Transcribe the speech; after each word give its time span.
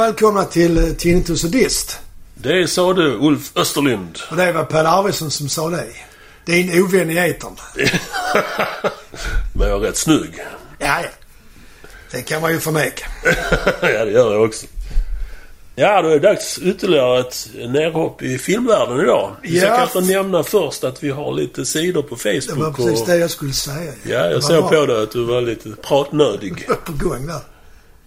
välkomna 0.00 0.44
till 0.44 0.78
eh, 0.78 0.84
Tinnitus 0.94 1.44
och 1.44 1.50
Dist. 1.50 1.98
Det 2.34 2.70
sa 2.70 2.92
du, 2.92 3.18
Ulf 3.20 3.56
Österlund. 3.56 4.18
Och 4.30 4.36
det 4.36 4.52
var 4.52 4.64
Per 4.64 4.84
Arvidsson 4.84 5.30
som 5.30 5.48
sa 5.48 5.70
det. 5.70 5.86
Din 6.46 6.82
ovän 6.82 7.10
i 7.10 7.16
etern. 7.16 7.56
Men 9.54 9.68
jag 9.68 9.76
är 9.76 9.80
rätt 9.88 9.96
snygg. 9.96 10.34
Ja, 10.78 11.00
ja. 11.02 11.08
Det 12.10 12.22
kan 12.22 12.42
man 12.42 12.52
ju 12.52 12.60
förneka. 12.60 13.06
ja, 13.80 14.04
det 14.04 14.10
gör 14.10 14.32
jag 14.32 14.42
också. 14.44 14.66
Ja, 15.74 16.02
då 16.02 16.08
är 16.08 16.12
det 16.12 16.28
dags 16.28 16.58
ytterligare 16.58 17.20
ett 17.20 17.48
nedhopp 17.68 18.22
i 18.22 18.38
filmvärlden 18.38 19.00
idag. 19.00 19.36
Vi 19.42 19.58
ska 19.60 19.66
Ja. 19.68 19.76
kanske 19.76 20.00
nämna 20.00 20.42
först 20.42 20.84
att 20.84 21.02
vi 21.04 21.10
har 21.10 21.32
lite 21.32 21.64
sidor 21.66 22.02
på 22.02 22.16
Det 22.22 22.24
var 22.24 22.40
Facebook. 22.40 22.76
precis 22.76 23.00
och... 23.00 23.06
det 23.06 23.16
jag 23.16 23.30
skulle 23.30 23.52
säga. 23.52 23.92
Ja, 24.02 24.30
jag 24.30 24.44
såg 24.44 24.68
på 24.68 24.86
dig 24.86 25.02
att 25.02 25.10
du 25.10 25.24
var 25.24 25.40
lite 25.40 25.70
pratnödig. 25.82 26.68
på 26.84 26.92
gång 26.92 27.26
där. 27.26 27.40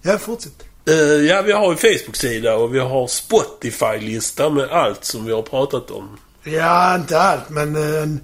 Ja, 0.01 0.17
fortsätt. 0.17 0.63
Eh, 0.87 0.93
ja, 1.27 1.41
vi 1.41 1.51
har 1.51 1.71
en 1.71 1.77
Facebook-sida 1.77 2.55
och 2.55 2.75
vi 2.75 2.79
har 2.79 3.07
Spotify-lista 3.07 4.49
med 4.49 4.69
allt 4.71 5.05
som 5.05 5.25
vi 5.25 5.31
har 5.31 5.41
pratat 5.41 5.91
om. 5.91 6.17
Ja, 6.43 6.95
inte 6.95 7.19
allt, 7.19 7.49
men 7.49 7.75
en, 7.75 8.21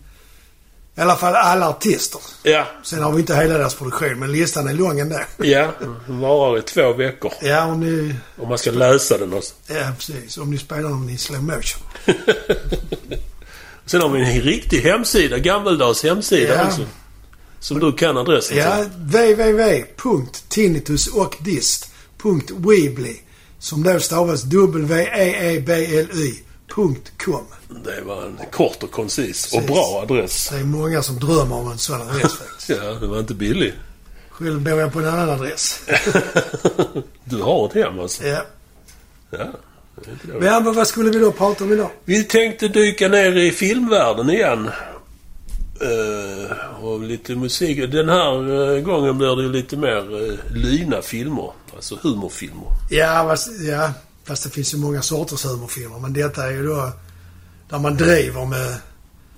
i 0.97 1.01
alla 1.01 1.15
fall 1.15 1.35
alla 1.35 1.69
artister. 1.69 2.21
Ja, 2.43 2.65
Sen 2.83 3.03
har 3.03 3.11
vi 3.11 3.19
inte 3.19 3.35
hela 3.35 3.57
deras 3.57 3.75
produktion, 3.75 4.19
men 4.19 4.31
listan 4.31 4.67
är 4.67 4.73
lång 4.73 4.99
ändå. 4.99 5.19
ja. 5.37 5.71
Den 6.07 6.19
varar 6.19 6.57
i 6.57 6.61
två 6.61 6.93
veckor. 6.93 7.33
Ja, 7.41 7.65
om 7.65 7.79
ni... 7.79 8.15
Om 8.37 8.49
man 8.49 8.57
ska 8.57 8.71
läsa 8.71 9.17
den 9.17 9.33
också. 9.33 9.53
Ja, 9.67 9.91
precis. 9.97 10.37
Om 10.37 10.51
ni 10.51 10.57
spelar 10.57 10.81
dem 10.89 11.09
i 11.09 11.17
slow 11.17 11.43
motion. 11.43 11.81
Sen 13.85 14.01
har 14.01 14.09
vi 14.09 14.21
en 14.35 14.41
riktig 14.41 14.81
hemsida, 14.81 15.37
gammaldags 15.37 16.03
hemsida 16.03 16.55
Ja. 16.55 16.65
också. 16.67 16.81
Som 17.59 17.79
du 17.79 17.91
kan 17.93 18.17
adressen 18.17 18.57
Ja, 18.57 18.75
till. 18.83 18.89
www.tinnitusochdist.weebly 22.23 23.15
som 23.59 23.83
då 23.83 23.99
stavas 23.99 24.43
w-e-e-b-l-y.com. 26.09 27.45
Det 27.85 28.01
var 28.01 28.25
en 28.25 28.39
kort 28.51 28.83
och 28.83 28.91
koncis 28.91 29.45
och 29.45 29.51
Precis. 29.51 29.67
bra 29.67 30.01
adress. 30.03 30.49
Det 30.51 30.59
är 30.59 30.63
många 30.63 31.03
som 31.03 31.19
drömmer 31.19 31.55
om 31.55 31.71
en 31.71 31.77
sån 31.77 32.01
adress 32.01 32.33
faktiskt. 32.39 32.69
Ja, 32.69 32.93
det 32.93 33.07
var 33.07 33.19
inte 33.19 33.33
billig. 33.33 33.73
Själv 34.29 34.61
bor 34.61 34.79
jag 34.79 34.93
på 34.93 34.99
en 34.99 35.07
annan 35.07 35.29
adress. 35.29 35.81
Du 37.23 37.41
har 37.41 37.65
ett 37.67 37.73
hem 37.73 37.99
alltså? 37.99 38.27
Ja. 38.27 38.45
Ja. 39.31 39.47
Men 40.39 40.63
vad 40.73 40.87
skulle 40.87 41.09
vi 41.09 41.19
då 41.19 41.31
prata 41.31 41.63
om 41.63 41.73
idag? 41.73 41.89
Vi 42.05 42.23
tänkte 42.23 42.67
dyka 42.67 43.07
ner 43.07 43.37
i 43.37 43.51
filmvärlden 43.51 44.29
igen. 44.29 44.69
Eh, 45.81 46.83
och 46.83 46.99
lite 47.01 47.35
musik. 47.35 47.91
Den 47.91 48.09
här 48.09 48.33
eh, 48.75 48.81
gången 48.81 49.17
blir 49.17 49.35
det 49.35 49.41
ju 49.43 49.51
lite 49.51 49.77
mer 49.77 50.15
uh, 50.15 50.39
lyna 50.53 51.01
filmer. 51.01 51.51
Alltså 51.75 51.97
humorfilmer. 52.01 52.67
Ja, 52.89 53.25
fast, 53.29 53.49
ja, 53.61 53.91
fast 54.23 54.43
det 54.43 54.49
finns 54.49 54.73
ju 54.73 54.77
många 54.77 55.01
sorters 55.01 55.45
humorfilmer. 55.45 55.99
Men 55.99 56.13
detta 56.13 56.45
är 56.45 56.51
ju 56.51 56.67
då 56.67 56.91
där 57.69 57.79
man 57.79 57.97
driver 57.97 58.45
med 58.45 58.75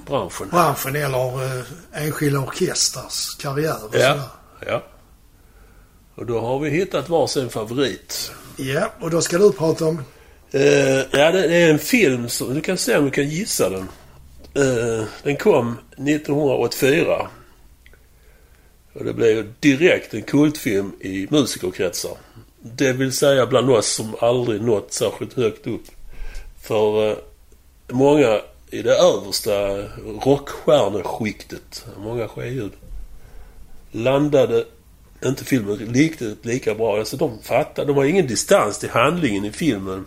Branschen. 0.08 0.50
branschen 0.50 0.96
eller 0.96 1.58
eh, 1.58 1.64
enskilda 1.94 2.40
orkestrars 2.40 3.36
karriär 3.40 3.86
och 3.86 3.96
Ja. 3.96 4.00
sådär. 4.00 4.28
Ja. 4.68 4.84
Och 6.16 6.26
då 6.26 6.40
har 6.42 6.60
vi 6.60 6.70
hittat 6.70 7.10
varsin 7.10 7.50
favorit. 7.50 8.32
Ja, 8.58 8.92
och 9.00 9.10
då 9.10 9.22
ska 9.22 9.38
du 9.38 9.52
prata 9.52 9.86
om... 9.86 10.04
Ja, 11.12 11.32
det 11.32 11.56
är 11.56 11.70
en 11.72 11.80
film 11.80 12.30
som... 12.30 12.54
Du 12.54 12.62
kan 12.62 12.78
se 12.78 12.98
om 12.98 13.06
du 13.06 13.12
kan 13.12 13.30
gissa 13.30 13.70
den. 13.70 13.88
Eh, 14.54 15.06
den 15.24 15.38
kom 15.38 15.78
1984. 15.92 17.28
Och 18.94 19.06
det 19.06 19.14
blev 19.14 19.54
direkt 19.60 20.14
en 20.14 20.24
kultfilm 20.24 20.92
i 21.00 21.28
musikerkretsar. 21.30 22.18
Det 22.60 22.94
vill 22.94 23.12
säga 23.12 23.46
bland 23.46 23.70
oss 23.70 23.88
som 23.88 24.16
aldrig 24.20 24.62
nått 24.62 24.94
särskilt 24.94 25.34
högt 25.34 25.68
upp. 25.68 25.86
För 26.62 27.10
eh, 27.10 27.18
många 27.90 28.42
i 28.70 28.82
det 28.82 28.96
översta 28.96 29.52
rockstjärneskiktet, 30.26 31.86
många 31.98 32.28
skeljud, 32.28 32.72
landade 33.92 34.66
inte 35.26 35.46
filmen 35.46 35.76
riktigt 35.76 36.46
lika 36.46 36.76
bra. 36.76 36.98
Alltså 36.98 37.18
de 37.18 37.40
fattade, 37.44 37.88
de 37.88 37.98
har 37.98 38.06
ingen 38.06 38.28
distans 38.28 38.80
till 38.80 38.90
handlingen 38.90 39.46
i 39.46 39.52
filmen. 39.52 40.06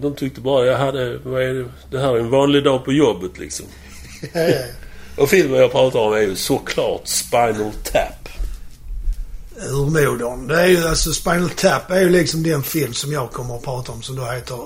De 0.00 0.14
tyckte 0.14 0.40
bara, 0.40 0.66
jag 0.66 0.78
hade, 0.78 1.18
vad 1.18 1.42
är 1.42 1.54
det, 1.54 1.68
det 1.90 1.98
här 1.98 2.14
är 2.14 2.18
en 2.18 2.30
vanlig 2.30 2.64
dag 2.64 2.84
på 2.84 2.92
jobbet 2.92 3.38
liksom. 3.38 3.66
Ja, 4.20 4.40
ja, 4.40 4.48
ja. 4.48 4.64
Och 5.22 5.28
filmen 5.28 5.60
jag 5.60 5.72
pratar 5.72 5.98
om 5.98 6.12
är 6.12 6.20
ju 6.20 6.36
såklart 6.36 7.08
Spinal 7.08 7.72
Tap. 7.84 8.28
Urmodern. 9.70 10.46
Det 10.46 10.60
är 10.60 10.66
ju 10.66 10.88
alltså 10.88 11.12
Spinal 11.12 11.50
Tap 11.50 11.90
är 11.90 12.00
ju 12.00 12.08
liksom 12.08 12.42
den 12.42 12.62
film 12.62 12.92
som 12.92 13.12
jag 13.12 13.30
kommer 13.30 13.56
att 13.56 13.64
prata 13.64 13.92
om 13.92 14.02
som 14.02 14.16
då 14.16 14.24
heter 14.24 14.58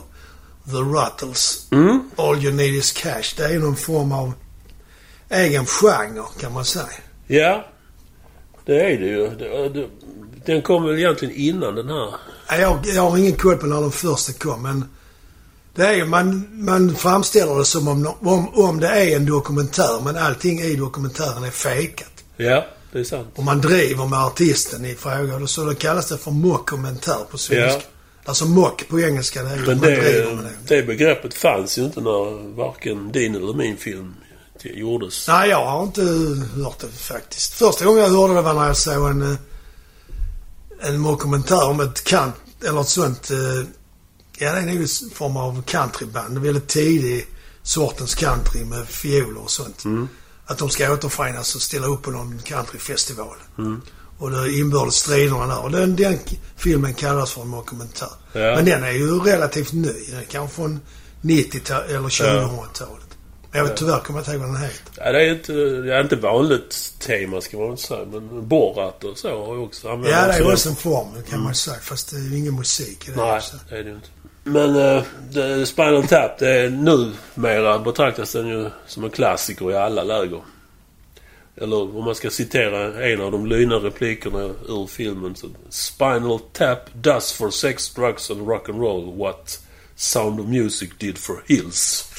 The 0.65 0.77
Ruttles. 0.77 1.67
Mm. 1.73 2.11
All 2.17 2.45
You 2.45 2.55
Need 2.55 2.75
Is 2.75 2.93
Cash. 2.93 3.35
Det 3.37 3.45
är 3.45 3.53
ju 3.53 3.59
någon 3.59 3.77
form 3.77 4.13
av 4.13 4.33
egen 5.31 5.67
genre 5.67 6.25
kan 6.41 6.53
man 6.53 6.65
säga. 6.65 6.87
Ja, 7.27 7.67
det 8.65 8.93
är 8.93 8.99
det 8.99 9.07
ju. 9.07 9.31
Den 10.47 10.63
kom 10.63 10.85
väl 10.85 10.99
egentligen 10.99 11.35
innan 11.35 11.75
den 11.75 11.89
här. 11.89 12.15
Ja, 12.57 12.61
Jag, 12.61 12.95
jag 12.95 13.11
har 13.11 13.19
ingen 13.19 13.37
koll 13.37 13.57
på 13.57 13.67
när 13.67 13.81
den 13.81 13.91
första 13.93 14.33
kom 14.33 14.63
men 14.63 14.85
det 15.75 15.87
är 15.87 16.05
man, 16.05 16.49
man 16.53 16.97
framställer 16.97 17.59
det 17.59 17.65
som 17.65 17.89
om, 17.89 18.15
om, 18.21 18.49
om 18.55 18.81
det 18.81 18.89
är 18.89 19.17
en 19.17 19.27
dokumentär 19.27 20.01
men 20.05 20.17
allting 20.17 20.61
i 20.61 20.77
dokumentären 20.77 21.45
är 21.45 21.51
fejkat. 21.51 22.09
Ja, 22.37 22.67
det 22.93 23.01
är 23.01 23.05
sant. 23.05 23.29
Och 23.35 23.45
man 23.45 23.61
driver 23.61 24.07
med 24.07 24.19
artisten 24.19 24.85
i 24.85 24.95
fråga. 24.95 25.37
och 25.37 25.51
Så 25.51 25.65
då 25.65 25.75
kallas 25.75 26.09
det 26.09 26.19
för 26.19 26.31
mockumentär 26.31 27.19
på 27.31 27.39
svenska. 27.39 27.79
Ja. 27.79 27.83
Alltså 28.25 28.45
mock 28.47 28.89
på 28.89 29.01
engelska, 29.01 29.43
det 29.43 29.51
är 29.51 29.57
Men 29.57 29.81
det, 29.81 30.35
med 30.37 30.53
det. 30.69 30.83
begreppet 30.83 31.35
fanns 31.35 31.79
ju 31.79 31.85
inte 31.85 32.01
när 32.01 32.57
varken 32.57 33.13
din 33.13 33.35
eller 33.35 33.55
min 33.55 33.77
film 33.77 34.15
gjordes. 34.63 35.29
Nej, 35.29 35.51
jag 35.51 35.65
har 35.67 35.83
inte 35.83 36.03
hört 36.57 36.79
det 36.79 36.89
faktiskt. 36.89 37.55
Första 37.55 37.85
gången 37.85 38.03
jag 38.03 38.11
hörde 38.11 38.35
det 38.35 38.43
var 38.43 38.55
när 38.55 38.67
jag 38.67 38.77
såg 38.77 39.11
en, 39.11 39.23
eh, 39.23 39.39
en 40.83 41.01
mockumentär 41.01 41.69
om 41.69 41.81
ett 41.81 42.05
kant, 42.05 42.35
eller 42.65 42.81
ett 42.81 42.89
sånt, 42.89 43.31
eh, 43.31 43.39
ja 44.39 44.53
det 44.53 44.59
är 44.59 44.67
nog 44.67 44.77
en 44.77 45.11
form 45.15 45.37
av 45.37 45.63
countryband. 45.63 46.39
Väldigt 46.39 46.69
tidig 46.69 47.27
sortens 47.63 48.15
country 48.15 48.65
med 48.65 48.89
fioler 48.89 49.43
och 49.43 49.51
sånt. 49.51 49.85
Mm. 49.85 50.09
Att 50.47 50.59
de 50.59 50.71
ska 50.71 50.93
återförenas 50.93 51.55
och 51.55 51.63
ställa 51.63 51.87
upp 51.87 52.03
på 52.03 52.11
någon 52.11 52.39
countryfestival. 52.39 53.37
Och 54.19 54.31
det 54.31 54.53
inbördes 54.53 54.95
striderna 54.95 55.47
där. 55.47 55.63
Och 55.63 55.71
den, 55.71 55.97
den 55.97 56.19
filmen 56.57 56.95
kallas 56.95 57.33
för 57.33 57.43
en 57.43 57.49
mockumentär. 57.49 58.09
Ja. 58.33 58.41
Men 58.41 58.65
den 58.65 58.85
är 58.85 58.91
ju 58.91 59.19
relativt 59.19 59.73
ny. 59.73 59.93
Den 60.09 60.19
är 60.19 60.25
kanske 60.25 60.57
från 60.57 60.81
90-talet 61.23 61.91
eller 61.91 62.09
2000-talet. 62.09 63.07
Men 63.11 63.12
jag 63.53 63.65
vet 63.65 63.77
tyvärr 63.77 63.99
kommer 63.99 64.19
jag 64.19 64.23
inte 64.23 64.31
ihåg 64.33 64.41
vad 64.41 64.49
den 64.49 64.63
heter. 64.63 64.93
Ja, 64.97 65.13
det 65.13 65.23
är 65.23 65.31
inte, 65.31 65.53
det 65.53 65.95
är 65.95 66.01
inte 66.01 66.17
vanligt 66.17 66.95
tema 66.99 67.41
ska 67.41 67.57
man 67.57 67.71
inte 67.71 67.83
säga. 67.83 68.05
Men 68.05 68.49
Borat 68.49 69.05
och 69.05 69.19
så 69.19 69.47
har 69.47 69.55
ju 69.55 69.61
också 69.61 69.89
använt 69.89 70.15
Ja, 70.15 70.27
det 70.27 70.35
är 70.35 70.53
också 70.53 70.69
en 70.69 70.77
form 70.77 71.23
kan 71.31 71.43
man 71.43 71.55
säga. 71.55 71.77
Fast 71.77 72.11
det 72.11 72.17
är 72.17 72.21
ju 72.21 72.39
ingen 72.39 72.57
musik 72.57 73.09
i 73.09 73.11
det. 73.11 73.17
Nej, 73.17 73.41
Så. 73.43 73.57
det 73.69 73.79
är 73.79 73.83
det 73.85 73.91
ju 73.91 73.95
inte. 73.95 74.09
Men 74.45 74.77
uh, 74.77 75.65
Spinal 75.65 76.07
Tap, 76.07 76.39
det 76.39 76.51
är 76.51 76.71
numera 76.71 77.79
betraktas 77.79 78.33
den 78.33 78.49
ju 78.49 78.71
som 78.87 79.05
en 79.05 79.11
klassiker 79.11 79.71
i 79.71 79.77
alla 79.77 80.03
läger. 80.03 80.41
Eller 81.57 81.97
om 81.97 82.05
man 82.05 82.15
ska 82.15 82.31
citera 82.31 83.05
en 83.05 83.21
av 83.21 83.33
de 83.33 83.47
lyna 83.47 83.75
replikerna 83.75 84.51
ur 84.69 84.87
filmen. 84.87 85.35
Så, 85.37 85.47
Spinal 85.69 86.41
Tap 86.53 86.79
does 86.93 87.33
for 87.33 87.51
sex, 87.51 87.95
drugs 87.95 88.31
and 88.31 88.49
rock 88.49 88.69
and 88.69 88.81
roll 88.81 89.19
what 89.19 89.61
Sound 89.97 90.41
of 90.41 90.47
Music 90.47 90.91
did 90.99 91.19
for 91.19 91.43
Hills. 91.47 92.13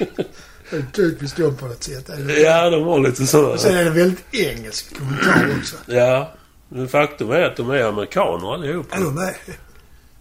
Är 0.70 0.84
typiskt 0.92 1.38
dem 1.38 1.56
på 1.56 1.66
något 1.66 1.82
sätt. 1.82 2.08
är? 2.08 2.44
Ja, 2.44 2.70
de 2.70 2.84
var 2.84 2.98
lite 2.98 3.26
sådana. 3.26 3.48
Och 3.48 3.60
sen 3.60 3.76
är 3.76 3.84
det 3.84 3.90
väldigt 3.90 4.34
engelsk 4.34 4.98
kommentar 4.98 5.54
också. 5.58 5.76
Ja. 5.86 6.32
Men 6.68 6.88
faktum 6.88 7.30
är 7.30 7.40
att 7.40 7.56
de 7.56 7.70
är 7.70 7.82
amerikaner 7.82 8.54
allihopa. 8.54 8.96
Är 8.96 9.00
de 9.00 9.14
med? 9.14 9.34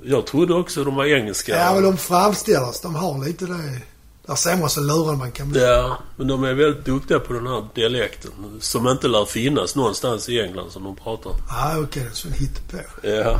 Jag 0.03 0.25
trodde 0.25 0.53
också 0.53 0.83
de 0.83 0.95
var 0.95 1.05
engelska. 1.05 1.59
Ja, 1.59 1.73
men 1.73 1.83
de 1.83 1.97
framställs. 1.97 2.81
De 2.81 2.95
har 2.95 3.25
lite 3.25 3.45
det. 3.45 3.81
Där 4.27 4.35
ser 4.35 4.57
man 4.57 4.69
så 4.69 4.81
lurad 4.81 5.17
man 5.17 5.31
kan 5.31 5.49
bli. 5.49 5.63
Ja, 5.63 5.97
men 6.17 6.27
de 6.27 6.43
är 6.43 6.53
väldigt 6.53 6.85
duktiga 6.85 7.19
på 7.19 7.33
den 7.33 7.47
här 7.47 7.67
dialekten. 7.75 8.31
Som 8.59 8.87
inte 8.87 9.07
lär 9.07 9.25
finnas 9.25 9.75
någonstans 9.75 10.29
i 10.29 10.41
England 10.41 10.71
som 10.71 10.83
de 10.83 10.95
pratar. 10.95 11.31
Ja, 11.49 11.71
okej. 11.71 11.83
Okay, 11.83 12.03
är 12.03 12.09
så 12.11 12.27
en 12.27 12.33
hittepå. 12.33 12.77
Ja. 13.01 13.39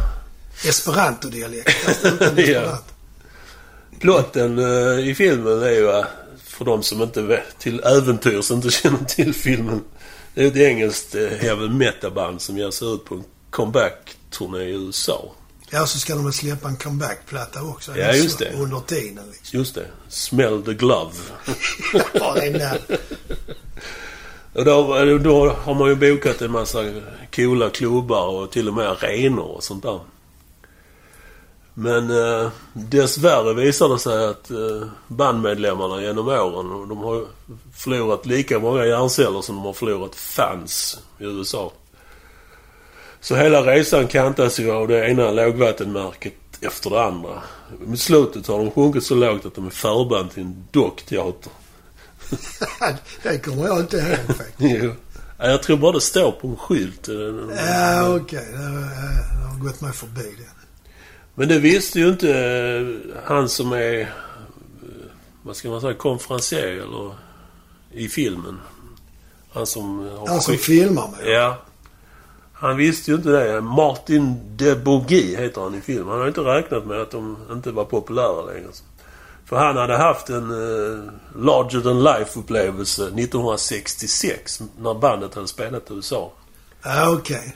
Esperanto-dialekt. 0.66 2.06
Ja. 2.38 2.80
Plotten 4.00 4.60
eh, 4.60 5.10
i 5.10 5.16
filmen 5.16 5.62
är 5.62 5.72
ju, 5.72 5.90
eh, 5.90 6.06
för 6.58 6.66
de 6.66 6.84
som 6.84 7.02
inte 7.02 7.44
till 7.60 7.80
äventyrs 7.84 8.52
inte 8.52 8.70
känner 8.72 9.06
till 9.06 9.34
filmen. 9.34 9.84
Det 10.34 10.44
är 10.44 10.48
ett 10.48 10.56
engelskt 10.56 11.16
eh, 11.16 11.28
heavy 11.28 11.70
metal-band 11.70 12.42
som 12.42 12.58
ger 12.58 12.72
sig 12.72 12.88
ut 12.94 13.06
på 13.06 13.16
en 13.16 13.24
comeback-turné 13.50 14.64
i 14.64 14.72
USA. 14.72 15.32
Ja, 15.70 15.86
så 15.86 16.00
ska 16.00 16.16
de 16.16 16.24
väl 16.24 16.34
släppa 16.34 16.68
en 16.68 16.78
comeback-platta 16.78 17.64
också. 17.64 17.98
Ja, 17.98 18.14
just 18.14 18.40
det. 18.40 18.54
Under 18.54 18.80
tiden 18.80 19.24
liksom. 19.32 19.60
Just 19.60 19.76
det. 19.76 19.86
Smell 20.10 20.64
the 20.64 20.74
glove. 20.74 21.14
ja, 22.14 22.34
det 22.34 22.48
är 22.48 22.52
när. 22.52 22.80
Och 24.54 24.66
då, 24.66 25.18
då 25.18 25.50
har 25.50 25.74
man 25.74 25.90
ju 25.90 25.96
bokat 25.96 26.42
en 26.42 26.52
massa 26.52 26.84
coola 27.36 27.70
klubbar 27.70 28.28
och 28.28 28.52
till 28.52 28.68
och 28.68 28.74
med 28.74 28.88
arenor 28.88 29.56
och 29.56 29.64
sånt 29.64 29.84
där. 29.84 30.00
Men 31.80 32.10
eh, 32.10 32.50
dessvärre 32.74 33.54
visar 33.54 33.90
det 33.90 34.00
sig 34.00 34.26
att 34.26 34.52
eh, 34.52 34.88
bandmedlemmarna 35.08 36.02
genom 36.02 36.28
åren, 36.28 36.90
de 36.90 36.98
har 36.98 37.26
förlorat 37.76 38.26
lika 38.26 38.60
många 38.60 38.86
hjärnceller 38.86 39.42
som 39.42 39.56
de 39.56 39.66
har 39.66 39.74
förlorat 39.74 40.16
fans 40.16 41.00
i 41.20 41.24
USA. 41.24 41.72
Så 43.20 43.36
hela 43.36 43.62
resan 43.62 44.08
kantas 44.08 44.60
ju 44.60 44.72
av 44.72 44.88
det 44.88 45.10
ena 45.10 45.32
lågvattenmärket 45.32 46.34
efter 46.62 46.90
det 46.90 47.04
andra. 47.04 47.44
Mot 47.86 48.00
slutet 48.00 48.48
har 48.48 48.58
de 48.58 48.72
sjunkit 48.72 49.04
så 49.04 49.16
lågt 49.16 49.46
att 49.46 49.56
de 49.56 49.66
är 49.66 49.72
förband 49.72 50.32
till 50.32 50.44
en 50.44 50.68
dockteater. 50.72 51.52
det 53.24 53.38
kommer 53.38 53.68
jag 53.68 53.80
inte 53.80 53.98
ihåg 53.98 54.38
faktiskt. 54.38 54.86
Jag 55.40 55.64
tror 55.64 55.78
bara 55.78 55.92
det 55.92 56.02
står 56.02 56.32
på 56.32 56.48
en 56.48 56.56
skylt. 56.56 57.08
Ja, 57.58 58.16
okej. 58.16 58.48
Det, 58.52 58.58
det 58.58 59.48
har 59.48 59.60
gått 59.64 59.82
mig 59.82 59.94
förbi 59.94 60.36
det. 60.38 60.57
Men 61.40 61.48
det 61.48 61.60
visste 61.60 62.00
ju 62.00 62.10
inte 62.10 62.40
eh, 62.40 63.22
han 63.24 63.50
som 63.50 63.72
är, 63.72 64.00
eh, 64.02 64.08
vad 65.44 65.56
ska 65.56 65.70
man 65.70 65.82
säga, 65.82 65.94
konferencier 65.94 66.68
eller 66.68 67.16
i 67.92 68.10
filmen. 68.10 68.60
Han 69.54 69.66
som 69.66 70.00
har 70.00 70.28
Han 70.28 70.42
som 70.42 70.58
filmar 70.58 71.08
mig. 71.08 71.32
Ja. 71.32 71.58
Han 72.54 72.78
visste 72.78 73.12
ju 73.12 73.18
inte 73.18 73.30
det. 73.30 73.62
Martin 73.62 74.56
de 74.56 74.76
Bourgui 74.76 75.36
heter 75.36 75.62
han 75.62 75.76
i 75.76 75.82
filmen. 75.82 76.08
Han 76.08 76.20
har 76.20 76.28
inte 76.28 76.42
räknat 76.42 76.86
med 76.86 77.02
att 77.02 77.12
de 77.12 77.38
inte 77.52 77.72
var 77.72 77.86
populära 77.86 78.42
längre. 78.42 78.68
För 79.46 79.56
han 79.56 79.78
hade 79.78 79.98
haft 79.98 80.30
en 80.30 80.52
uh, 80.52 81.10
larger 81.36 81.82
than 81.82 82.04
life-upplevelse 82.04 83.04
1966 83.04 84.62
när 84.80 84.94
bandet 84.94 85.36
hade 85.36 85.48
spelat 85.48 85.92
i 85.92 85.94
USA. 85.94 86.32
Okej. 87.08 87.56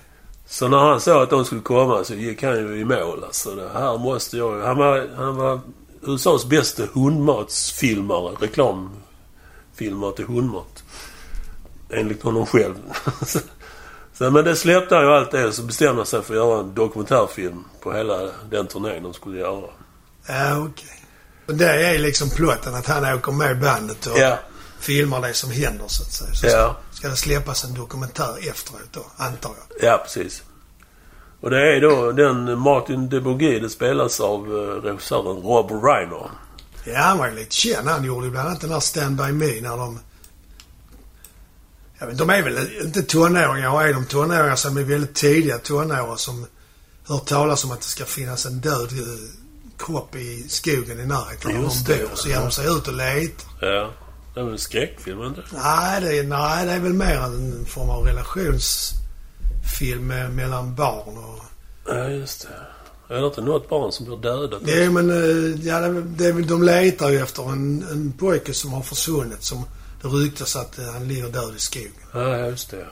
Så 0.52 0.68
när 0.68 0.78
han 0.78 1.02
sa 1.02 1.24
att 1.24 1.30
de 1.30 1.46
skulle 1.46 1.62
komma 1.62 2.04
så 2.04 2.14
gick 2.14 2.44
han 2.44 2.56
ju 2.56 2.80
i 2.80 2.86
mål. 2.86 3.24
Alltså 3.24 3.56
det 3.56 3.70
här 3.74 3.98
måste 3.98 4.38
jag... 4.38 4.62
Han 4.62 4.78
var, 4.78 5.10
han 5.16 5.36
var 5.36 5.60
USAs 6.02 6.46
bästa 6.46 6.84
hundmatsfilmare. 6.94 8.36
Reklamfilmare 8.40 10.16
till 10.16 10.26
hundmat. 10.26 10.84
Enligt 11.90 12.24
honom 12.24 12.46
själv. 12.46 12.76
så, 14.14 14.32
men 14.32 14.46
det 14.46 14.56
släppte 14.56 14.96
han 14.96 15.04
ju 15.04 15.12
allt 15.12 15.32
det 15.32 15.52
så 15.52 15.64
bestämde 15.64 15.96
han 15.96 16.06
sig 16.06 16.22
för 16.22 16.34
att 16.34 16.40
göra 16.40 16.60
en 16.60 16.74
dokumentärfilm 16.76 17.64
på 17.82 17.94
hela 17.94 18.30
den 18.50 18.68
turnén 18.68 19.04
de 19.04 19.14
skulle 19.14 19.40
göra. 19.40 19.70
Ja, 20.28 20.58
okej. 20.58 21.04
Och 21.48 21.56
det 21.56 21.86
är 21.88 22.00
liksom 22.00 22.30
plotten 22.30 22.76
att 22.76 22.88
han 22.88 23.16
åker 23.16 23.32
med 23.32 23.60
bandet 23.60 24.06
och 24.06 24.18
Ja. 24.18 24.38
Filmar 24.82 25.22
det 25.22 25.34
som 25.34 25.52
händer 25.52 25.86
så 25.88 26.04
att 26.04 26.12
säga. 26.14 26.34
Så 26.34 26.48
Ja. 26.48 26.78
ska 26.92 27.08
det 27.10 27.16
släppas 27.16 27.64
en 27.64 27.74
dokumentär 27.74 28.50
efteråt 28.50 28.82
då, 28.92 29.06
antar 29.18 29.52
jag. 29.70 29.90
Ja, 29.90 29.98
precis. 30.04 30.44
Och 31.42 31.50
det 31.50 31.76
är 31.76 31.82
då 31.82 32.12
den 32.12 32.60
Martin 32.60 33.10
de 33.10 33.20
Bourgui. 33.20 33.60
Det 33.60 33.70
spelas 33.70 34.20
av 34.20 34.46
eh, 34.46 34.82
regissören 34.88 35.38
Rob 35.38 35.72
Reiner. 35.84 36.30
Ja, 36.86 36.98
han 37.00 37.18
var 37.18 37.28
ju 37.28 37.36
lite 37.36 37.56
känd. 37.56 37.88
Han 37.88 38.04
gjorde 38.04 38.26
ju 38.26 38.32
bland 38.32 38.48
annat 38.48 38.62
den 38.62 38.72
här 38.72 38.80
Stand 38.80 39.16
By 39.18 39.32
Me 39.32 39.62
när 39.62 39.78
de... 39.78 40.00
Jag 42.00 42.08
vet, 42.08 42.18
de 42.18 42.30
är 42.30 42.42
väl 42.44 42.82
inte 42.84 43.02
tonåringar 43.02 43.84
är 43.84 43.94
de 43.94 44.06
tonåringar 44.06 44.56
så 44.56 44.68
är 44.70 44.74
de 44.74 44.84
väldigt 44.84 45.16
tidiga 45.16 45.58
tonåringar 45.58 46.16
som 46.16 46.46
hört 47.08 47.26
talas 47.26 47.64
om 47.64 47.72
att 47.72 47.80
det 47.82 47.86
ska 47.88 48.06
finnas 48.06 48.46
en 48.46 48.60
död 48.60 48.92
eh, 48.92 49.86
kropp 49.86 50.16
i 50.16 50.46
skogen 50.50 51.00
i 51.00 51.06
närheten 51.06 51.62
Just 51.62 51.86
de 51.88 51.94
det, 51.94 52.10
bor. 52.10 52.16
Så 52.16 52.30
ger 52.30 52.40
de 52.40 52.52
sig 52.52 52.66
ut 52.68 52.88
och 52.88 52.94
letar. 52.94 53.68
Ja. 53.68 53.92
Det 54.34 54.40
är 54.40 54.44
väl 54.44 54.54
en 54.54 54.60
skräckfilm, 54.60 55.24
inte? 55.24 55.42
Nej 55.54 56.02
det, 56.02 56.18
är, 56.18 56.24
nej, 56.24 56.66
det 56.66 56.72
är 56.72 56.80
väl 56.80 56.94
mer 56.94 57.18
en 57.18 57.66
form 57.66 57.90
av 57.90 58.06
relationsfilm 58.06 60.08
mellan 60.36 60.76
barn 60.76 61.18
och... 61.18 61.40
Ja, 61.88 62.10
just 62.10 62.42
det. 62.42 62.48
Är 63.16 63.22
det 63.22 63.28
inte 63.28 63.42
något 63.42 63.70
barn 63.70 63.92
som 63.92 64.06
blir 64.06 64.18
dödat? 64.18 64.68
Är, 64.68 64.90
men, 64.90 65.10
eh, 65.10 65.68
ja, 65.68 65.80
det, 65.90 66.26
är 66.26 66.34
de 66.34 66.64
letar 66.64 67.10
ju 67.10 67.20
efter 67.20 67.52
en, 67.52 67.86
en 67.92 68.12
pojke 68.12 68.54
som 68.54 68.74
har 68.74 68.82
försvunnit 68.82 69.44
som 69.44 69.66
det 70.02 70.08
ryktas 70.08 70.56
att 70.56 70.80
eh, 70.80 70.86
han 70.86 71.08
ligger 71.08 71.30
död 71.30 71.56
i 71.56 71.60
skogen. 71.60 71.92
Ja, 72.14 72.38
just 72.38 72.72
det. 72.72 72.86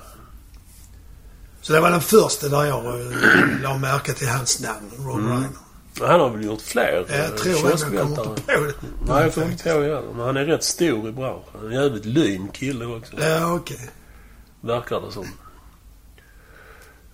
Så 1.61 1.73
det 1.73 1.79
var 1.79 1.91
den 1.91 2.01
första 2.01 2.49
där 2.49 2.63
jag 2.63 2.85
eh, 2.85 2.91
la 3.61 3.77
märke 3.77 4.13
till 4.13 4.29
hans 4.29 4.59
namn, 4.59 4.91
Rob 4.97 5.19
Mm. 5.19 5.31
Reiner. 5.31 5.49
Han 6.01 6.19
har 6.19 6.29
väl 6.29 6.45
gjort 6.45 6.61
fler 6.61 7.05
Ja, 7.09 7.15
Jag 7.15 7.25
eh, 7.25 7.31
tror 7.31 7.53
det, 7.53 7.61
men 7.61 7.69
jag 7.71 7.79
kommer 7.79 8.01
inte 8.01 8.21
på 8.21 8.35
det. 8.45 8.73
Nej, 9.07 9.23
jag 9.23 9.33
kommer 9.33 9.51
inte 9.51 9.69
ihåg 9.69 9.81
heller. 9.83 10.13
Men 10.15 10.25
han 10.25 10.37
är 10.37 10.45
rätt 10.45 10.63
stor 10.63 11.09
i 11.09 11.11
branschen. 11.11 11.65
En 11.65 11.71
jävligt 11.71 12.05
lyn 12.05 12.47
kille 12.47 12.85
också. 12.85 13.15
Ja, 13.19 13.55
okej. 13.55 13.89
Verkar 14.61 15.01
det 15.01 15.11
som. 15.11 15.25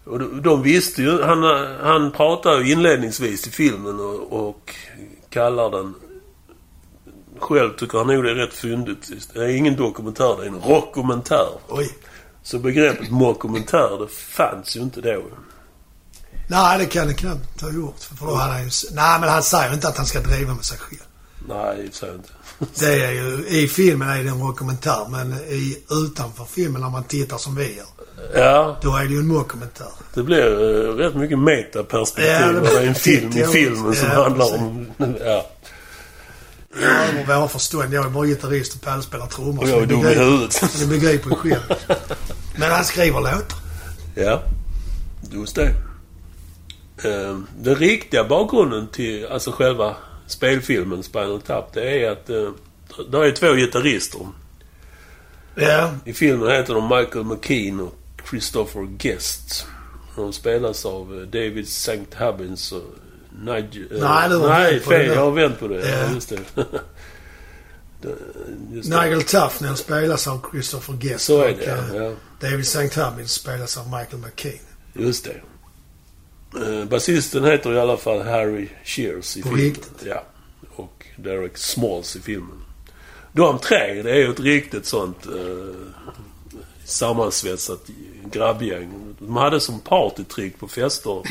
Och 0.03 0.19
de, 0.19 0.41
de 0.41 0.63
visste 0.63 1.01
ju... 1.01 1.21
Han, 1.21 1.43
han 1.81 2.11
pratar 2.11 2.59
ju 2.59 2.71
inledningsvis 2.71 3.47
i 3.47 3.51
filmen 3.51 3.99
och, 3.99 4.47
och 4.47 4.75
kallar 5.29 5.71
den... 5.71 5.93
Själv 7.39 7.75
tycker 7.77 7.97
han 7.97 8.07
nog 8.07 8.23
det 8.23 8.31
är 8.31 8.35
rätt 8.35 8.53
fyndigt. 8.53 9.11
Det 9.33 9.39
är 9.39 9.47
ingen 9.47 9.75
dokumentär, 9.75 10.35
det 10.37 10.43
är 10.43 10.47
en 10.47 10.59
rockumentär. 10.59 11.47
Oj. 11.67 11.89
Så 12.43 12.59
begreppet 12.59 13.11
mockumentär, 13.11 13.99
det 13.99 14.07
fanns 14.07 14.77
ju 14.77 14.81
inte 14.81 15.01
då. 15.01 15.21
Nej, 16.47 16.77
det 16.79 16.85
kan 16.85 17.07
det 17.07 17.13
knappt 17.13 17.61
ha 17.61 17.71
gjort. 17.71 17.99
För 18.19 18.25
då 18.25 18.35
hade 18.35 18.53
han 18.53 18.63
ju... 18.63 18.69
Nej, 18.91 19.19
men 19.19 19.29
han 19.29 19.43
säger 19.43 19.73
inte 19.73 19.87
att 19.87 19.97
han 19.97 20.05
ska 20.05 20.19
driva 20.19 20.53
med 20.53 20.65
sig 20.65 20.77
själv. 20.77 20.99
Nej, 21.47 21.89
för 21.91 21.97
sig 21.97 22.09
inte. 22.15 22.29
Det 22.79 23.05
är 23.05 23.11
ju... 23.11 23.47
I 23.47 23.67
filmen 23.67 24.09
är 24.09 24.23
det 24.23 24.29
en 24.29 24.39
dokumentär, 24.39 25.05
men 25.09 25.33
i, 25.33 25.77
utanför 25.89 26.45
filmen 26.45 26.81
när 26.81 26.89
man 26.89 27.03
tittar 27.03 27.37
som 27.37 27.55
vi 27.55 27.75
gör, 27.77 27.85
Ja, 28.35 28.77
då 28.81 28.95
är 28.95 29.03
det 29.03 29.09
ju 29.13 29.19
en 29.19 29.27
mockumentär. 29.27 29.87
det 30.13 30.23
blir 30.23 30.45
uh, 30.63 30.95
rätt 30.95 31.15
mycket 31.15 31.39
metaperspektiv. 31.39 32.31
Ja, 32.33 32.47
det 32.51 32.59
det 32.59 32.79
är 32.79 32.87
en 32.87 32.95
film 33.09 33.37
i 33.37 33.43
filmen 33.43 33.95
som 33.95 34.09
Ja, 34.09 34.23
handlar 34.23 34.45
precis. 34.45 34.61
om... 34.61 34.87
Ja. 35.25 35.45
Jag 37.27 37.37
våra 37.37 37.47
förstånd. 37.47 37.93
Jag 37.93 38.05
är 38.05 38.09
bara 38.09 38.25
gitarrist 38.25 38.75
och 38.75 38.81
Pelle 38.81 39.01
spelar 39.01 39.27
trummor. 39.27 39.63
Och 39.63 39.69
jag 39.69 39.81
är 39.81 39.85
dum 39.85 39.99
i 40.05 40.13
huvudet. 40.15 40.63
Ni 40.79 40.85
begriper 40.85 41.29
ju 41.29 41.35
själv. 41.35 41.61
Men 42.57 42.71
han 42.71 42.85
skriver 42.85 43.19
låtar. 43.19 43.57
Ja, 44.15 44.43
just 45.31 45.55
det. 45.55 45.73
Eh, 47.03 47.39
Den 47.57 47.75
riktiga 47.75 48.23
bakgrunden 48.23 48.87
till 48.87 49.27
alltså 49.27 49.51
själva 49.51 49.95
spelfilmen 50.27 51.03
Spinal 51.03 51.41
Tap, 51.41 51.73
det 51.73 52.03
är 52.03 52.11
att 52.11 52.29
eh, 52.29 52.49
det 53.11 53.17
är 53.17 53.31
två 53.31 53.53
gitarrister. 53.53 54.27
Ja. 55.55 55.91
I 56.05 56.13
filmen 56.13 56.49
heter 56.51 56.73
de 56.73 56.83
Michael 56.83 57.25
McKean 57.25 57.79
och 57.79 57.95
Christopher 58.29 58.81
Guest. 58.97 59.65
De 60.15 60.33
spelas 60.33 60.85
av 60.85 61.13
eh, 61.19 61.21
David 61.21 61.65
St. 61.65 61.99
Hubbins 62.17 62.71
och 62.71 62.83
Nigel... 63.39 63.87
eh, 63.91 63.99
Nej, 64.09 64.29
du 64.29 64.35
har 64.35 64.49
Nej, 64.49 64.73
det 64.73 64.79
fel. 64.79 65.07
där. 65.07 65.15
Jag 65.15 65.21
har 65.21 65.31
vänt 65.31 65.59
på 65.59 65.67
det. 65.67 65.89
Ja. 65.89 65.97
Ja. 66.07 66.13
just 66.13 66.29
det. 66.29 66.39
Det- 68.01 68.15
just 68.73 68.91
det. 68.91 69.01
Nigel 69.03 69.23
Tufnell 69.23 69.77
spelas 69.77 70.27
av 70.27 70.45
Christopher 70.51 70.93
Guest. 70.93 71.25
Så 71.25 71.41
är 71.41 71.51
och, 71.51 71.57
det, 71.57 71.65
eh, 71.65 72.03
ja. 72.03 72.11
David 72.39 72.59
St. 72.65 73.01
Hubbins 73.01 73.31
spelas 73.31 73.77
av 73.77 73.85
Michael 73.85 74.17
McKean. 74.25 74.59
Just 74.93 75.25
det. 75.25 75.41
Eh, 76.61 76.85
basisten 76.85 77.43
heter 77.45 77.73
i 77.73 77.79
alla 77.79 77.97
fall 77.97 78.21
Harry 78.21 78.67
Shears 78.83 79.37
i 79.37 79.41
På 79.41 79.47
filmen. 79.47 79.65
riktigt? 79.65 80.03
Ja. 80.05 80.23
Och 80.75 81.05
Derek 81.15 81.57
Smalls 81.57 82.15
i 82.15 82.19
filmen. 82.21 82.61
De 83.31 83.59
tre, 83.59 84.01
det 84.03 84.11
är 84.11 84.15
ju 84.15 84.31
ett 84.31 84.39
riktigt 84.39 84.85
sånt 84.85 85.25
eh, 85.25 85.75
sammansvetsat 86.85 87.81
grabbgäng. 88.31 89.15
De 89.19 89.35
hade 89.35 89.59
som 89.59 89.79
partytrick 89.79 90.59
på 90.59 90.67
fester. 90.67 91.21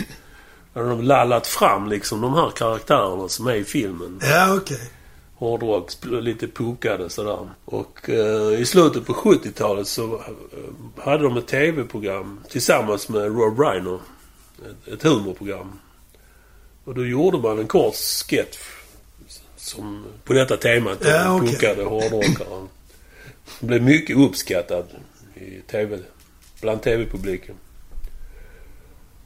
Där 0.74 0.82
de 0.84 1.02
lallat 1.02 1.46
fram 1.46 1.88
liksom 1.88 2.20
de 2.20 2.34
här 2.34 2.50
karaktärerna 2.50 3.28
som 3.28 3.46
är 3.46 3.54
i 3.54 3.64
filmen. 3.64 4.20
Ja, 4.22 4.54
okej. 4.56 4.90
Hårdrock, 5.34 5.90
sp- 5.90 6.20
lite 6.20 6.48
puckade 6.48 7.10
sådär. 7.10 7.48
Och 7.64 8.10
eh, 8.10 8.60
i 8.60 8.64
slutet 8.66 9.06
på 9.06 9.12
70-talet 9.12 9.86
så 9.88 10.14
eh, 10.14 11.04
hade 11.04 11.22
de 11.22 11.36
ett 11.36 11.46
TV-program 11.46 12.40
tillsammans 12.50 13.08
med 13.08 13.22
Rob 13.24 13.60
Reiner. 13.60 13.98
Ett, 14.92 15.02
humorprogram. 15.02 15.78
Och 16.84 16.94
då 16.94 17.06
gjorde 17.06 17.38
man 17.38 17.58
en 17.58 17.66
kort 17.66 17.94
sketch 17.94 18.58
som, 19.56 20.04
på 20.24 20.32
detta 20.32 20.56
temat. 20.56 20.98
Ja, 21.00 21.08
Ja, 21.08 21.36
okej. 21.36 21.48
Puckade 21.48 21.84
hårdrockare. 21.84 22.66
Det 23.60 23.66
blev 23.66 23.82
mycket 23.82 24.16
uppskattad 24.16 24.86
i 25.34 25.60
TV, 25.70 25.98
bland 26.60 26.82
TV-publiken. 26.82 27.54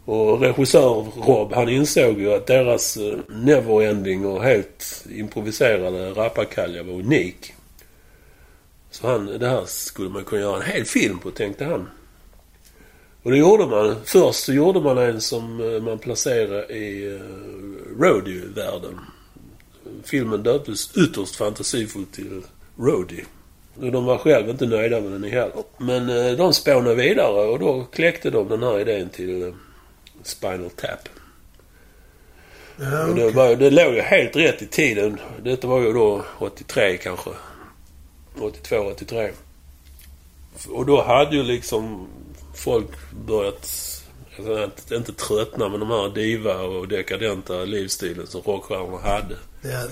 Och 0.05 0.41
regissör 0.41 1.07
Rob, 1.27 1.53
han 1.53 1.69
insåg 1.69 2.21
ju 2.21 2.35
att 2.35 2.47
deras 2.47 2.97
eh, 2.97 3.19
neverending 3.29 4.27
och 4.27 4.43
helt 4.43 5.05
improviserade 5.11 6.11
rappakalja 6.11 6.83
var 6.83 6.93
unik. 6.93 7.55
Så 8.91 9.07
han, 9.07 9.27
det 9.27 9.49
här 9.49 9.65
skulle 9.67 10.09
man 10.09 10.25
kunna 10.25 10.41
göra 10.41 10.57
en 10.63 10.71
hel 10.71 10.85
film 10.85 11.19
på, 11.19 11.31
tänkte 11.31 11.65
han. 11.65 11.89
Och 13.29 13.33
det 13.33 13.39
gjorde 13.39 13.67
man. 13.67 13.97
Först 14.05 14.45
så 14.45 14.53
gjorde 14.53 14.81
man 14.81 14.99
en 14.99 15.21
som 15.21 15.75
eh, 15.75 15.83
man 15.83 15.99
placerade 15.99 16.75
i 16.75 17.09
uh, 17.09 17.21
roadie-världen. 18.01 19.01
Filmen 20.05 20.43
döptes 20.43 20.97
ytterst 20.97 21.37
fantasifullt 21.37 22.13
till 22.13 22.43
Roadie. 22.79 23.25
De 23.75 24.05
var 24.05 24.19
själva 24.19 24.51
inte 24.51 24.67
nöjda 24.67 25.01
med 25.01 25.13
den 25.13 25.25
heller. 25.25 25.65
Men 25.79 26.11
eh, 26.11 26.33
de 26.33 26.53
spånade 26.53 26.95
vidare 26.95 27.47
och 27.49 27.59
då 27.59 27.85
kläckte 27.85 28.31
de 28.31 28.49
den 28.49 28.63
här 28.63 28.81
idén 28.81 29.09
till 29.09 29.43
eh, 29.43 29.55
Spinal 30.23 30.71
Tap. 30.71 31.09
Ja, 32.81 33.07
Och 33.07 33.15
det, 33.15 33.31
var, 33.31 33.57
det 33.57 33.71
låg 33.71 33.95
ju 33.95 34.01
helt 34.01 34.37
rätt 34.37 34.63
i 34.63 34.67
tiden. 34.67 35.21
Detta 35.43 35.67
var 35.67 35.81
ju 35.81 35.93
då 35.93 36.25
83 36.39 36.97
kanske. 36.97 37.31
82, 38.41 38.77
83. 38.77 39.31
Och 40.69 40.87
då 40.87 41.03
hade 41.03 41.37
ju 41.37 41.43
liksom 41.43 42.09
folk 42.59 42.87
börjat, 43.27 43.69
alltså, 44.39 44.65
inte, 44.65 44.95
inte 44.95 45.13
tröttna 45.13 45.69
med 45.69 45.81
de 45.81 45.91
här 45.91 46.15
diva 46.15 46.55
och 46.55 46.89
dekadenta 46.89 47.55
livsstilen 47.65 48.27
som 48.27 48.41
rockstjärnorna 48.43 48.99
hade. 49.09 49.37
Ja, 49.63 49.83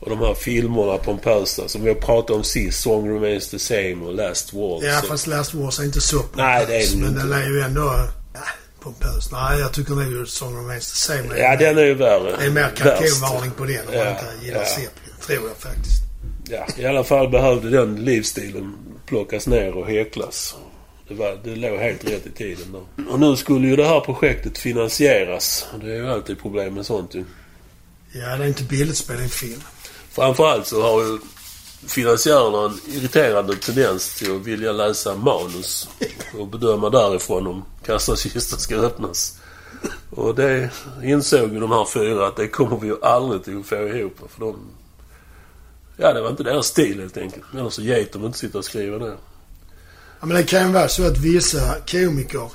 Och 0.00 0.10
de 0.10 0.18
här 0.18 0.34
filmerna 0.34 0.98
pompösa 0.98 1.68
som 1.68 1.82
vi 1.82 1.88
har 1.88 1.94
pratat 2.00 2.30
om 2.36 2.44
sist. 2.44 2.80
Song 2.82 3.14
Remains 3.14 3.48
the 3.50 3.58
Same 3.58 3.94
och 4.06 4.14
Last 4.14 4.52
Waltz. 4.52 4.86
ja 4.86 5.00
Så- 5.00 5.06
fast 5.06 5.26
Last 5.26 5.54
Wars 5.54 5.78
är 5.78 5.84
inte 5.84 6.00
så 6.00 6.18
pompös. 6.18 6.36
Nej, 6.36 6.66
det 6.68 6.76
är 6.76 6.90
den 6.90 7.00
Men 7.00 7.14
den 7.14 7.32
är 7.32 7.48
ju 7.50 7.60
ändå... 7.60 7.80
Ja, 8.34 8.40
pompös. 8.80 9.32
Nej, 9.32 9.60
jag 9.60 9.72
tycker 9.72 9.94
nog 9.94 10.28
Song 10.28 10.56
Remains 10.56 10.90
the 10.92 10.96
Same. 10.98 11.38
Ja, 11.38 11.56
den 11.56 11.78
är 11.78 11.82
ju 11.84 11.94
värre. 11.94 12.36
Det 12.38 12.44
är 12.46 12.50
mer 12.50 12.70
kalkonvarning 12.76 13.50
på 13.50 13.64
den 13.64 13.88
om 13.88 13.94
Ja, 13.94 14.04
man 14.04 14.12
inte 14.12 14.46
gillar 14.46 14.58
ja. 14.60 14.66
Zeppelin. 14.66 15.14
Tror 15.26 15.48
jag 15.48 15.56
faktiskt. 15.56 16.02
Ja, 16.48 16.66
i 16.82 16.86
alla 16.86 17.04
fall 17.04 17.28
behövde 17.28 17.70
den 17.70 18.04
livsstilen 18.04 18.76
plockas 19.06 19.46
ner 19.46 19.76
och 19.76 19.86
häcklas. 19.86 20.54
Det, 21.08 21.14
var, 21.14 21.38
det 21.44 21.56
låg 21.56 21.78
helt 21.78 22.04
rätt 22.04 22.26
i 22.26 22.30
tiden 22.30 22.72
då. 22.72 23.04
Och 23.10 23.20
nu 23.20 23.36
skulle 23.36 23.68
ju 23.68 23.76
det 23.76 23.86
här 23.86 24.00
projektet 24.00 24.58
finansieras. 24.58 25.66
Det 25.80 25.92
är 25.92 25.96
ju 25.96 26.08
alltid 26.08 26.38
problem 26.38 26.74
med 26.74 26.86
sånt 26.86 27.14
ju. 27.14 27.24
Ja, 28.12 28.36
det 28.36 28.44
är 28.44 28.48
inte 28.48 28.64
billigt 28.64 28.90
att 28.90 28.96
spela 28.96 29.22
en 29.22 29.28
film. 29.28 29.60
Framförallt 30.10 30.66
så 30.66 30.82
har 30.82 31.02
ju 31.02 31.18
finansiärerna 31.86 32.64
en 32.64 32.94
irriterande 32.94 33.56
tendens 33.56 34.18
till 34.18 34.36
att 34.36 34.46
vilja 34.46 34.72
läsa 34.72 35.14
manus 35.14 35.88
och 36.38 36.46
bedöma 36.46 36.90
därifrån 36.90 37.46
om 37.46 37.64
kassakistan 37.86 38.58
ska 38.58 38.76
öppnas. 38.76 39.38
Och 40.10 40.34
det 40.34 40.70
insåg 41.02 41.52
ju 41.52 41.60
de 41.60 41.70
här 41.70 41.84
fyra 41.84 42.26
att 42.26 42.36
det 42.36 42.48
kommer 42.48 42.76
vi 42.76 42.86
ju 42.86 43.02
aldrig 43.02 43.44
till 43.44 43.58
att 43.58 43.66
få 43.66 43.88
ihop. 43.88 44.16
För 44.28 44.40
de... 44.40 44.56
Ja, 45.96 46.12
det 46.12 46.22
var 46.22 46.30
inte 46.30 46.42
deras 46.42 46.66
stil 46.66 47.00
helt 47.00 47.16
enkelt. 47.16 47.44
Eller 47.54 47.70
så 47.70 47.82
get 47.82 48.12
de 48.12 48.24
inte 48.24 48.38
sitta 48.38 48.58
och 48.58 48.64
skriva 48.64 48.98
ner. 48.98 49.16
Ja, 50.24 50.28
men 50.28 50.36
det 50.36 50.42
kan 50.42 50.66
ju 50.66 50.72
vara 50.72 50.88
så 50.88 51.06
att 51.06 51.18
vissa 51.18 51.74
komiker, 51.90 52.50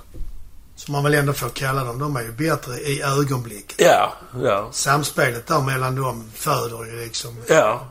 som 0.76 0.92
man 0.92 1.04
väl 1.04 1.14
ändå 1.14 1.34
får 1.34 1.50
kalla 1.50 1.84
dem, 1.84 2.00
de 2.00 2.16
är 2.16 2.22
ju 2.22 2.32
bättre 2.32 2.80
i 2.80 3.02
ögonblicket. 3.02 3.76
Ja, 3.82 4.14
ja, 4.44 4.70
Samspelet 4.72 5.48
där 5.48 5.62
mellan 5.62 5.96
dem 5.96 6.32
föder 6.34 6.86
ju 6.86 7.04
liksom... 7.06 7.38
ja. 7.48 7.88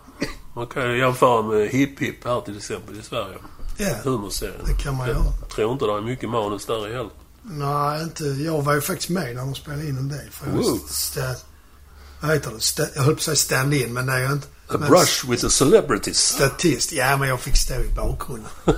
Man 0.55 0.67
kan 0.67 0.83
ju 0.91 0.99
jämföra 0.99 1.43
med 1.43 1.69
Hipp 1.69 2.01
Hipp 2.01 2.25
här 2.25 2.41
till 2.41 2.57
exempel 2.57 2.99
i 2.99 3.03
Sverige. 3.03 3.37
Ja, 3.77 3.95
Humorserien. 4.05 4.61
det 4.67 4.83
kan 4.83 4.97
man 4.97 5.09
göra. 5.09 5.19
Jag 5.41 5.49
tror 5.51 5.73
inte 5.73 5.85
det 5.85 5.93
är 5.93 6.01
mycket 6.01 6.29
manus 6.31 6.67
där 6.67 6.89
heller. 6.89 7.11
Nej, 7.43 8.03
inte... 8.03 8.25
Jag 8.25 8.63
var 8.63 8.75
ju 8.75 8.81
faktiskt 8.81 9.11
med 9.11 9.35
när 9.37 9.43
de 9.43 9.55
spelade 9.55 9.89
in 9.89 9.97
en 9.99 10.09
del. 10.09 10.31
För 10.31 10.47
jag 10.47 10.55
Wow. 10.57 10.81
vad 12.21 12.31
heter 12.31 12.51
det? 12.51 12.61
Sta, 12.61 12.83
jag 12.95 13.03
höll 13.03 13.15
på 13.15 13.19
att 13.19 13.23
säga 13.23 13.37
stand-in, 13.37 13.93
men 13.93 14.07
det 14.07 14.13
är 14.13 14.19
ju 14.19 14.33
inte. 14.33 14.47
A 14.69 14.79
brush 14.79 15.31
with 15.31 15.43
the 15.43 15.51
celebrities. 15.51 16.19
Statist. 16.19 16.93
Ja, 16.93 17.17
men 17.17 17.29
jag 17.29 17.41
fick 17.41 17.57
stå 17.57 17.75
i 17.75 17.89
bakgrunden. 17.97 18.51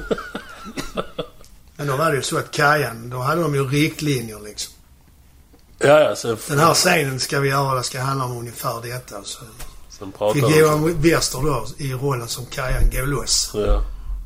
men 1.77 1.87
då 1.87 1.97
var 1.97 2.11
det 2.11 2.17
ju 2.17 2.23
så 2.23 2.39
att 2.39 2.51
Kajan, 2.51 3.11
då 3.11 3.19
hade 3.19 3.43
de 3.43 3.55
ju 3.55 3.69
riktlinjer 3.69 4.41
liksom. 4.45 4.73
Ja, 5.79 6.01
ja, 6.01 6.17
sen, 6.17 6.37
Den 6.49 6.59
här 6.59 6.75
scenen 6.75 7.21
ska 7.21 7.41
vi 7.41 7.49
göra, 7.49 7.75
det 7.75 7.83
ska 7.83 8.01
handla 8.01 8.25
om 8.25 8.39
ungefär 8.39 8.83
detta. 8.83 9.17
Så 9.25 9.45
sen 9.89 10.13
fick. 10.35 10.57
Johan 10.57 11.01
Wester 11.03 11.39
då 11.43 11.67
i 11.77 11.93
rollen 11.93 12.29
som 12.29 12.47
Kajan 12.47 12.91
gå 12.93 13.05
loss. 13.05 13.51
Ja, 13.55 13.83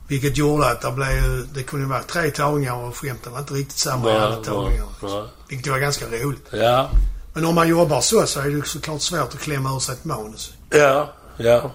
Vilket 0.08 0.36
gjorde 0.36 0.66
att 0.66 0.80
det 0.80 0.90
blev 0.92 1.48
det 1.54 1.62
kunde 1.62 1.86
vara 1.86 2.02
tre 2.02 2.30
tagningar 2.30 2.74
och 2.74 2.96
skämten 2.96 3.32
var 3.32 3.38
inte 3.38 3.54
riktigt 3.54 3.78
samma 3.78 4.10
i 4.10 4.16
alla 4.16 4.36
tagningar. 4.36 4.86
nej. 5.02 5.24
Vilket 5.48 5.72
var 5.72 5.78
ganska 5.78 6.06
roligt. 6.06 6.46
Ja, 6.52 6.90
Men 7.34 7.44
om 7.44 7.54
man 7.54 7.68
jobbar 7.68 8.00
så 8.00 8.26
så 8.26 8.40
är 8.40 8.50
det 8.50 8.66
såklart 8.66 9.00
svårt 9.00 9.34
att 9.34 9.40
klämma 9.40 9.74
ur 9.76 9.78
sig 9.78 9.94
ett 9.94 10.04
manus. 10.04 10.52
ja, 10.70 11.12
ja. 11.36 11.70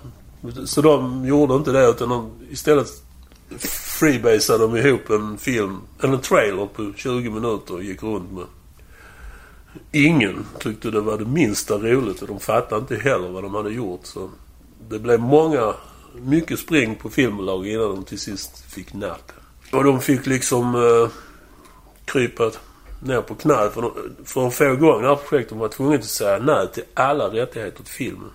Så 0.66 0.82
de 0.82 1.26
gjorde 1.26 1.54
inte 1.56 1.72
det 1.72 1.88
utan 1.88 2.10
de 2.10 2.32
istället 2.50 2.88
freebasade 4.00 4.64
de 4.64 4.78
ihop 4.78 5.10
en 5.10 5.38
film, 5.38 5.82
eller 6.04 6.14
en 6.14 6.22
trailer 6.22 6.66
på 6.66 6.94
20 6.96 7.30
minuter 7.30 7.74
och 7.74 7.84
gick 7.84 8.04
runt 8.04 8.32
med. 8.32 8.46
Ingen 9.92 10.46
tyckte 10.60 10.92
det 10.92 11.02
var 11.02 11.18
det 11.18 11.26
minsta 11.26 11.78
roligt 11.78 12.22
och 12.22 12.28
de 12.28 12.40
fattade 12.40 12.82
inte 12.82 12.96
heller 12.96 13.30
vad 13.30 13.44
de 13.44 13.56
hade 13.56 13.72
gjort. 13.72 14.06
Så 14.06 14.30
det 14.90 15.00
blev 15.00 15.20
många, 15.20 15.74
mycket 16.22 16.60
spring 16.60 16.96
på 16.96 17.10
filmbolag 17.10 17.68
innan 17.68 17.96
de 17.96 18.04
till 18.04 18.20
sist 18.20 18.72
fick 18.74 18.94
napp. 18.94 19.32
Och 19.72 19.84
de 19.84 20.02
fick 20.02 20.26
liksom 20.26 20.76
eh, 20.76 21.10
krypa 22.06 22.52
ner 23.00 23.22
på 23.22 23.36
knä 23.36 23.70
för, 23.74 23.82
de, 23.82 23.92
för 24.26 24.48
att 24.48 24.54
få 24.54 24.64
igång 24.66 25.02
det 25.02 25.08
här 25.08 25.16
projektet. 25.16 25.50
De 25.50 25.60
var 25.60 25.68
tvungna 25.68 25.96
att 25.96 26.04
säga 26.04 26.40
nej 26.40 26.68
till 26.74 26.84
alla 26.94 27.28
rättigheter 27.28 27.84
till 27.84 27.94
filmen. 27.94 28.30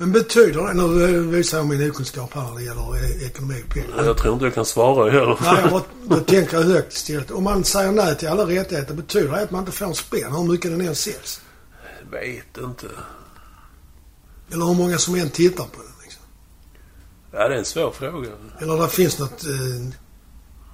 Men 0.00 0.12
betyder 0.12 0.66
det, 0.66 0.74
nu 0.74 1.20
visar 1.26 1.58
jag 1.58 1.66
min 1.66 1.90
okunskap 1.90 2.34
här 2.34 2.42
när 2.42 2.54
det 2.54 2.62
gäller 2.62 2.96
eh, 2.96 3.26
ekonomi 3.26 3.62
och 3.66 3.74
pengar. 3.74 4.04
Jag 4.04 4.18
tror 4.18 4.32
inte 4.32 4.44
jag 4.44 4.54
kan 4.54 4.64
svara 4.64 5.10
heller. 5.10 5.38
Nej, 5.42 5.82
jag 6.10 6.26
tänker 6.26 6.62
högt 6.62 6.92
istället. 6.92 7.30
Om 7.30 7.44
man 7.44 7.64
säger 7.64 7.92
nej 7.92 8.16
till 8.16 8.28
alla 8.28 8.46
rättigheter, 8.46 8.94
betyder 8.94 9.32
det 9.32 9.42
att 9.42 9.50
man 9.50 9.60
inte 9.60 9.72
får 9.72 9.86
en 9.86 9.94
spänn 9.94 10.32
hur 10.32 10.44
mycket 10.44 10.70
den 10.70 10.80
än 10.80 10.94
säljs? 10.94 11.40
Jag 12.02 12.20
vet 12.20 12.58
inte. 12.58 12.86
Eller 14.52 14.66
hur 14.66 14.74
många 14.74 14.98
som 14.98 15.14
än 15.14 15.30
tittar 15.30 15.64
på 15.64 15.82
den 15.82 15.92
liksom. 16.02 16.22
Ja, 17.32 17.48
det 17.48 17.54
är 17.54 17.58
en 17.58 17.64
svår 17.64 17.90
fråga. 17.90 18.28
Eller 18.60 18.76
det 18.76 18.88
finns 18.88 19.18
något... 19.18 19.44
Eh, 19.44 19.94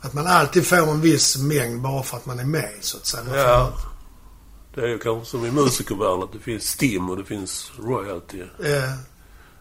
att 0.00 0.14
man 0.14 0.26
alltid 0.26 0.66
får 0.66 0.76
en 0.76 1.00
viss 1.00 1.37
mängd 1.37 1.83
bara 1.83 2.02
för 2.02 2.16
att 2.16 2.26
man 2.26 2.38
är 2.38 2.45
med, 2.45 2.75
så 2.80 2.97
att 2.97 3.06
säga. 3.06 3.37
Ja. 3.37 3.73
Det 4.75 4.80
är 4.80 4.87
ju 4.88 4.99
kanske 4.99 5.30
som 5.30 5.47
i 5.47 5.50
musikervärlden 5.50 6.23
att 6.23 6.33
det 6.33 6.38
finns 6.38 6.64
STIM 6.68 7.11
och 7.11 7.16
det 7.16 7.25
finns 7.25 7.73
royalty. 7.78 8.42
får, 8.59 8.66
eh, 8.66 8.73
Ja, 8.73 9.16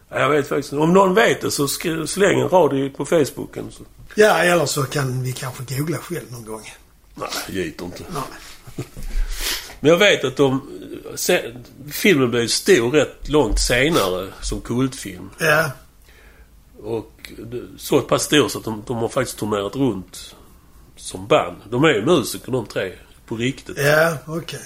Jag 0.08 0.28
vet 0.28 0.48
faktiskt 0.48 0.72
Om 0.72 0.92
någon 0.92 1.14
vet 1.14 1.40
det 1.40 1.50
så 1.50 1.68
släng 2.06 2.40
en 2.40 2.48
rad 2.48 2.94
på 2.96 3.04
Facebooken. 3.04 3.70
Så. 3.70 3.82
ja, 4.14 4.38
eller 4.38 4.66
så 4.66 4.82
kan 4.82 5.22
vi 5.22 5.32
kanske 5.32 5.76
googla 5.76 5.98
själv 5.98 6.32
någon 6.32 6.44
gång. 6.44 6.72
Nej, 7.14 7.28
git 7.48 7.82
inte. 7.82 8.02
Nej. 8.08 8.86
Men 9.80 9.90
jag 9.90 9.98
vet 9.98 10.24
att 10.24 10.36
de... 10.36 10.60
Se, 11.14 11.52
filmen 11.90 12.30
blev 12.30 12.46
stor 12.46 12.90
rätt 12.90 13.28
långt 13.28 13.60
senare 13.60 14.32
som 14.40 14.60
kultfilm. 14.60 15.30
Ja, 15.38 15.70
Och 16.82 17.32
så 17.78 18.00
pass 18.00 18.22
stor 18.22 18.48
så 18.48 18.58
att 18.58 18.64
de, 18.64 18.82
de 18.86 18.96
har 18.96 19.08
faktiskt 19.08 19.38
turnerat 19.38 19.76
runt 19.76 20.34
som 20.96 21.26
band. 21.26 21.56
De 21.70 21.84
är 21.84 21.88
ju 21.88 22.04
musiker 22.04 22.52
de 22.52 22.66
tre. 22.66 22.92
På 23.26 23.36
riktigt. 23.36 23.78
ja, 23.78 24.18
okej. 24.26 24.60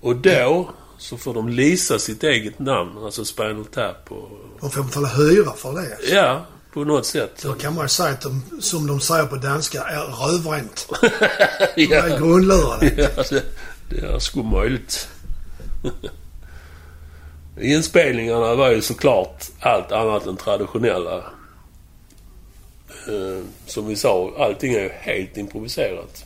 Och 0.00 0.16
då 0.16 0.70
så 1.04 1.16
får 1.16 1.34
de 1.34 1.48
lisa 1.48 1.98
sitt 1.98 2.22
eget 2.22 2.58
namn. 2.58 3.04
Alltså 3.04 3.24
Spinal 3.24 3.64
Tap 3.64 4.12
och... 4.12 4.28
De 4.60 4.70
får 4.70 4.82
betala 4.82 5.08
hyra 5.08 5.52
för 5.52 5.72
det. 5.72 6.14
Ja, 6.14 6.46
på 6.72 6.84
något 6.84 7.06
sätt. 7.06 7.40
Då 7.42 7.52
kan 7.52 7.74
man 7.74 7.84
ju 7.84 7.88
säga 7.88 8.10
att 8.10 8.20
de, 8.20 8.42
som 8.60 8.86
de 8.86 9.00
säger 9.00 9.26
på 9.26 9.36
danska, 9.36 9.82
är 9.82 10.00
rövrent. 10.00 10.88
De 11.74 11.84
ja, 11.84 11.96
är 11.96 12.18
grundlurade. 12.18 13.10
ja 13.16 13.22
det, 13.30 13.44
det 13.90 14.06
är 14.06 14.18
sgu 14.18 14.42
möjligt. 14.42 15.08
Inspelningarna 17.60 18.54
var 18.54 18.70
ju 18.70 18.82
såklart 18.82 19.44
allt 19.60 19.92
annat 19.92 20.26
än 20.26 20.36
traditionella. 20.36 21.16
Eh, 23.08 23.44
som 23.66 23.88
vi 23.88 23.96
sa, 23.96 24.32
allting 24.38 24.74
är 24.74 24.80
ju 24.80 24.88
helt 24.88 25.36
improviserat. 25.36 26.24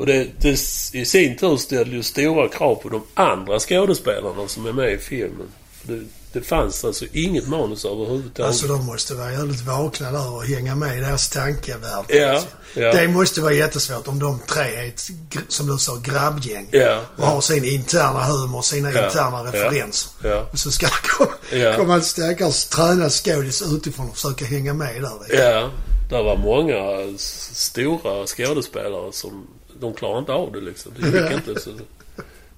Och 0.00 0.06
det, 0.06 0.28
det 0.40 0.50
i 0.92 1.04
sin 1.04 1.36
tur 1.36 1.56
ställer 1.56 1.92
ju 1.92 2.02
stora 2.02 2.48
krav 2.48 2.74
på 2.74 2.88
de 2.88 3.02
andra 3.14 3.58
skådespelarna 3.58 4.48
som 4.48 4.66
är 4.66 4.72
med 4.72 4.92
i 4.92 4.98
filmen. 4.98 5.46
Det, 5.82 6.02
det 6.32 6.40
fanns 6.40 6.84
alltså 6.84 7.04
inget 7.12 7.48
manus 7.48 7.84
överhuvudtaget. 7.84 8.46
Alltså 8.46 8.66
de 8.66 8.86
måste 8.86 9.14
vara 9.14 9.32
jävligt 9.32 9.60
vakna 9.60 10.12
där 10.12 10.34
och 10.34 10.44
hänga 10.44 10.74
med 10.74 10.98
i 10.98 11.00
deras 11.00 11.30
tankevärld. 11.30 12.04
Ja, 12.08 12.42
ja. 12.74 12.92
Det 12.92 13.08
måste 13.08 13.40
vara 13.40 13.52
jättesvårt 13.52 14.08
om 14.08 14.18
de 14.18 14.38
tre 14.48 14.62
är 14.62 14.88
ett, 14.88 15.08
som 15.48 15.66
du 15.66 15.78
sa, 15.78 15.96
grabbgäng. 15.96 16.68
Ja, 16.70 17.00
Och 17.16 17.26
har 17.26 17.40
sin 17.40 17.64
interna 17.64 18.24
humor, 18.24 18.62
sina 18.62 18.88
interna 18.88 19.44
referenser. 19.44 20.10
Och 20.52 20.58
så 20.58 20.70
ska 20.70 20.86
det 20.86 21.08
komma, 21.18 21.62
Ja. 21.62 21.76
komma 21.76 21.94
en 21.94 22.02
stackars 22.02 22.64
tränad 22.64 23.12
skådis 23.12 23.62
utifrån 23.62 24.08
och 24.08 24.14
försöka 24.14 24.44
hänga 24.44 24.74
med 24.74 24.94
där. 24.94 25.12
liksom. 25.28 25.38
Ja, 25.46 25.70
det 26.10 26.22
var 26.22 26.36
många 26.36 27.18
stora 27.18 28.26
skådespelare 28.26 29.12
som... 29.12 29.46
De 29.80 29.94
klarade 29.94 30.18
inte 30.18 30.32
av 30.32 30.52
det 30.52 30.60
liksom. 30.60 30.92
Det 30.98 31.06
gick 31.06 31.32
inte. 31.48 31.60
Så. 31.60 31.70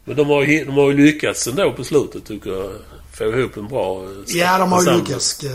Men 0.05 0.17
de 0.17 0.27
har, 0.29 0.43
ju, 0.43 0.65
de 0.65 0.71
har 0.75 0.91
ju 0.91 0.97
lyckats 0.97 1.47
ändå 1.47 1.73
på 1.73 1.85
slutet 1.85 2.25
tycker 2.25 2.51
jag. 2.51 2.73
Få 3.15 3.25
ihop 3.25 3.57
en 3.57 3.69
bra... 3.69 4.05
eh, 4.05 4.11
Ja, 4.27 4.59
de 4.59 4.73
har 4.73 4.83
ju 4.85 4.97
lyckats, 4.99 5.45
eh, 5.45 5.51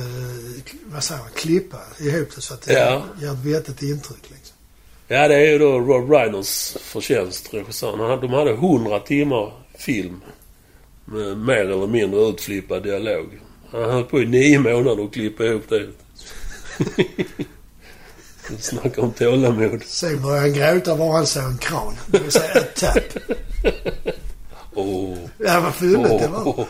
vad 0.86 1.04
säger 1.04 1.22
man, 1.22 1.30
klippa 1.36 1.78
ihop 2.00 2.28
det 2.36 2.42
så 2.42 2.54
att 2.54 2.62
det 2.62 2.74
Ja. 2.74 3.04
ger 3.22 3.32
ett 3.32 3.46
vettigt 3.46 3.82
intryck. 3.82 4.22
Liksom. 4.30 4.56
Ja, 5.08 5.28
det 5.28 5.36
är 5.36 5.52
ju 5.52 5.58
då 5.58 5.80
Rob 5.80 6.12
Reiners 6.12 6.78
förtjänst, 6.82 7.54
regissören. 7.54 8.20
De 8.22 8.30
hade 8.34 8.52
100 8.52 9.00
timmar 9.00 9.52
film. 9.78 10.22
Med 11.06 11.38
mer 11.38 11.56
eller 11.56 11.88
mindre 11.88 12.20
utflippad 12.22 12.84
dialog. 12.84 13.40
Han 13.72 13.84
höll 13.84 14.04
på 14.04 14.22
i 14.22 14.26
nio 14.26 14.60
månader 14.60 15.04
att 15.06 15.14
klippa 15.14 15.46
ihop 15.46 15.64
det. 15.70 15.88
Snacka 18.60 19.02
om 19.02 19.12
tålamod. 19.12 19.84
Sen 19.86 20.22
började 20.22 20.42
han 20.42 20.54
gråta 20.54 20.96
var 20.96 21.12
han 21.14 21.28
såg 21.28 21.44
en 21.44 21.58
kran. 21.58 21.94
Det 22.08 22.20
vill 22.20 22.32
säga 22.32 22.54
ett 22.54 22.76
tapp. 22.76 23.04
Åh. 24.76 25.18
Ja, 25.38 25.60
vad 25.60 25.76
fyndigt 25.76 26.20
det 26.22 26.28
var. 26.28 26.48
Och 26.48 26.68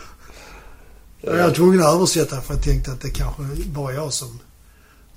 jag 1.22 1.43
var 1.43 1.51
tvungen 1.51 1.79
att 1.81 1.96
översätta 1.96 2.41
för 2.41 2.53
jag 2.53 2.63
tänkte 2.63 2.91
att 2.91 3.01
det 3.01 3.10
kanske 3.10 3.43
bara 3.65 3.93
jag 3.93 4.13
som 4.13 4.39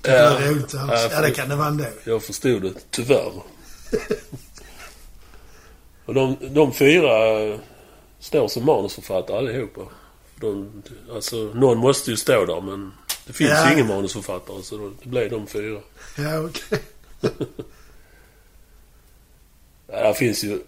tyckte 0.01 0.11
Ja. 0.17 0.29
det 0.29 0.45
var 0.45 0.51
roligt. 0.51 0.73
Ja, 0.73 1.09
Ja, 1.11 1.21
det 1.21 1.31
kan 1.31 1.49
det 1.49 1.55
vara 1.55 1.67
ändå. 1.67 1.85
Jag 2.03 2.23
förstod 2.23 2.61
det, 2.61 2.73
tyvärr. 2.91 3.31
Och 6.05 6.13
de, 6.13 6.37
de 6.49 6.73
fyra 6.73 7.09
står 8.19 8.47
som 8.47 8.65
manusförfattare 8.65 9.37
allihopa. 9.37 9.81
De, 10.35 10.83
alltså, 11.13 11.35
någon 11.35 11.77
måste 11.77 12.11
ju 12.11 12.17
stå 12.17 12.45
där 12.45 12.61
men 12.61 12.91
det 13.31 13.37
finns 13.37 13.49
Ja. 13.51 13.67
ju 13.67 13.73
ingen 13.73 13.87
manusförfattare 13.87 14.63
så 14.63 14.77
då, 14.77 14.91
det 15.03 15.09
blev 15.09 15.29
de 15.29 15.47
fyra. 15.47 15.79
Ja, 16.17 16.39
okej. 16.39 16.79
Ja, 19.93 20.07
det 20.07 20.13
finns 20.13 20.43
ju 20.43 20.59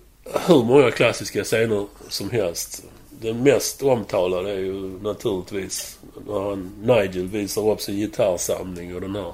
hur 0.48 0.64
många 0.64 0.92
klassiska 0.92 1.44
scener 1.44 1.88
som 2.10 2.30
helst. 2.30 2.84
Den 3.10 3.44
mest 3.44 3.82
omtalade 3.82 4.52
är 4.52 4.58
ju 4.60 5.00
naturligtvis 5.02 5.98
när 6.28 6.50
han, 6.50 6.72
Nigel 6.82 7.28
visar 7.28 7.70
upp 7.72 7.82
sin 7.82 7.96
gitarrsamling 7.96 8.96
och 8.96 9.02
den 9.02 9.16
här 9.16 9.34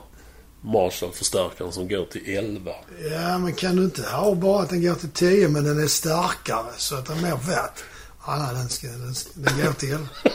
Marshall-förstärkaren 0.62 1.72
som 1.72 1.88
går 1.88 2.06
till 2.06 2.36
11. 2.38 2.72
Ja, 3.12 3.38
men 3.38 3.54
kan 3.54 3.76
du 3.76 3.84
inte 3.84 4.02
ha 4.10 4.36
bara 4.36 4.62
att 4.64 4.70
den 4.70 4.82
går 4.82 4.96
till 4.96 5.10
10 5.12 5.48
men 5.50 5.64
den 5.64 5.84
är 5.84 5.88
starkare 5.88 6.72
så 6.78 6.96
att 6.96 7.06
den 7.06 7.18
är 7.18 7.22
mer 7.22 7.36
värt? 7.48 7.84
Ja, 8.28 8.36
nej, 8.38 8.56
den, 8.56 8.70
ska, 8.70 8.88
den, 8.88 9.14
den 9.34 9.66
går 9.66 9.74
till 9.74 9.92
11. 9.92 10.08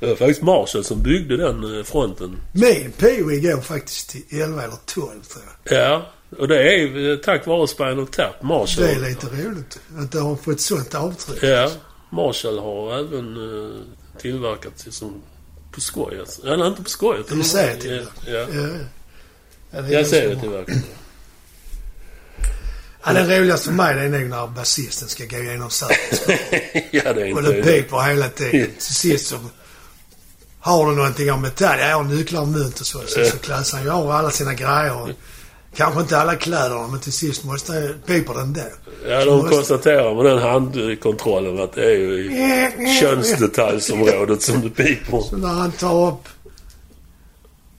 Det 0.00 0.06
var 0.06 0.16
faktiskt 0.16 0.42
Marshall 0.42 0.84
som 0.84 1.02
byggde 1.02 1.36
den 1.36 1.78
eh, 1.78 1.84
fronten. 1.84 2.36
Min 2.52 2.92
Pee-Wee 2.98 3.40
går 3.54 3.60
faktiskt 3.60 4.10
till 4.10 4.22
11 4.42 4.62
eller 4.62 4.76
12 4.86 5.06
tror 5.22 5.44
jag. 5.64 5.78
Ja, 5.82 6.10
och 6.38 6.48
det 6.48 6.62
är 6.74 7.10
eh, 7.10 7.16
tack 7.16 7.46
vare 7.46 7.68
Spinal 7.68 8.06
Tap. 8.06 8.42
Marshall. 8.42 8.84
Det 8.84 8.92
är 8.92 9.00
lite 9.08 9.26
roligt 9.26 9.78
att 9.98 10.12
det 10.12 10.20
har 10.20 10.36
fått 10.36 10.60
sånt 10.60 10.94
avtryck. 10.94 11.42
Ja, 11.42 11.70
Marshall 12.10 12.58
har 12.58 12.98
även 12.98 13.36
uh, 13.36 13.80
tillverkat 14.18 14.82
det 14.84 14.92
som 14.92 15.22
på 15.72 15.80
skoj. 15.80 16.18
Alltså. 16.20 16.46
Eller 16.46 16.66
inte 16.66 16.82
på 16.82 16.90
skoj. 16.90 17.18
utan- 17.20 17.44
serietillverkning. 17.44 18.12
Ja, 18.26 18.32
ja. 18.32 18.46
Ja, 18.60 18.68
ja. 19.70 19.80
det 19.82 19.88
är 19.88 19.92
Jag 19.92 19.92
ganska 19.92 20.16
ser 20.16 20.28
det 20.28 20.34
bra. 20.34 20.40
tillverkningen. 20.42 20.82
Ja, 23.04 23.12
det 23.12 23.40
roligaste 23.40 23.66
för 23.66 23.72
mig 23.74 23.94
det 23.94 24.00
är 24.00 24.08
nog 24.08 24.28
när 24.30 24.46
basisten 24.46 25.08
ska 25.08 25.24
gå 25.24 25.36
igenom 25.36 25.70
säkerhetskontrollen. 25.80 26.84
ja, 26.90 27.12
det 27.12 27.28
är 27.28 27.32
Och 27.34 27.38
inte 27.40 27.52
det 27.52 27.62
piper 27.62 28.08
hela 28.08 28.28
tiden. 28.28 28.50
Till 28.70 28.80
sist 28.82 29.26
så 29.26 29.36
har 30.66 30.90
du 30.90 30.96
någonting 30.96 31.32
av 31.32 31.40
metall. 31.40 31.78
Ja, 31.78 31.88
jag 31.88 31.96
har 31.96 32.04
nycklar 32.04 32.40
och 32.40 32.48
mynt 32.48 32.80
och 32.80 32.86
så. 32.86 32.98
Så, 33.06 33.24
så 33.24 33.38
klassar 33.38 33.82
ju 33.82 33.90
av 33.90 34.10
alla 34.10 34.30
sina 34.30 34.54
grejer. 34.54 35.14
Kanske 35.76 36.00
inte 36.00 36.18
alla 36.18 36.36
kläderna, 36.36 36.86
men 36.86 37.00
till 37.00 37.12
sist 37.12 37.44
måste 37.44 37.94
piper 38.06 38.34
den 38.34 38.52
då. 38.52 38.60
Ja, 39.08 39.24
de 39.24 39.36
måste- 39.36 39.50
konstaterar 39.56 40.14
med 40.14 40.24
den 40.24 40.38
handkontrollen 40.38 41.60
att 41.60 41.72
det 41.72 41.84
är 41.84 41.98
ju 41.98 42.24
i 42.24 43.00
könsdetaljsområdet 43.00 44.42
som 44.42 44.60
det 44.60 44.70
piper. 44.70 45.20
Så 45.20 45.36
när 45.36 45.48
han 45.48 45.72
tar 45.72 46.08
upp... 46.08 46.28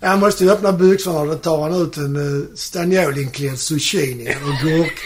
Han 0.01 0.19
måste 0.19 0.43
ju 0.43 0.51
öppna 0.51 0.71
byxorna 0.71 1.19
och 1.19 1.27
då 1.27 1.35
tar 1.35 1.61
han 1.61 1.81
ut 1.81 1.97
en 1.97 2.15
uh, 2.15 2.45
stanniolinklädd 2.55 3.59
zucchini 3.59 4.35
och 4.35 4.67
gurk. 4.67 4.99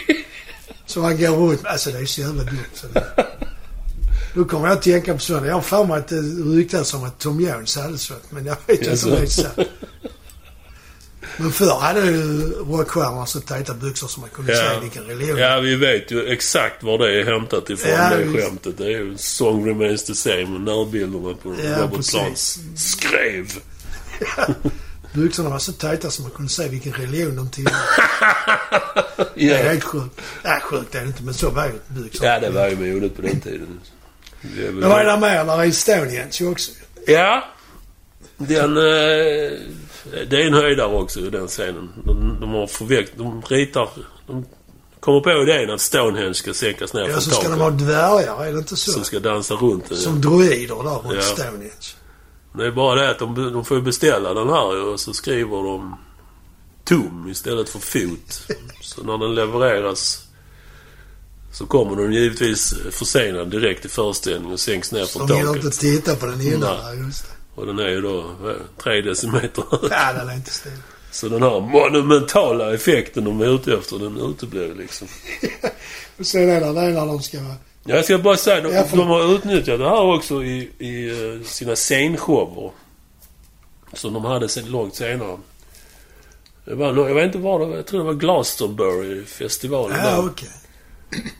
Så 0.86 1.02
han 1.02 1.18
går 1.18 1.28
runt. 1.28 1.66
Alltså 1.66 1.92
det 1.92 1.98
är 1.98 2.06
så 2.06 2.22
jävla 2.22 2.44
dumt. 2.44 3.04
Då 4.34 4.46
kommer 4.46 4.68
jag 4.68 4.78
att 4.78 4.82
tänka 4.84 5.14
på 5.14 5.20
sådana. 5.20 5.48
Jag 5.48 5.54
har 5.54 5.62
för 5.62 5.84
mig 5.86 5.98
att 6.00 6.08
det 6.08 6.22
ryktas 6.56 6.94
om 6.94 7.04
att 7.04 7.20
Tom 7.20 7.40
Jones 7.42 7.76
hade 7.78 7.98
sånt. 7.98 8.24
Men 8.30 8.46
jag 8.46 8.58
vet 8.68 8.82
inte 8.88 9.06
om 9.06 9.12
det 9.12 9.22
är 9.22 9.26
sant. 9.26 9.58
Men 11.38 11.52
förr 11.52 11.80
hade 11.80 12.02
ju 12.06 12.42
rockstjärnor 12.52 13.26
så 13.26 13.40
tajta 13.42 13.74
byxor 13.74 14.08
som 14.08 14.22
man 14.22 14.30
kunde 14.30 14.52
Ja. 14.58 14.72
se 14.74 14.80
vilken 14.80 15.04
religion. 15.04 15.38
Ja, 15.38 15.60
vi 15.60 15.76
vet 15.76 16.12
ju 16.12 16.28
exakt 16.28 16.84
var 16.84 16.98
det 16.98 17.22
är 17.22 17.26
hämtat 17.26 17.70
ifrån, 17.70 17.92
Ja, 17.92 18.10
det 18.18 18.42
skämtet. 18.42 18.78
Det 18.78 18.86
är 18.86 18.90
ju 18.90 19.18
Song 19.18 19.68
Remains 19.70 20.04
the 20.04 20.16
Same, 20.16 20.60
närbilderna 20.60 21.34
på 21.44 21.56
Ja, 21.64 21.78
Robert 21.82 21.96
precis. 21.96 22.14
Plant 22.58 22.80
skrev. 22.80 23.48
Byxorna 25.14 25.50
var 25.50 25.60
så 25.60 25.72
tajta 25.72 26.10
så 26.12 26.22
man 26.22 26.32
kunde 26.32 26.52
se 26.52 26.68
vilken 26.68 26.94
religion 26.94 27.36
de 27.36 27.50
tillhörde. 27.50 27.78
Det 29.36 29.50
är 29.54 29.58
Ja. 29.64 29.70
helt 29.70 29.84
sjukt. 29.84 30.22
Nej, 30.44 30.62
sjukt 30.62 30.96
är 30.96 31.02
det 31.02 31.08
inte, 31.08 31.24
men 31.24 31.34
så 31.34 31.50
var 31.50 31.66
ju 31.66 32.02
byxorna. 32.02 32.30
ja, 32.30 32.40
det 32.40 32.50
var 32.50 32.68
ju 32.70 32.94
modet 32.94 33.16
på 33.16 33.22
den 33.22 33.40
tiden. 33.42 33.80
Det 34.42 34.68
är 34.68 34.72
väl- 34.72 34.90
vad 34.90 35.06
det 35.06 35.18
mer? 35.20 35.46
Där 35.46 35.60
är 35.62 35.68
Estonians 35.68 36.42
ju 36.42 36.48
också. 36.52 36.72
Ja. 37.08 37.44
Den... 38.38 38.78
Eh, 38.78 38.84
det 40.30 40.42
är 40.44 40.48
en 40.48 40.54
höjdare 40.54 40.96
också 40.96 41.20
i 41.20 41.30
den 41.30 41.48
scenen. 41.48 41.90
De, 42.06 42.38
de 42.42 42.50
har 42.50 42.68
förväxt... 42.68 43.14
De 43.18 43.42
ritar... 43.42 43.90
De 44.28 44.46
kommer 45.00 45.20
på 45.20 45.32
idén 45.32 45.70
att 45.70 45.82
Stonehenge 45.82 46.34
ska 46.34 46.54
sänkas 46.54 46.94
ner 46.94 47.02
Ja, 47.02 47.08
från 47.08 47.22
så 47.22 47.30
ska 47.30 47.36
taket. 47.42 47.52
de 47.52 47.60
ha 47.62 47.70
dvärgar, 47.70 48.46
är 48.46 48.52
det 48.54 48.58
inte 48.60 48.76
så? 48.78 48.92
Som 48.92 49.04
ska 49.04 49.20
dansa 49.20 49.54
runt 49.54 49.90
den. 49.90 49.98
Som 49.98 50.22
droider 50.22 50.84
där 50.84 51.10
runt 51.10 51.16
Ja. 51.16 51.22
Stonehenge. 51.22 51.96
Det 52.58 52.66
är 52.66 52.72
bara 52.72 53.02
det 53.02 53.10
att 53.10 53.20
de, 53.20 53.54
de 53.54 53.66
får 53.66 53.82
beställa 53.82 54.34
den 54.34 54.50
här 54.50 54.82
och 54.88 55.00
så 55.00 55.14
skriver 55.14 55.64
de 55.64 55.98
tom 56.86 57.28
istället 57.32 57.70
för 57.70 57.80
fot. 57.80 58.48
Så 58.82 59.04
när 59.04 59.18
den 59.18 59.36
levereras 59.36 60.24
så 61.52 61.66
kommer 61.66 61.96
den 61.96 62.14
givetvis 62.14 62.74
försenad 62.92 63.48
direkt 63.52 63.86
i 63.86 63.90
föreställningen 63.90 64.54
och 64.54 64.60
sänks 64.60 64.92
ner 64.92 65.06
från 65.06 65.28
de 65.28 65.38
gillar 65.38 65.48
taket. 65.54 65.66
inte 65.66 65.78
titta 65.78 66.16
på 66.16 66.26
den 66.26 66.42
innan. 66.42 66.60
Nej. 66.60 66.78
Ja, 67.00 67.06
just 67.06 67.24
det. 67.24 67.62
Och 67.62 67.68
den 67.68 67.80
är 67.80 67.88
ju 67.90 68.02
då 68.02 68.26
tre 68.84 69.02
decimeter. 69.02 69.64
Ja, 69.90 70.14
den 70.14 70.30
är 70.30 70.34
inte 70.36 70.52
stor. 70.52 70.72
Så 71.12 71.30
den 71.30 71.44
här 71.44 71.60
monumentala 71.60 72.74
effekten 72.74 73.24
de 73.24 73.42
är 73.42 73.56
ute 73.56 73.74
efter, 73.74 74.00
den 74.00 74.18
uteblir 74.18 74.76
liksom. 74.76 75.08
Och 76.20 76.26
sen 76.26 76.50
är 76.50 76.62
det 76.62 76.72
när 76.72 77.06
de 77.06 77.22
ska 77.22 77.40
vara... 77.42 77.56
Jag 77.84 78.04
ska 78.06 78.18
bara 78.18 78.38
säga, 78.38 78.62
de, 78.62 78.74
Ja, 78.74 78.84
för- 78.84 78.98
de 78.98 79.08
har 79.08 79.36
utnyttjat 79.36 79.80
det 79.80 79.90
här 79.90 80.16
också 80.16 80.44
i, 80.44 80.70
i 80.80 81.10
eh, 81.10 81.46
sina 81.46 81.76
scenshower. 81.76 82.72
Som 83.94 84.14
de 84.14 84.26
hade 84.26 84.50
sen 84.50 84.66
långt 84.72 84.96
senare. 84.96 85.38
Det 86.66 86.76
var, 86.76 86.88
jag 87.08 87.16
vet 87.16 87.26
inte 87.26 87.38
var 87.38 87.60
det 87.60 87.66
var. 87.66 87.76
Jag 87.76 87.86
tror 87.86 88.00
det 88.00 88.06
var 88.06 88.14
Glastonbury-festivalen 88.14 89.98
Ja, 90.04 90.12
där. 90.12 90.26
okej. 90.26 90.50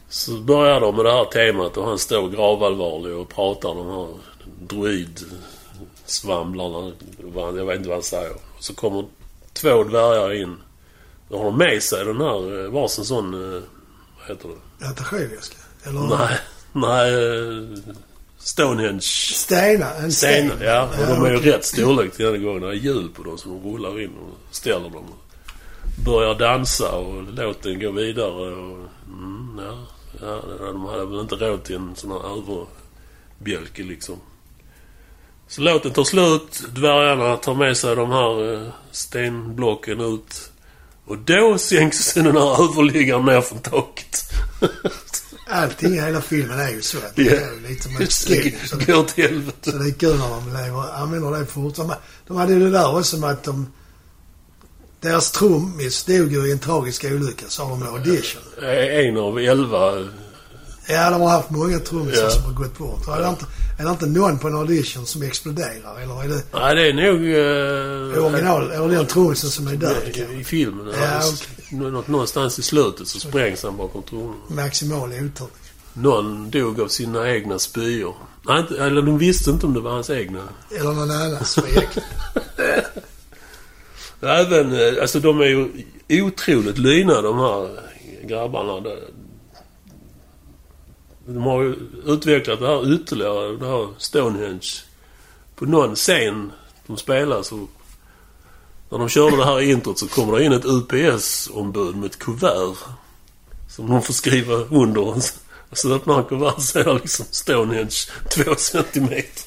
Så 0.10 0.32
börjar 0.32 0.80
de 0.82 0.96
med 0.96 1.06
det 1.06 1.12
här 1.12 1.26
temat 1.26 1.78
och 1.78 1.86
han 1.88 2.00
står 2.00 2.30
gravallvarlig 2.30 3.14
och 3.16 3.30
pratar 3.30 3.76
de 3.76 3.88
här 3.90 4.08
droid-svamlarna. 4.68 6.92
Vad- 7.24 7.58
Jag 7.60 7.66
vet 7.66 7.78
inte 7.78 7.90
vad 7.90 7.98
han 7.98 8.04
säger. 8.04 8.32
Och 8.32 8.64
så 8.64 8.74
kommer 8.76 9.06
två 9.54 9.84
dvärgar 9.84 10.34
in. 10.34 10.56
Då 11.30 11.38
har 11.38 11.46
de 11.46 11.58
med 11.58 11.84
sig 11.84 12.06
den 12.06 12.22
här, 12.22 12.66
eh, 12.66 12.72
varsin 12.72 13.06
sån, 13.06 13.34
eh, 13.34 13.40
vad 14.20 14.28
heter 14.28 14.50
det? 14.50 14.56
Attachéväska. 14.88 15.58
Eller? 15.84 16.00
Nej, 16.02 16.38
nej. 16.74 17.14
eh, 17.14 17.64
Stonehenge. 18.40 19.02
Stena. 19.02 19.94
En 19.96 20.12
sten. 20.12 20.50
Stenar, 20.50 20.66
ja. 20.66 20.90
Och 21.02 21.08
de 21.08 21.26
är 21.26 21.32
ju 21.32 21.38
rätt 21.38 21.66
storlek 21.66 22.14
till 22.14 22.26
den 22.26 22.44
gången. 22.44 22.62
Det 22.62 22.68
är 22.68 22.72
hjul 22.74 23.10
på 23.10 23.24
dem 23.24 23.38
som 23.38 23.64
rullar 23.64 24.02
in 24.02 24.12
och 24.18 24.38
ställer 24.56 24.90
dem. 24.90 25.06
Börjar 26.06 26.36
dansa 26.36 26.92
och 26.92 27.24
låten 27.34 27.80
går 27.80 27.92
vidare. 27.92 28.56
Och, 28.56 28.78
ja, 29.58 29.78
ja, 30.22 30.42
de 30.60 30.86
hade 30.86 31.06
väl 31.06 31.20
inte 31.20 31.36
råd 31.36 31.64
till 31.64 31.76
en 31.76 31.96
sån 31.96 32.12
här 32.12 32.20
överbjälke 32.38 33.84
liksom. 33.84 34.16
Så 35.48 35.62
låten 35.62 35.92
tar 35.92 36.04
slut. 36.04 36.64
Dvärgarna 36.70 37.38
tar 37.38 37.56
med 37.56 37.78
sig 37.78 37.96
de 37.96 38.12
här 38.12 38.54
eh, 38.54 38.68
stenblocken 38.92 40.02
ut. 40.02 40.52
Och 41.06 41.18
då 41.18 41.58
sänks 41.58 42.14
den 42.14 42.26
här 42.26 42.64
överliggaren 42.64 43.26
ner 43.26 43.42
från 43.42 43.60
taket. 43.60 44.22
Allting 45.48 45.94
i 45.94 46.02
hela 46.02 46.22
filmen 46.22 46.60
är 46.60 46.70
ju 46.72 46.82
så. 46.82 46.98
Att 46.98 47.16
det 47.16 47.24
Ja. 47.24 47.32
är 47.32 47.54
ju 47.54 47.68
lite 47.68 47.90
med 47.90 48.12
skin. 48.12 48.56
Så, 48.68 48.76
Det 48.76 48.86
så 49.62 49.72
det 49.78 49.90
är 49.90 49.94
kul 49.94 50.18
när 50.18 50.30
de 50.30 50.48
lever, 50.48 51.02
använder 51.02 51.40
det 51.40 51.46
fortfarande. 51.46 51.98
De 52.28 52.38
hade 52.38 52.54
ju 52.54 52.60
det 52.60 52.70
där 52.70 52.98
också 52.98 53.18
med 53.18 53.30
att 53.30 53.44
de... 53.44 53.68
Deras 55.02 55.32
trummis 55.32 56.04
dog 56.04 56.32
ju 56.32 56.48
i 56.48 56.52
en 56.52 56.60
tragisk 56.60 57.06
olycka, 57.06 57.46
sa 57.50 57.70
de 57.70 57.84
i 57.84 57.88
audition. 57.88 58.42
En 59.08 59.18
av 59.18 59.40
elva. 59.40 59.92
Ja, 60.88 61.10
de 61.10 61.22
har 61.22 61.30
haft 61.30 61.50
många 61.50 61.80
trummisar 61.80 62.24
Ja. 62.24 62.30
som 62.30 62.44
har 62.44 62.52
gått 62.54 62.78
bort. 62.78 63.08
Är 63.08 63.22
det, 63.22 63.28
inte, 63.30 63.46
är 63.80 63.84
det 63.86 63.90
inte 63.92 64.06
någon 64.06 64.40
på 64.40 64.48
en 64.48 64.56
audition 64.56 65.06
som 65.06 65.22
exploderar? 65.22 66.00
Eller 66.04 66.24
är 66.24 66.28
det 66.28 66.44
Nej, 66.54 66.76
det 66.76 66.88
är 66.90 66.94
nog... 66.94 67.22
Uh, 68.18 68.26
original, 68.26 68.72
eller 68.72 68.88
den 68.96 69.06
trummisen 69.08 69.50
som 69.50 69.68
är 69.68 69.76
död? 69.76 69.96
I? 70.14 70.40
I 70.40 70.44
filmen. 70.44 70.94
Ja, 71.02 71.08
alltså, 71.08 71.46
nå- 71.72 72.04
Någonstans 72.08 72.60
i 72.60 72.62
slutet 72.62 73.08
så 73.08 73.20
sprängs 73.20 73.64
han 73.64 73.78
bakom 73.78 74.04
tronen. 74.04 74.36
Maximal 74.48 75.10
otur. 75.10 75.48
Någon 75.94 76.50
dog 76.50 76.82
av 76.82 76.88
sina 76.88 77.30
egna 77.30 77.60
spyor. 77.60 78.16
Nej, 78.48 78.64
eller 78.80 79.02
de 79.02 79.18
visste 79.18 79.50
inte 79.52 79.66
om 79.66 79.74
det 79.74 79.80
var 79.80 79.92
hans 79.92 80.10
egna. 80.10 80.44
Eller 80.80 80.92
någon 80.92 81.12
annans. 81.12 81.60
Även, 84.22 84.74
eh, 84.74 85.02
alltså 85.02 85.20
de 85.20 85.40
är 85.42 85.46
ju 85.46 85.68
otroligt 86.24 86.78
lyna 86.78 87.22
de 87.22 87.40
här 87.40 87.80
grabbarna. 88.24 88.80
De- 88.80 88.98
De 91.26 91.44
har 91.44 91.62
ju 91.64 91.76
utvecklat 92.06 92.60
det 92.60 92.68
här 92.68 92.94
ytterligare, 92.94 93.58
det 93.58 93.68
här 93.68 93.88
Stonehenge. 93.98 94.68
På 95.56 95.66
någon 95.66 95.96
scen 95.96 96.52
de 96.88 96.98
spelar 96.98 97.44
så... 97.44 97.68
När 98.90 98.98
de 98.98 99.10
körde 99.10 99.38
det 99.38 99.46
här 99.46 99.62
introt 99.62 100.00
så 100.00 100.08
kommer 100.08 100.38
det 100.40 100.44
in 100.46 100.52
ett 100.54 100.66
UPS-ombud 100.66 101.96
med 101.96 102.06
ett 102.06 102.20
kuvert. 102.20 102.78
Som 103.70 103.90
de 103.90 104.02
får 104.02 104.14
skriva 104.14 104.54
under. 104.56 105.02
Och 105.70 105.78
så 105.78 105.94
öppnar 105.94 106.14
han 106.14 106.24
kuvertet 106.26 106.64
så 106.64 106.80
är 106.80 106.84
det 106.84 106.94
liksom 106.94 107.26
Stonehenge 107.32 107.96
två 108.30 108.56
centimeter. 108.56 109.44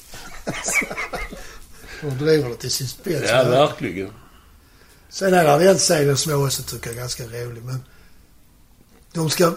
Och 2.03 2.11
driver 2.11 2.49
det 2.49 2.55
till 2.55 2.71
sin 2.71 2.87
spets. 2.87 3.29
Ja, 3.31 3.43
verkligen. 3.43 4.09
Sen 5.15 5.33
är 5.33 5.59
det 5.59 5.69
en 5.69 5.77
scen 5.77 6.17
som 6.17 6.31
jag 6.31 6.41
också 6.41 6.63
tycker 6.63 6.89
är 6.89 6.93
ganska 6.93 7.23
rolig, 7.23 7.63
men... 7.63 7.83
De 9.13 9.29
ska... 9.29 9.53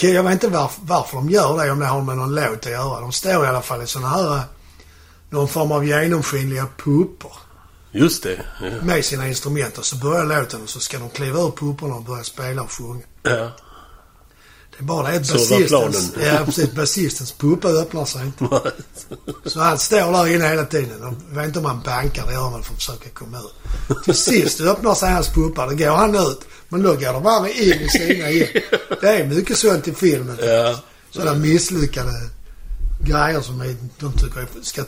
Jag 0.00 0.22
vet 0.22 0.32
inte 0.32 0.48
varför, 0.48 0.80
varför 0.84 1.16
de 1.16 1.30
gör 1.30 1.64
det, 1.64 1.70
om 1.70 1.78
det 1.78 1.86
har 1.86 2.02
med 2.02 2.16
någon 2.16 2.34
låt 2.34 2.66
att 2.66 2.72
göra. 2.72 3.00
De 3.00 3.12
står 3.12 3.44
i 3.44 3.48
alla 3.48 3.62
fall 3.62 3.82
i 3.82 3.86
såna 3.86 4.08
här... 4.08 4.40
Någon 5.30 5.48
form 5.48 5.72
av 5.72 5.84
genomskinliga 5.84 6.66
puppor. 6.76 7.32
Just 7.92 8.22
det. 8.22 8.44
Ja. 8.62 8.70
Med 8.82 9.04
sina 9.04 9.28
instrument. 9.28 9.78
Och 9.78 9.84
så 9.84 9.96
börjar 9.96 10.24
låten 10.24 10.62
och 10.62 10.68
så 10.68 10.80
ska 10.80 10.98
de 10.98 11.10
kliva 11.10 11.40
ur 11.40 11.50
pupporna 11.50 11.94
och 11.94 12.02
börja 12.02 12.24
spela 12.24 12.62
och 12.62 12.72
sjunga. 12.72 13.04
ja. 13.22 13.50
Det 14.78 14.84
är 14.84 14.86
bara 14.86 15.02
var 15.02 15.12
basistens... 15.18 16.12
Ja, 16.24 16.42
precis. 16.44 16.72
Basistens 16.72 17.32
puppa 17.32 17.68
öppnar 17.68 18.04
sig 18.04 18.22
inte. 18.26 18.72
Så 19.50 19.60
han 19.60 19.78
står 19.78 20.12
där 20.12 20.34
inne 20.34 20.48
hela 20.48 20.64
tiden. 20.64 21.16
Jag 21.30 21.36
vet 21.36 21.46
inte 21.46 21.58
om 21.58 21.64
han 21.64 21.80
bankar, 21.84 22.26
det 22.26 22.32
gör 22.32 22.40
han 22.50 22.62
för 22.62 22.72
att 22.72 22.78
försöka 22.78 23.08
komma 23.10 23.38
ut. 23.38 24.04
Till 24.04 24.14
sist 24.14 24.60
öppnar 24.60 24.94
sig 24.94 25.10
hans 25.12 25.28
puppa. 25.28 25.66
Då 25.66 25.74
går 25.76 25.90
han 25.96 26.14
ut. 26.14 26.40
Men 26.68 26.82
då 26.82 26.92
går 26.94 27.12
de 27.12 27.22
bara 27.22 27.48
in 27.48 27.80
i 27.80 27.88
sina 27.88 28.30
igen. 28.30 28.48
Det 29.00 29.08
är 29.08 29.26
mycket 29.26 29.56
sånt 29.58 29.88
i 29.88 29.92
filmen. 29.94 30.38
ja. 30.42 30.80
Sådana 31.10 31.34
misslyckade 31.38 32.10
grejer 33.04 33.40
som 33.40 33.60
är, 33.60 33.76
de 33.98 34.12
tycker 34.12 34.46
ska, 34.62 34.82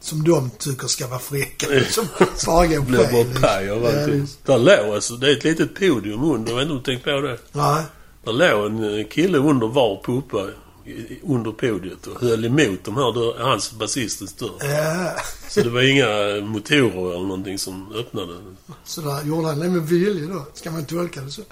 som 0.00 0.24
de 0.24 0.50
tycker 0.58 0.86
ska 0.86 1.06
vara 1.06 1.18
fräcka. 1.18 1.66
Som 1.90 2.08
bara 2.46 2.66
går 2.66 2.80
Blev 2.80 3.06
fel. 3.06 3.26
bara 3.40 3.40
paj 3.40 3.70
av 3.70 3.82
Ja, 3.82 3.88
allting. 4.00 4.20
visst. 4.20 4.38
Där 4.46 4.58
låg 4.58 4.94
alltså, 4.94 5.14
det 5.16 5.28
är 5.32 5.36
ett 5.36 5.44
litet 5.44 5.74
podium 5.78 6.22
under. 6.24 6.52
Jag 6.52 6.56
vet 6.58 6.62
inte 6.62 6.72
om 6.72 6.78
du 6.78 6.84
tänkt 6.84 7.04
på 7.04 7.10
det? 7.10 7.38
Nej. 7.52 7.82
Där 8.26 8.32
låg 8.32 8.66
en 8.66 8.98
eh, 8.98 9.06
kille 9.06 9.38
under 9.38 9.66
var 9.66 10.02
puppa 10.04 10.46
under 11.22 11.52
podiet 11.52 12.06
och 12.06 12.20
höll 12.20 12.44
emot 12.44 12.84
de 12.84 12.96
här 12.96 13.12
dörr, 13.12 13.38
hans 13.38 13.72
basistens 13.72 14.32
dörr. 14.32 14.58
Ja. 14.60 15.12
Så 15.48 15.60
det 15.60 15.70
var 15.70 15.82
inga 15.82 16.46
motorer 16.46 17.10
eller 17.10 17.26
någonting 17.26 17.58
som 17.58 17.92
öppnade. 17.94 18.34
Så 18.84 19.00
där 19.00 19.24
gjorde 19.24 19.48
han 19.48 19.58
det 19.58 19.68
med 19.68 19.82
vilja 19.82 20.34
då. 20.34 20.46
Ska 20.54 20.70
man 20.70 20.84
tolka 20.84 21.20
det 21.20 21.30
så? 21.30 21.42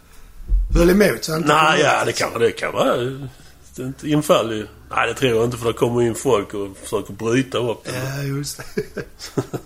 Höll 0.74 0.90
emot 0.90 1.24
så 1.24 1.32
han 1.32 1.42
inte 1.42 1.54
Nej, 1.54 1.80
ja 1.80 2.04
det 2.04 2.12
kan, 2.12 2.40
det 2.40 2.50
kan 2.50 2.72
vara 2.72 2.94
ett 2.94 3.78
ett 3.78 4.04
infall 4.04 4.52
ju. 4.52 4.66
Nej, 4.90 5.08
det 5.08 5.14
tror 5.14 5.32
jag 5.32 5.44
inte 5.44 5.56
för 5.56 5.66
det 5.66 5.72
kommer 5.72 6.02
in 6.02 6.14
folk 6.14 6.54
och 6.54 6.76
försöker 6.76 7.12
bryta 7.12 7.58
upp 7.58 7.84
det. 7.84 8.16
Ja, 8.16 8.22
just 8.22 8.60
det. 8.94 9.02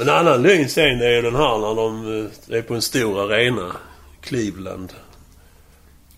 En 0.00 0.08
annan 0.08 0.42
lugn 0.42 0.68
scen 0.68 1.00
är 1.00 1.22
den 1.22 1.34
här 1.34 1.58
när 1.58 1.74
de 1.74 2.20
eh, 2.50 2.58
är 2.58 2.62
på 2.62 2.74
en 2.74 2.82
stor 2.82 3.32
arena. 3.32 3.76
Cleveland. 4.20 4.92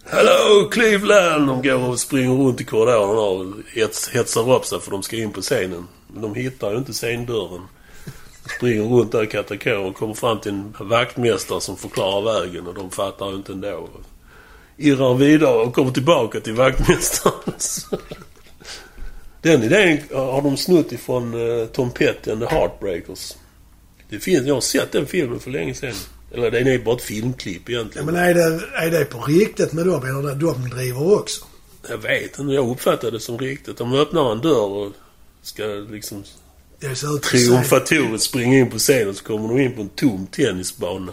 Hello 0.09 0.69
Cleveland! 0.71 1.47
De 1.47 1.62
går 1.62 1.88
och 1.88 2.01
springer 2.01 2.35
runt 2.35 2.61
i 2.61 2.64
korridorerna 2.64 3.21
och 3.21 3.55
hets, 3.75 4.09
hetsar 4.09 4.53
upp 4.53 4.64
sig 4.64 4.81
för 4.81 4.90
de 4.90 5.03
ska 5.03 5.16
in 5.16 5.33
på 5.33 5.40
scenen. 5.40 5.88
Men 6.07 6.23
de 6.23 6.35
hittar 6.35 6.71
ju 6.71 6.79
inte 6.79 6.92
scendörren. 6.92 7.62
De 8.45 8.51
springer 8.57 8.83
runt 8.83 9.12
där 9.12 9.23
i 9.23 9.27
katakomben 9.27 9.85
och 9.85 9.97
kommer 9.97 10.14
fram 10.14 10.40
till 10.40 10.53
en 10.53 10.75
vaktmästare 10.81 11.61
som 11.61 11.77
förklarar 11.77 12.40
vägen 12.40 12.66
och 12.66 12.75
de 12.75 12.90
fattar 12.90 13.31
ju 13.31 13.37
inte 13.37 13.53
ändå. 13.53 13.88
Irrar 14.77 15.14
vidare 15.14 15.57
och 15.57 15.75
kommer 15.75 15.90
tillbaka 15.90 16.40
till 16.40 16.55
vaktmästaren. 16.55 17.55
Den 19.42 19.62
idén 19.62 19.99
har 20.12 20.42
de 20.42 20.57
snott 20.57 20.92
ifrån 20.92 21.35
eh, 21.35 21.66
Tom 21.66 21.90
Petty 21.90 22.31
and 22.31 22.40
the 22.40 22.55
Heartbreakers. 22.55 23.37
Det 24.09 24.19
finns, 24.19 24.47
jag 24.47 24.55
har 24.55 24.61
sett 24.61 24.92
den 24.92 25.07
filmen 25.07 25.40
för 25.40 25.51
länge 25.51 25.75
sedan. 25.75 25.95
Eller 26.33 26.51
den 26.51 26.67
är 26.67 26.79
bara 26.79 26.97
ett 26.97 27.03
filmklipp 27.03 27.62
Ja, 27.69 27.73
egentligen. 27.79 28.07
men 28.07 28.17
är 28.17 28.35
det, 28.35 28.61
är 28.75 28.91
det 28.91 29.05
på 29.05 29.21
riktigt 29.23 29.73
med 29.73 29.87
dem 29.87 30.05
eller 30.05 30.23
det 30.23 30.35
de 30.35 30.69
driver 30.69 31.12
också? 31.21 31.45
Jag 31.89 31.99
vet 31.99 32.39
inte, 32.39 32.53
jag 32.55 32.69
uppfattar 32.71 33.11
det 33.11 33.21
som 33.21 33.39
riktigt. 33.39 33.77
De 33.79 33.93
öppnar 33.95 34.33
en 34.33 34.41
dörr 34.41 34.69
och 34.71 34.93
ska 35.43 35.62
liksom 35.65 36.25
Det 36.81 36.95
triumfatoriskt 37.23 38.29
springa 38.29 38.59
in 38.59 38.71
på 38.71 38.79
scenen 38.79 39.15
så 39.15 39.25
kommer 39.25 39.49
de 39.49 39.61
in 39.61 39.73
på 39.75 39.81
en 39.81 39.89
tom 39.89 40.27
tennisbana. 40.27 41.12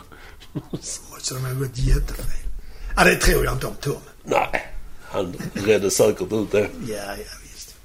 Så 1.21 1.34
de 1.34 1.43
har 1.45 1.54
gått 1.54 1.78
jättefel. 1.78 2.26
Ja, 2.97 3.04
det 3.04 3.15
tror 3.15 3.45
jag 3.45 3.54
inte 3.54 3.67
om 3.67 3.76
Tom. 3.82 3.95
Nej, 4.23 4.67
han 5.04 5.34
redde 5.54 5.89
säkert 5.91 6.32
ut 6.32 6.52
det. 6.52 6.69
Ja, 6.88 6.95
ja 7.08 7.23
visst. 7.43 7.76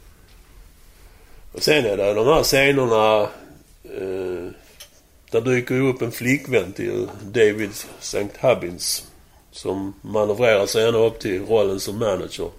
Och 1.52 1.62
sen 1.62 1.86
är 1.86 1.96
det 1.96 2.14
de 2.14 2.26
här 2.26 2.42
scenerna... 2.42 3.22
Eh, 3.84 4.50
där 5.30 5.40
dyker 5.40 5.74
ju 5.74 5.88
upp 5.88 6.02
en 6.02 6.12
flickvän 6.12 6.72
till 6.72 7.08
David 7.22 7.70
St. 8.00 8.28
Hubbins. 8.40 9.04
Som 9.50 9.94
manövrerar 10.02 10.66
sig 10.66 10.86
ända 10.86 10.98
upp 10.98 11.20
till 11.20 11.46
rollen 11.46 11.80
som 11.80 11.98
manager. 11.98 12.50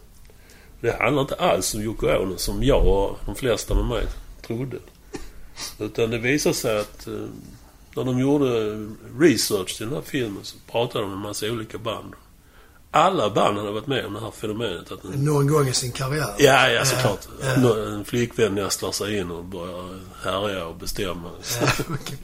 Det 0.82 1.01
handlar 1.01 1.21
inte 1.21 1.36
alls 1.36 1.75
om 1.75 1.82
Yoko 1.82 2.08
Ono 2.08 2.38
som 2.38 2.63
jag 2.63 2.88
och 2.88 3.19
de 3.25 3.36
flesta 3.36 3.75
med 3.75 3.86
mig 3.86 4.05
trodde. 4.47 4.77
Utan 5.79 6.10
det 6.10 6.17
visar 6.17 6.53
sig 6.53 6.79
att 6.79 7.08
eh, 7.08 7.13
när 7.95 8.03
de 8.03 8.19
gjorde 8.19 8.47
research 9.19 9.77
till 9.77 9.86
den 9.86 9.95
här 9.95 10.01
filmen 10.01 10.43
så 10.43 10.58
pratade 10.71 11.03
de 11.03 11.10
med 11.10 11.15
en 11.15 11.21
massa 11.21 11.45
olika 11.45 11.77
band. 11.77 12.13
Alla 12.91 13.29
band 13.29 13.58
hade 13.58 13.71
varit 13.71 13.88
med 13.88 14.05
om 14.05 14.13
det 14.13 14.19
här 14.19 14.32
fenomenet. 14.32 14.91
Att 14.91 15.03
en 15.03 15.25
Någon 15.25 15.47
gång 15.47 15.67
i 15.67 15.73
sin 15.73 15.91
karriär. 15.91 16.29
Ja, 16.38 16.69
ja 16.69 16.86
såklart. 16.86 17.27
Ja, 17.41 17.77
En 17.77 18.05
flickvän 18.05 18.55
nästlar 18.55 18.91
sig 18.91 19.17
in 19.17 19.32
och 19.32 19.45
börjar 19.45 19.99
härja 20.23 20.65
och 20.65 20.75
bestämma. 20.75 21.29
Ja, 21.62 21.67
okej. 21.89 22.17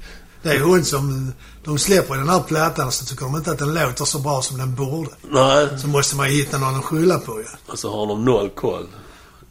Det 0.46 0.56
är 0.56 0.60
hon 0.60 0.86
som... 0.86 1.34
De 1.64 1.78
släpper 1.80 2.16
den 2.16 2.30
här 2.30 2.40
plattan 2.40 2.92
så 2.92 3.06
tycker 3.06 3.26
de 3.26 3.36
inte 3.36 3.52
att 3.52 3.60
den 3.60 3.74
låter 3.74 4.06
så 4.06 4.20
bra 4.20 4.42
som 4.42 4.58
den 4.58 4.76
borde. 4.76 5.10
Nej, 5.32 5.68
Så 5.80 5.88
måste 5.88 6.16
man 6.16 6.26
hitta 6.26 6.58
någon 6.58 6.76
att 6.76 6.84
skylla 6.86 7.20
på 7.20 7.40
ju. 7.40 7.46
och 7.68 7.80
så 7.80 7.92
har 8.00 8.08
de 8.08 8.26
noll 8.26 8.50
koll. 8.50 8.88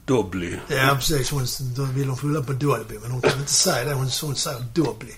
Dobly. 0.07 0.57
Ja, 0.69 0.95
precis. 0.99 1.31
Hon, 1.31 1.47
då 1.77 1.83
vill 1.83 2.09
hon 2.09 2.17
skylla 2.19 2.43
på 2.43 2.53
Dolby, 2.53 2.95
men 3.03 3.11
hon 3.11 3.21
kan 3.21 3.39
inte 3.41 3.53
säga 3.53 3.85
det. 3.85 3.95
Hon, 3.95 4.11
hon 4.23 4.37
säger 4.37 4.65
Dobby. 4.75 5.13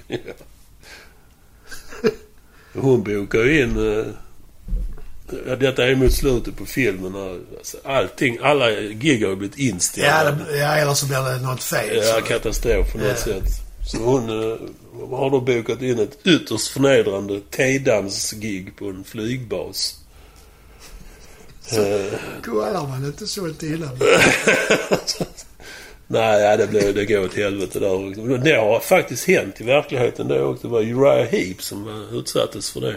Hon 2.75 3.03
bokar 3.03 3.39
ju 3.39 3.62
in... 3.62 3.99
eh, 3.99 4.05
Ja, 5.47 5.57
detta 5.57 5.85
är 5.87 5.95
mot 5.97 6.12
slutet 6.12 6.57
på 6.57 6.67
filmen. 6.67 7.17
Alltså, 7.59 7.77
allting, 7.85 8.39
alla 8.43 8.71
gig 8.81 9.23
har 9.23 9.31
ju 9.31 9.37
blivit 9.37 9.59
Ja, 9.59 9.65
inställda. 9.71 10.31
det, 10.31 10.57
ja, 10.57 10.73
eller 10.77 10.95
så 10.95 11.07
blir 11.07 11.19
det 11.19 11.41
något 11.41 11.62
fel. 11.62 11.97
Ja, 11.97 12.15
så. 12.15 12.21
katastrof 12.23 12.93
på 12.93 12.99
något 12.99 13.07
Ja. 13.09 13.17
sätt. 13.25 13.66
Så 13.87 13.96
hon 13.99 14.29
eh, 14.31 14.57
har 15.11 15.31
då 15.31 15.40
bokat 15.40 15.83
in 15.83 15.99
ett 15.99 16.18
ytterst 16.27 16.68
förnedrande 16.68 17.40
T-dansgig 17.40 18.77
på 18.77 18.85
en 18.85 19.05
flygbas. 19.05 19.94
Eh, 21.72 22.18
Kollar 22.44 22.88
man 22.88 23.05
inte 23.05 23.27
sånt 23.27 23.62
innan? 23.62 23.99
Nej, 26.09 26.42
ja, 26.42 26.57
det, 26.57 26.66
blev, 26.66 26.94
det 26.94 27.05
går 27.05 27.25
åt 27.25 27.35
helvete 27.35 27.79
där. 27.81 28.22
Men 28.25 28.40
Det 28.44 28.57
har 28.57 28.81
faktiskt 28.81 29.27
hänt 29.29 29.61
i 29.61 29.64
verkligheten 29.64 30.29
det 30.29 30.42
också. 30.42 30.66
Det 30.66 30.72
var 30.72 30.81
Uriah 30.83 31.27
Heep 31.29 31.62
som 31.62 31.85
var- 31.85 32.18
utsattes 32.20 32.70
för 32.70 32.81
det. 32.81 32.96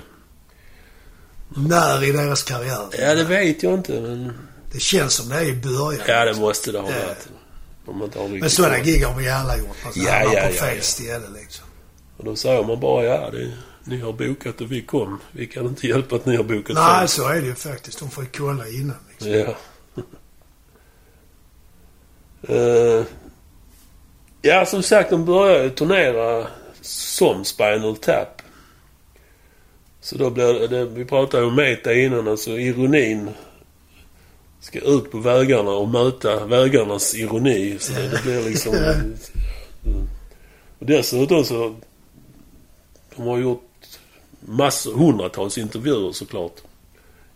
När 1.58 2.04
i 2.04 2.12
deras 2.12 2.44
karriär? 2.44 2.86
Ja, 3.00 3.16
det 3.16 3.24
vet 3.24 3.64
jag 3.64 3.74
inte 3.74 3.92
men... 4.02 4.32
Det 4.74 4.80
känns 4.80 5.14
som 5.14 5.30
det 5.30 5.36
är 5.36 5.46
i 5.46 5.54
början. 5.54 6.02
Ja, 6.08 6.26
det 6.26 6.34
måste 6.40 6.72
det 6.72 6.80
ha 6.80 6.90
Ja. 6.92 7.06
varit. 7.08 7.28
Om 7.90 7.98
man 7.98 8.10
riktigt 8.10 8.42
Men 8.42 8.50
sådana 8.50 8.80
gig 8.80 9.04
har 9.04 9.20
vi 9.20 9.30
alla 9.30 9.58
gjort. 9.58 9.78
Alltså, 9.86 10.00
Ja, 10.00 10.24
ja, 10.24 10.30
på 10.30 10.36
ja, 10.36 10.50
fel 10.50 10.76
ja. 10.78 10.82
ställe 10.82 11.30
liksom. 11.42 11.66
Och 12.18 12.24
då 12.24 12.36
säger 12.36 12.64
man 12.64 12.80
bara 12.80 13.06
ja, 13.06 13.30
det, 13.32 13.52
ni 13.84 14.00
har 14.00 14.14
bokat 14.14 14.62
och 14.62 14.72
vi 14.72 14.82
kom. 14.82 15.20
Vi 15.32 15.48
kan 15.48 15.66
inte 15.66 15.88
hjälpa 15.88 16.16
att 16.16 16.26
ni 16.26 16.36
har 16.36 16.44
bokat 16.44 16.76
Nej, 16.76 17.00
fel. 17.00 17.08
så 17.08 17.28
är 17.28 17.42
det 17.42 17.48
ju 17.48 17.56
faktiskt. 17.56 18.00
De 18.00 18.10
får 18.10 18.24
ju 18.24 18.30
kolla 18.30 18.68
innan 18.68 18.98
liksom. 19.10 19.32
Ja. 19.32 19.56
Eh, 22.48 23.04
ja, 24.42 24.66
som 24.66 24.84
sagt, 24.84 25.10
de 25.10 25.26
börjar 25.26 25.64
ju 25.64 25.70
turnera 25.70 26.48
som 26.82 27.46
Spinal 27.46 27.96
Tap. 27.96 28.42
Så 30.02 30.18
då 30.18 30.30
blir 30.30 30.68
det 30.68 30.86
vi 30.86 31.06
pratade 31.06 31.46
om 31.46 31.56
meta 31.56 31.94
innan, 31.94 32.28
alltså 32.28 32.52
ironin 32.52 33.30
ska 34.62 34.80
ut 34.80 35.12
på 35.12 35.18
vägarna 35.18 35.72
och 35.72 35.90
möta 35.90 36.46
vägarnas 36.46 37.16
ironi. 37.16 37.78
Så 37.80 37.92
det, 37.94 38.24
blir 38.24 38.50
liksom... 38.50 38.74
och 40.80 40.86
dessutom 40.86 41.46
så... 41.46 41.76
De 43.16 43.28
har 43.28 43.38
gjort 43.38 43.64
massor, 44.40 44.94
hundratals 44.94 45.58
intervjuer 45.58 46.12
såklart. 46.12 46.56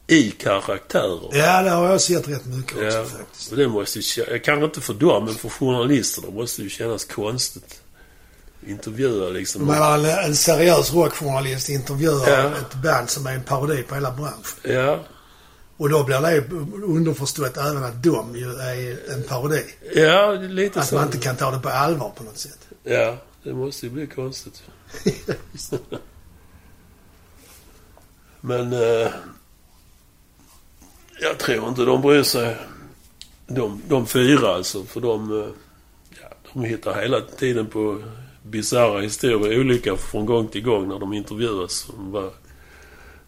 I 0.07 0.31
karaktärer. 0.31 1.29
Ja, 1.31 1.61
det 1.61 1.69
har 1.69 1.87
jag 1.89 2.01
sett 2.01 2.27
rätt 2.27 2.45
mycket 2.45 2.71
också 2.77 2.85
Ja, 2.97 3.05
faktiskt. 3.05 3.51
och 3.51 3.57
det 3.57 3.67
måste 3.67 3.99
ju 3.99 4.39
Kanske 4.39 4.65
inte 4.65 4.81
för 4.81 4.93
dem, 4.93 5.25
men 5.25 5.35
för 5.35 5.49
journalisterna 5.49 6.29
måste 6.31 6.61
det 6.61 6.63
ju 6.63 6.69
kännas 6.69 7.05
konstigt. 7.05 7.81
Intervjua 8.67 9.29
liksom. 9.29 9.65
Menar, 9.65 9.97
en, 9.97 10.05
en 10.05 10.35
seriös 10.35 10.93
rockjournalist 10.93 11.69
intervjuar 11.69 12.29
Ja. 12.29 12.43
ett 12.57 12.75
band 12.83 13.09
som 13.09 13.27
är 13.27 13.33
en 13.33 13.43
parodi 13.43 13.83
på 13.83 13.95
hela 13.95 14.11
branschen. 14.11 14.59
Ja, 14.63 14.99
Och 15.83 15.89
då 15.89 16.03
blir 16.03 16.21
det 16.21 16.55
underförstått 16.85 17.57
även 17.57 17.83
att 17.83 18.03
de 18.03 18.35
ju 18.35 18.51
är 18.55 19.13
en 19.13 19.23
parodi. 19.23 19.63
ja, 19.95 20.31
lite 20.31 20.79
Att 20.79 20.87
så. 20.87 20.95
man 20.95 21.05
inte 21.05 21.17
kan 21.17 21.35
ta 21.35 21.51
det 21.51 21.59
på 21.59 21.69
allvar 21.69 22.09
på 22.17 22.23
något 22.23 22.37
sätt. 22.37 22.67
Ja, 22.83 23.17
det 23.43 23.53
måste 23.53 23.85
ju 23.85 23.91
bli 23.91 24.07
konstigt. 24.07 24.63
Men... 28.41 28.73
Eh, 28.73 29.07
Jag 31.21 31.37
tror 31.39 31.67
inte 31.69 31.85
de 31.85 32.01
bryr 32.01 32.23
sig. 32.23 32.57
De, 33.47 33.81
de 33.87 34.07
fyra 34.07 34.55
alltså. 34.55 34.83
För 34.83 35.01
de, 35.01 35.41
eh, 35.41 35.47
ja, 36.21 36.27
de 36.53 36.63
hittar 36.63 37.01
hela 37.01 37.21
tiden 37.21 37.67
på 37.67 38.03
bisarra 38.43 39.01
historier, 39.01 39.59
olika 39.59 39.95
från 39.97 40.25
gång 40.25 40.47
till 40.47 40.63
gång 40.63 40.87
när 40.87 40.99
de 40.99 41.13
intervjuas. 41.13 41.89
om 41.89 42.11
Vad, 42.11 42.31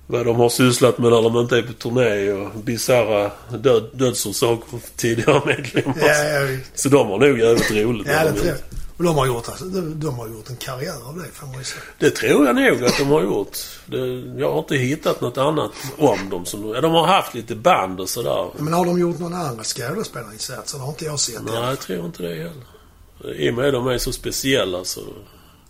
vad 0.07 0.25
de 0.25 0.35
har 0.35 0.49
sysslat 0.49 0.97
med 0.97 1.11
när 1.11 1.21
de 1.21 1.37
inte 1.37 1.57
är 1.57 1.61
på 1.61 1.73
turné 1.73 2.31
och 2.31 2.51
bisarra 2.59 3.31
död, 3.57 3.89
dödsorsaker 3.93 4.79
tidigare 4.95 5.41
medlemmar. 5.45 5.95
Ja, 5.99 6.23
ja, 6.23 6.57
Så 6.75 6.89
de 6.89 7.07
har 7.07 7.17
nog 7.17 7.39
jävligt 7.39 7.71
roligt. 7.71 8.07
ja 8.07 8.23
det 8.23 8.31
de 8.31 8.35
tror 8.39 8.47
jag. 8.47 8.57
Och 8.97 9.03
de 9.03 9.15
har 9.15 9.25
gjort, 9.27 9.49
alltså, 9.49 9.65
de, 9.65 9.99
de 9.99 10.15
har 10.19 10.27
gjort 10.27 10.49
en 10.49 10.55
karriär 10.55 11.07
av 11.07 11.17
det, 11.17 11.25
får 11.33 11.47
man 11.47 11.57
ju 11.57 11.63
säga. 11.63 11.81
Det 11.99 12.09
tror 12.09 12.45
jag 12.45 12.55
nog 12.55 12.83
att 12.85 12.97
de 12.97 13.03
har 13.07 13.23
gjort. 13.23 13.57
Det, 13.85 13.97
jag 14.39 14.51
har 14.51 14.59
inte 14.59 14.75
hittat 14.75 15.21
något 15.21 15.37
annat 15.37 15.71
om 15.97 16.29
dem. 16.29 16.45
Som, 16.45 16.61
de 16.81 16.91
har 16.91 17.07
haft 17.07 17.33
lite 17.33 17.55
band 17.55 17.99
och 17.99 18.09
sådär. 18.09 18.49
Men 18.57 18.73
har 18.73 18.85
de 18.85 18.99
gjort 18.99 19.19
några 19.19 19.37
andra 19.37 19.63
skådespelarinsatser? 19.63 20.77
Det 20.77 20.83
har 20.83 20.89
inte 20.89 21.05
jag 21.05 21.19
sett. 21.19 21.41
Nej, 21.45 21.55
jag 21.55 21.79
tror 21.79 22.05
inte 22.05 22.23
det 22.23 22.35
heller. 22.35 23.35
I 23.39 23.49
och 23.49 23.53
med 23.53 23.67
att 23.67 23.73
de 23.73 23.87
är 23.87 23.97
så 23.97 24.11
speciella 24.11 24.83
så... 24.83 25.01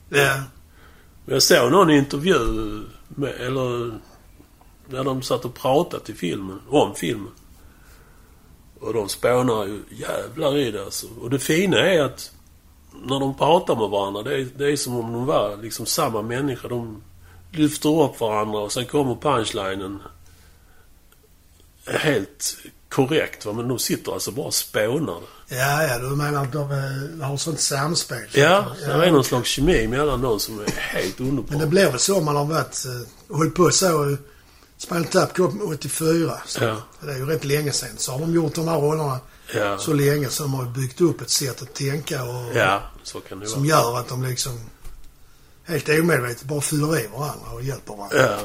Ja. 0.10 0.34
Men 1.26 1.34
Jag 1.34 1.43
såg 1.43 1.71
någon 1.71 1.91
intervju 1.91 2.38
med, 3.08 3.34
eller 3.39 4.00
när 4.89 5.04
de 5.04 5.21
satt 5.21 5.45
och 5.45 5.56
pratade 5.56 6.04
till 6.04 6.15
filmen, 6.15 6.60
om 6.69 6.95
filmen. 6.95 7.32
Och 8.80 8.93
de 8.93 9.10
spånar 9.10 9.65
ju 9.65 9.84
jävlar 9.89 10.58
i 10.58 10.71
det 10.71 10.84
alltså. 10.84 11.08
Och 11.21 11.30
det 11.30 11.39
fina 11.39 11.78
är 11.78 12.02
att 12.02 12.32
när 13.04 13.19
de 13.19 13.38
pratar 13.38 13.76
med 13.76 13.89
varandra, 13.89 14.24
det 14.24 14.36
är, 14.36 14.48
det 14.58 14.71
är 14.71 14.76
som 14.76 14.95
om 14.95 15.13
de 15.13 15.26
var 15.26 15.58
liksom 15.58 15.86
samma 15.86 16.21
människa. 16.21 16.67
De 16.67 17.02
lyfter 17.52 18.02
upp 18.02 18.19
varandra 18.19 18.60
och 18.60 18.71
sen 18.71 18.86
kommer 18.86 19.15
punchlinen 19.15 20.00
helt 21.86 22.58
korrekt. 22.89 23.45
Va? 23.45 23.54
Men 23.54 23.67
de 23.67 23.80
sitter 23.80 24.12
alltså 24.12 24.32
bara 24.32 24.45
och 24.45 24.54
spånar. 24.54 25.19
Ja, 25.48 25.84
ja, 25.84 26.00
du 26.00 26.15
menar 26.15 26.43
att 26.43 26.54
de 26.54 26.71
eh, 26.71 27.28
har 27.28 27.38
sånt 27.38 27.60
samspel? 27.60 28.28
Ja, 28.34 28.65
det 28.86 28.91
är 28.91 29.12
någon 29.12 29.24
slags 29.24 29.50
kemi 29.50 29.88
mellan 29.88 30.21
dem 30.21 30.39
som 30.39 30.60
är 30.60 30.71
helt 30.71 31.19
underbar. 31.19 31.50
Men 31.50 31.60
det 31.60 31.67
blir 31.67 31.91
väl 31.91 32.00
så 32.00 32.17
om 32.17 32.26
man 32.26 32.36
har 32.36 32.45
varit, 32.45 32.86
eh, 32.86 33.36
hållit 33.36 33.56
på 33.56 33.69
så, 33.71 34.17
spelat 34.77 35.15
upp 35.15 35.33
kom 35.38 35.61
84. 35.73 36.33
Så 36.45 36.63
Ja. 36.63 36.77
Det 37.01 37.11
är 37.11 37.17
ju 37.17 37.25
rätt 37.25 37.45
länge 37.45 37.71
sedan. 37.71 37.89
Så 37.97 38.11
har 38.11 38.19
de 38.19 38.33
gjort 38.33 38.55
de 38.55 38.67
här 38.67 38.77
rollerna 38.79 39.19
Ja. 39.55 39.77
så 39.77 39.93
länge 39.93 40.29
så 40.29 40.43
de 40.43 40.53
har 40.53 40.65
byggt 40.65 41.01
upp 41.01 41.21
ett 41.21 41.29
sätt 41.29 41.61
att 41.61 41.73
tänka 41.73 42.23
och 42.23 42.55
Ja, 42.55 42.81
så 43.03 43.19
kan 43.19 43.39
det 43.39 43.47
som 43.47 43.59
vara. 43.67 43.69
gör 43.69 43.99
att 43.99 44.07
de 44.09 44.23
liksom 44.23 44.59
helt 45.65 45.89
omedvetet 45.89 46.43
bara 46.43 46.61
fyller 46.61 46.99
i 46.99 47.07
varandra 47.17 47.51
och 47.53 47.63
hjälper 47.63 47.95
varandra. 47.95 48.17
Ja. 48.21 48.39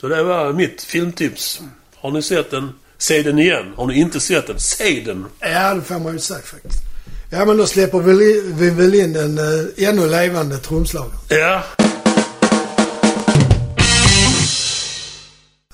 Så 0.00 0.08
det 0.08 0.22
var 0.22 0.52
mitt 0.52 0.82
filmtips. 0.82 1.60
Har 1.96 2.10
ni 2.10 2.22
sett 2.22 2.50
den? 2.50 2.72
Se 2.98 3.22
den 3.22 3.38
igen. 3.38 3.72
Har 3.76 3.86
ni 3.86 3.98
inte 4.00 4.20
sett 4.20 4.46
den? 4.46 4.60
Se 4.60 5.02
den! 5.06 5.26
Ja, 5.40 5.74
det 5.74 5.82
får 5.82 5.98
man 5.98 6.12
ju 6.12 6.18
säga 6.18 6.40
faktiskt. 6.40 6.78
Ja, 7.30 7.44
men 7.44 7.56
då 7.56 7.66
släpper 7.66 7.98
vi, 7.98 8.70
väl 8.70 8.94
in 8.94 9.16
en 9.16 9.38
uh, 9.38 9.66
ännu 9.76 10.08
levande 10.08 10.58
trumslagare. 10.58 11.12
Ja. 11.28 11.62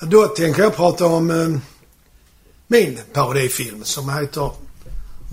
Då 0.00 0.26
tänker 0.26 0.62
jag 0.62 0.76
prata 0.76 1.06
om 1.06 1.30
eh, 1.30 1.58
min 2.66 3.00
parodifilm 3.12 3.84
som 3.84 4.08
heter 4.10 4.50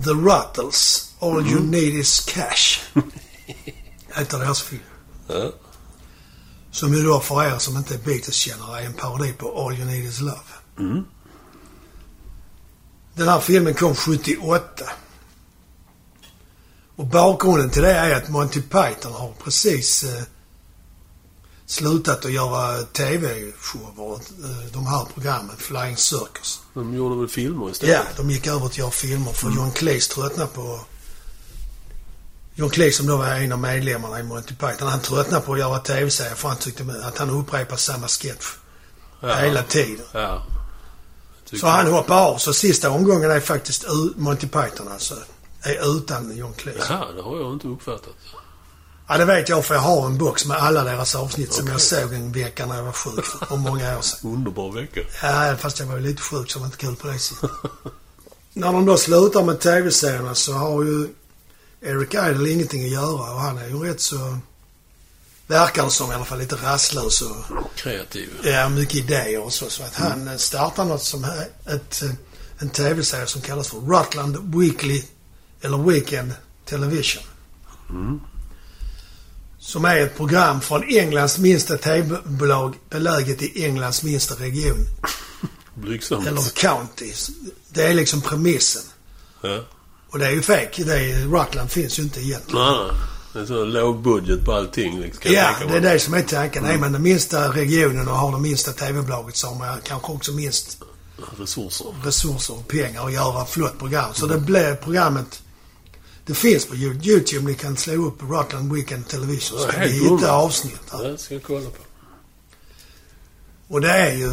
The 0.04 0.10
Ruttles. 0.10 1.12
All 1.18 1.46
You 1.46 1.60
Need 1.60 1.94
Is 1.94 2.20
Cash. 2.20 2.80
heter 4.14 4.38
deras 4.38 4.62
film. 4.62 4.82
ja. 5.26 5.52
Som 6.70 6.94
ju 6.94 7.02
då 7.02 7.20
för 7.20 7.44
er 7.44 7.58
som 7.58 7.76
inte 7.76 7.94
är 7.94 7.98
Beatles-kännare 7.98 8.80
är 8.80 8.86
en 8.86 8.92
parodi 8.92 9.32
på 9.32 9.66
All 9.66 9.74
You 9.74 9.84
Need 9.84 10.04
Is 10.04 10.20
Love. 10.20 10.38
Mm. 10.78 11.04
Den 13.14 13.28
här 13.28 13.40
filmen 13.40 13.74
kom 13.74 13.94
78. 13.94 14.84
Och 16.96 17.06
bakgrunden 17.06 17.70
till 17.70 17.82
det 17.82 17.92
är 17.92 18.16
att 18.16 18.28
Monty 18.28 18.62
Python 18.62 19.12
har 19.12 19.32
precis 19.44 20.04
eh, 20.04 20.22
slutat 21.66 22.24
att 22.24 22.32
göra 22.32 22.82
TV-shower. 22.82 24.14
Eh, 24.44 24.72
de 24.72 24.86
här 24.86 25.04
programmen, 25.14 25.56
Flying 25.56 25.96
Circus. 25.96 26.60
De 26.74 26.94
gjorde 26.94 27.16
väl 27.20 27.28
filmer 27.28 27.70
istället? 27.70 27.94
Ja, 27.94 28.02
de 28.16 28.30
gick 28.30 28.46
över 28.46 28.58
till 28.58 28.66
att 28.66 28.78
göra 28.78 28.90
filmer 28.90 29.32
för 29.32 29.50
John 29.50 29.70
Cleese 29.72 30.08
tröttnade 30.08 30.50
på... 30.54 30.80
John 32.56 32.70
Cleese 32.70 32.96
som 32.96 33.06
då 33.06 33.16
var 33.16 33.26
en 33.26 33.52
av 33.52 33.58
medlemmarna 33.58 34.20
i 34.20 34.22
Monty 34.22 34.54
Python, 34.54 34.88
han 34.88 35.00
tröttnade 35.00 35.44
på 35.46 35.52
att 35.52 35.58
göra 35.58 35.78
TV-serier 35.78 36.34
för 36.34 36.48
han 36.48 36.58
tyckte 36.58 36.84
att 37.04 37.18
han 37.18 37.30
upprepade 37.30 37.80
samma 37.80 38.08
sketch 38.08 38.46
Ja. 39.20 39.34
hela 39.34 39.62
tiden. 39.62 40.06
Ja. 40.12 40.46
Så 41.60 41.66
han 41.66 41.86
hoppade 41.92 42.20
av. 42.20 42.38
Så 42.38 42.52
sista 42.52 42.90
omgången 42.90 43.30
är 43.30 43.40
faktiskt 43.40 43.84
Monty 44.16 44.46
Python 44.46 44.88
alltså. 44.92 45.14
Är 45.62 45.96
utan 45.96 46.36
John 46.36 46.52
Cleese. 46.52 46.86
Jaha, 46.88 47.12
det 47.12 47.22
har 47.22 47.40
jag 47.40 47.52
inte 47.52 47.68
uppfattat. 47.68 48.14
Ja, 49.08 49.18
det 49.18 49.24
vet 49.24 49.48
jag 49.48 49.64
för 49.64 49.74
jag 49.74 49.82
har 49.82 50.06
en 50.06 50.18
box 50.18 50.46
med 50.46 50.56
alla 50.56 50.84
deras 50.84 51.14
avsnitt 51.14 51.52
som 51.52 51.66
jag 51.68 51.80
såg 51.80 52.12
en 52.12 52.32
vecka 52.32 52.66
när 52.66 52.76
jag 52.76 52.82
var 52.82 52.92
sjuk 52.92 53.24
för 53.24 53.56
många 53.56 53.98
år 53.98 54.02
sedan. 54.02 54.30
Underbar 54.30 54.72
vecka. 54.72 55.00
Ja, 55.22 55.56
fast 55.58 55.78
jag 55.78 55.86
var 55.86 56.00
lite 56.00 56.22
sjuk 56.22 56.50
så 56.50 56.58
det 56.58 56.60
var 56.60 56.66
inte 56.66 56.78
kul 56.78 56.96
på 56.96 57.06
det 57.06 57.18
sättet. 57.18 57.50
När 58.52 58.72
de 58.72 58.86
då 58.86 58.96
slutar 58.96 59.42
med 59.42 59.60
TV-serierna 59.60 60.34
så 60.34 60.52
har 60.52 60.84
ju 60.84 61.08
Eric 61.80 62.14
Idle 62.14 62.50
ingenting 62.50 62.84
att 62.84 62.90
göra 62.90 63.32
och 63.34 63.40
han 63.40 63.58
är 63.58 63.68
ju 63.68 63.78
rätt 63.78 64.00
så... 64.00 64.38
Verkar 65.46 65.84
det 65.84 65.90
som 65.90 66.12
i 66.12 66.14
alla 66.14 66.24
fall 66.24 66.38
lite 66.38 66.56
rastlös 66.56 67.22
och 67.22 67.36
Kreativ. 67.76 68.30
ja, 68.44 68.68
mycket 68.68 68.94
idéer 68.94 69.44
och 69.44 69.52
så. 69.52 69.70
Så 69.70 69.82
att 69.82 69.94
han 69.94 70.28
eh, 70.28 70.36
startar 70.36 70.84
något 70.84 71.02
som 71.02 71.24
ett, 71.66 72.02
en 72.58 72.70
TV-serie 72.70 73.26
som 73.26 73.42
kallas 73.42 73.68
för 73.68 73.78
Rutland 73.78 74.54
Weekly 74.54 75.02
eller 75.60 75.78
Weekend 75.78 76.32
Television. 76.64 77.22
Som 79.66 79.84
är 79.84 79.96
ett 80.00 80.16
program 80.16 80.60
från 80.60 80.82
Englands 80.88 81.38
minsta 81.38 81.76
TV-bolag 81.76 82.74
beläget 82.90 83.42
i 83.42 83.64
Englands 83.64 84.02
minsta 84.02 84.34
region. 84.34 84.86
Blygsamt. 85.74 86.26
Eller 86.26 86.42
county. 86.54 87.12
Det 87.68 87.82
är 87.82 87.94
liksom 87.94 88.20
premissen. 88.20 88.82
Ja. 89.40 89.60
Och 90.10 90.18
det 90.18 90.26
är 90.26 90.30
ju 90.30 90.42
fake. 90.42 90.84
Det 90.84 90.98
är, 90.98 91.26
Rutland 91.26 91.70
finns 91.70 91.98
ju 91.98 92.02
inte 92.02 92.20
egentligen. 92.20 92.64
Nej, 92.64 92.78
nej. 92.92 93.00
Det 93.32 93.40
är 93.40 93.46
så 93.46 93.64
låg 93.64 94.02
budget 94.02 94.44
på 94.44 94.52
allting. 94.52 95.00
Liksom, 95.00 95.32
Ja, 95.32 95.54
det 95.68 95.76
är 95.76 95.80
det 95.80 95.98
som 95.98 96.14
är 96.14 96.22
tanken. 96.22 96.64
Är 96.64 96.78
man 96.78 96.92
den 96.92 97.02
minsta 97.02 97.48
regionen 97.52 98.08
och 98.08 98.16
har 98.16 98.32
det 98.32 98.38
minsta 98.38 98.72
TV-bolaget 98.72 99.36
så 99.36 99.46
har 99.46 99.54
man 99.54 99.78
kanske 99.84 100.12
också 100.12 100.32
minst 100.32 100.78
Resurser. 101.38 101.86
resurser 102.04 102.54
och 102.54 102.68
pengar 102.68 103.06
att 103.06 103.12
göra 103.12 103.44
flott 103.46 103.78
program. 103.78 104.14
Så 104.14 104.26
det 104.26 104.38
blev 104.38 104.76
programmet... 104.76 105.40
Det 106.26 106.34
finns 106.34 106.66
på 106.66 106.74
Yo- 106.74 107.02
YouTube. 107.06 107.46
Ni 107.46 107.54
kan 107.54 107.76
slå 107.76 108.06
upp 108.06 108.22
Rutland 108.22 108.72
Weekend 108.74 109.08
Television 109.08 109.58
så 109.60 109.66
kan 109.68 109.80
ni 109.80 109.88
hitta 109.88 110.04
underbart. 110.06 110.30
avsnitt 110.30 110.80
där. 110.90 111.08
Det 111.08 111.18
ska 111.18 111.34
jag 111.34 111.42
kolla 111.42 111.70
på. 111.70 111.76
Och 113.68 113.80
det 113.80 113.90
är 113.90 114.12
ju, 114.14 114.28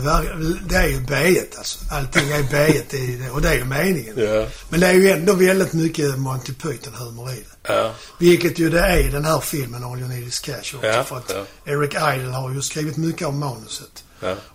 det 0.68 0.76
är 0.76 0.88
ju 0.88 1.00
B1 1.00 1.58
alltså. 1.58 1.80
Allting 1.92 2.32
är 2.32 2.44
B1 2.44 2.96
i 2.96 3.16
det. 3.16 3.30
Och 3.30 3.42
det 3.42 3.50
är 3.50 3.54
ju 3.54 3.66
meningen. 3.66 4.14
Ja. 4.18 4.48
Men 4.70 4.80
det 4.80 4.88
är 4.88 4.94
ju 4.94 5.10
ändå 5.10 5.34
väldigt 5.34 5.74
mycket 5.74 6.20
Monty 6.20 6.54
Python-humor 6.54 7.32
i 7.32 7.36
det. 7.36 7.74
Ja. 7.74 7.94
Vilket 8.20 8.60
ju 8.60 8.70
det 8.70 8.80
är 8.80 9.08
i 9.08 9.12
den 9.12 9.26
här 9.26 9.40
filmen 9.40 9.84
All 9.84 10.00
You 10.00 10.08
Need 10.08 10.28
Is 10.28 10.40
Cash 10.40 10.56
också. 10.58 10.86
Ja, 10.86 11.04
för 11.04 11.18
att. 11.18 11.32
Eric 11.66 11.92
Idle 11.94 12.32
har 12.32 12.52
ju 12.54 12.62
skrivit 12.62 12.98
mycket 12.98 13.28
av 13.28 13.34
manuset. 13.34 14.04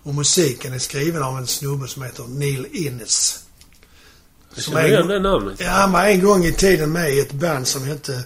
Och 0.03 0.15
musiken 0.15 0.73
är 0.73 0.79
skriven 0.79 1.23
av 1.23 1.37
en 1.37 1.47
snubbe 1.47 1.87
som 1.87 2.03
heter 2.03 2.23
Neil 2.23 2.67
Innes. 2.71 3.39
Jag 4.55 4.63
Som 4.63 4.73
känner 4.73 4.85
är- 4.85 4.89
igen 4.89 5.07
det 5.07 5.19
namnet. 5.19 5.59
Ja, 5.59 5.69
han 5.69 5.91
var 5.91 6.03
en 6.05 6.21
gång 6.23 6.45
i 6.45 6.53
tiden 6.53 6.91
med 6.91 7.13
i 7.13 7.19
ett 7.19 7.31
band 7.33 7.67
som 7.67 7.83
hette 7.83 8.23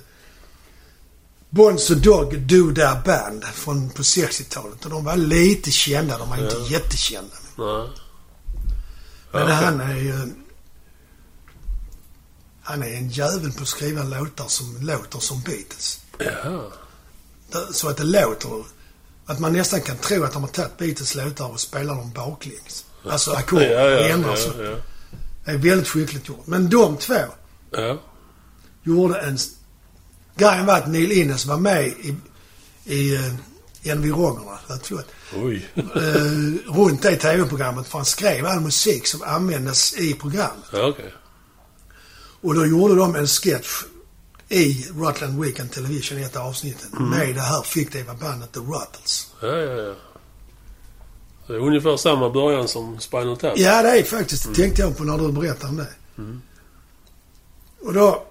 Bonzo 1.49 1.95
Dog 1.95 2.39
Doodah 2.39 3.03
Band 3.03 3.43
från 3.45 3.89
på 3.89 4.01
60-talet. 4.03 4.86
Och 4.86 4.91
de 4.91 5.03
var 5.05 5.15
lite 5.17 5.71
kända. 5.71 6.17
De 6.17 6.29
var 6.29 6.38
inte 6.38 6.55
Ja. 6.60 6.67
jättekända. 6.67 7.36
Nej. 7.57 7.88
Men 9.31 9.47
Ja, 9.47 9.53
han 9.53 9.81
är 9.81 9.95
ju... 9.95 10.13
Han 12.63 12.84
är 12.84 12.88
en 12.93 13.10
jävel 13.10 13.51
på 13.51 13.62
att 13.62 13.67
skriva 13.67 14.03
låtar 14.03 14.47
som 14.47 14.77
låter 14.81 15.19
som 15.19 15.41
Beatles. 15.41 15.99
Det- 16.17 17.73
Så 17.73 17.89
att 17.89 17.97
det 17.97 18.03
låter... 18.03 18.63
Att 19.25 19.39
man 19.39 19.53
nästan 19.53 19.81
kan 19.81 19.97
tro 19.97 20.23
att 20.23 20.34
de 20.34 20.41
har 20.43 20.49
tagit 20.49 20.77
Beatles 20.77 21.15
låtar 21.15 21.51
och 21.51 21.60
spelar 21.60 21.95
dem 21.95 22.12
baklänges. 22.12 22.86
Alltså 23.10 23.31
ackord 23.36 23.62
Ja, 23.62 23.67
ja, 23.69 23.99
ändrar 24.07 24.38
ja, 24.57 24.63
ja. 24.63 24.75
Är 25.45 25.58
väldigt 25.58 25.88
skickligt 25.88 26.27
gjort. 26.30 26.47
Men 26.47 26.69
de 26.69 26.97
två 26.97 27.13
Ja. 27.71 28.01
gjorde 28.84 29.19
en... 29.19 29.38
Grejen 30.36 30.65
var 30.65 30.77
att 30.77 30.88
Neil 30.88 31.12
Innes 31.12 31.45
var 31.45 31.58
med 31.58 31.88
i, 31.88 32.15
i 32.86 33.17
uh, 33.17 33.34
Environgerna, 33.84 34.60
förlåt, 34.84 35.06
Oj. 35.36 35.69
uh, 35.77 36.75
runt 36.77 37.01
det 37.01 37.15
tv-programmet 37.15 37.88
för 37.88 37.97
han 37.97 38.06
skrev 38.06 38.45
all 38.45 38.60
musik 38.60 39.08
som 39.08 39.21
användes 39.21 39.93
i 39.93 40.13
programmet. 40.13 40.65
Ja, 40.73 40.88
okej. 40.89 41.13
Och 42.41 42.56
då 42.56 42.65
gjorde 42.65 42.95
de 42.95 43.15
en 43.15 43.27
sketch 43.27 43.84
i 44.49 44.88
Rutland 44.95 45.41
Weekend 45.43 45.71
Television 45.71 46.17
i 46.17 46.23
ett 46.23 46.36
avsnitt 46.36 46.88
Mm. 46.93 47.10
med 47.10 47.36
det 47.36 47.41
här 47.41 47.62
fiktiva 47.62 48.13
bandet 48.13 48.51
The 48.54 48.60
Ruttles. 48.60 49.27
Ja, 49.41 49.47
ja, 49.47 49.73
ja. 49.82 49.95
Det 51.47 51.54
är 51.54 51.60
ungefär 51.60 51.97
samma 51.97 52.30
början 52.30 52.67
som 52.67 52.99
Spinal 52.99 53.38
Tap. 53.38 53.58
Ja, 53.58 53.82
det 53.82 53.99
är 53.99 54.04
faktiskt. 54.04 54.47
Det 54.47 54.56
tänkte 54.56 54.82
jag 54.82 54.97
på 54.97 55.04
när 55.04 55.17
du 55.17 55.32
berättade 55.32 55.69
om 55.69 55.77
det. 55.77 55.88
Och 57.82 57.93
då 57.93 58.23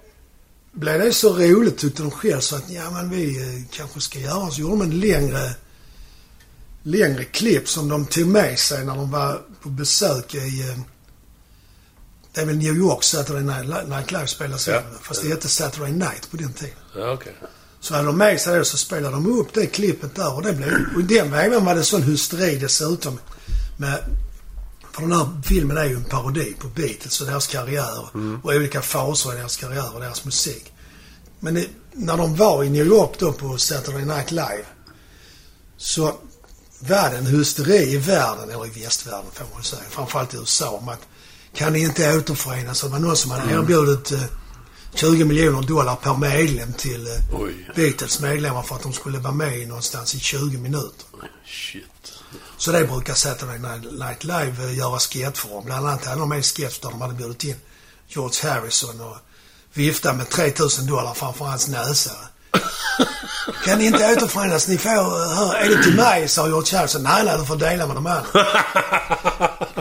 blev 0.72 1.00
det 1.00 1.12
så 1.12 1.36
roligt 1.36 1.78
tyckte 1.78 2.02
de 2.02 2.10
själv 2.10 2.40
så 2.40 2.56
att 2.56 2.70
ja 2.70 2.90
men 2.90 3.10
vi 3.10 3.42
eh, 3.42 3.62
kanske 3.70 4.00
ska 4.00 4.18
göra. 4.18 4.50
Så 4.50 4.60
gjorde 4.60 4.72
de 4.72 4.82
en 4.82 5.00
längre, 5.00 5.54
längre 6.82 7.24
klipp 7.24 7.68
som 7.68 7.88
de 7.88 8.06
tog 8.06 8.26
med 8.26 8.58
sig 8.58 8.84
när 8.84 8.96
de 8.96 9.10
var 9.10 9.42
på 9.62 9.68
besök 9.68 10.34
i 10.34 10.68
eh, 10.68 10.78
det 12.32 12.40
är 12.40 12.46
väl 12.46 12.56
New 12.56 12.76
York 12.76 13.02
Saturday 13.02 13.42
Night, 13.42 13.88
Night 13.88 14.12
Live 14.12 14.26
spelas 14.26 14.68
Ja. 14.68 14.82
Fast 15.02 15.22
det 15.22 15.28
hette 15.28 15.48
Saturday 15.48 15.92
Night 15.92 16.30
på 16.30 16.36
den 16.36 16.52
tiden. 16.52 16.74
Ja, 16.96 17.12
okej. 17.12 17.34
Så 17.80 17.94
hade 17.94 18.06
de 18.06 18.18
med 18.18 18.40
sig 18.40 18.58
det 18.58 18.64
så 18.64 18.76
spelade 18.76 19.14
de 19.14 19.40
upp 19.40 19.54
det 19.54 19.66
klippet 19.66 20.14
där 20.14 20.34
och 20.34 20.42
det 20.42 20.52
blev... 20.52 20.86
Och 20.96 21.04
den 21.04 21.30
vägen 21.30 21.64
var 21.64 21.74
det 21.74 21.84
sån 21.84 22.02
hysteri 22.02 22.56
dessutom. 22.56 23.18
Med, 23.76 23.98
för 24.92 25.02
den 25.02 25.12
här 25.12 25.42
filmen 25.44 25.76
är 25.76 25.84
ju 25.84 25.96
en 25.96 26.04
parodi 26.04 26.54
på 26.58 26.68
Beatles 26.68 27.20
och 27.20 27.26
deras 27.26 27.46
karriär. 27.46 28.08
Och 28.42 28.50
olika 28.50 28.82
faser 28.82 29.32
i 29.32 29.36
deras 29.36 29.56
karriär 29.56 29.94
och 29.94 30.00
deras 30.00 30.24
musik. 30.24 30.72
Men 31.40 31.54
det, 31.54 31.66
när 31.92 32.16
de 32.16 32.36
var 32.36 32.64
i 32.64 32.70
New 32.70 32.86
York 32.86 33.10
då 33.18 33.32
på 33.32 33.58
Saturday 33.58 34.04
Night 34.04 34.30
Live. 34.30 34.64
Så 35.76 36.14
var 36.78 37.10
det 37.10 37.16
en 37.16 37.26
hysteri 37.26 37.92
i 37.92 37.96
världen, 37.96 38.50
eller 38.50 38.66
i 38.66 38.84
västvärlden 38.84 39.30
får 39.32 39.46
man 39.54 39.62
säga. 39.62 39.82
Framförallt 39.90 40.34
i 40.34 40.36
USA 40.36 40.70
om 40.70 40.88
att 40.88 41.00
kan 41.54 41.72
ni 41.72 41.80
inte 41.80 42.16
återförenas? 42.16 42.80
Det 42.80 42.88
var 42.88 42.98
någon 42.98 43.16
som 43.16 43.30
hade 43.30 43.52
erbjudit 43.52 44.12
eh, 44.12 44.22
20 44.94 45.24
miljoner 45.24 45.62
dollar 45.62 45.96
per 45.96 46.14
medlem 46.16 46.72
till 46.72 47.06
eh, 47.06 47.12
Oj. 47.40 47.70
Beatles 47.76 48.20
medlemmar 48.20 48.62
för 48.62 48.74
att 48.74 48.82
de 48.82 48.92
skulle 48.92 49.18
vara 49.18 49.32
med 49.34 49.68
någonstans 49.68 50.14
i 50.14 50.18
20 50.20 50.58
minuter. 50.58 51.06
Shit. 51.46 51.84
Så 52.56 52.72
det 52.72 52.84
brukar 52.84 53.14
Saturday 53.14 53.58
Night 53.92 54.24
Live 54.24 54.64
eh, 54.64 54.78
göra 54.78 54.98
sketcher 54.98 55.52
om. 55.56 55.64
Bland 55.64 55.86
annat 55.86 56.04
hade 56.04 56.20
de 56.20 56.32
en 56.32 56.42
sketch 56.42 56.78
där 56.78 56.90
de 56.90 57.00
hade 57.00 57.14
bjudit 57.14 57.44
in 57.44 57.56
George 58.08 58.50
Harrison 58.50 59.00
och 59.00 59.16
vifta 59.72 60.12
med 60.12 60.28
3000 60.30 60.86
dollar 60.86 61.14
framför 61.14 61.44
hans 61.44 61.68
näsa. 61.68 62.10
kan 63.64 63.78
ni 63.78 63.84
inte 63.86 64.12
återförenas? 64.16 64.68
Ni 64.68 64.78
får... 64.78 64.90
eh, 64.90 65.28
Hör, 65.36 65.54
är 65.54 65.68
det 65.76 65.82
till 65.82 65.94
mig? 65.96 66.28
sa 66.28 66.46
George 66.46 66.78
Harrison. 66.78 67.02
Nej, 67.02 67.24
nej, 67.24 67.38
du 67.38 67.44
får 67.46 67.56
dela 67.56 67.86
med 67.86 67.96
de 67.96 68.06
andra. 68.06 68.46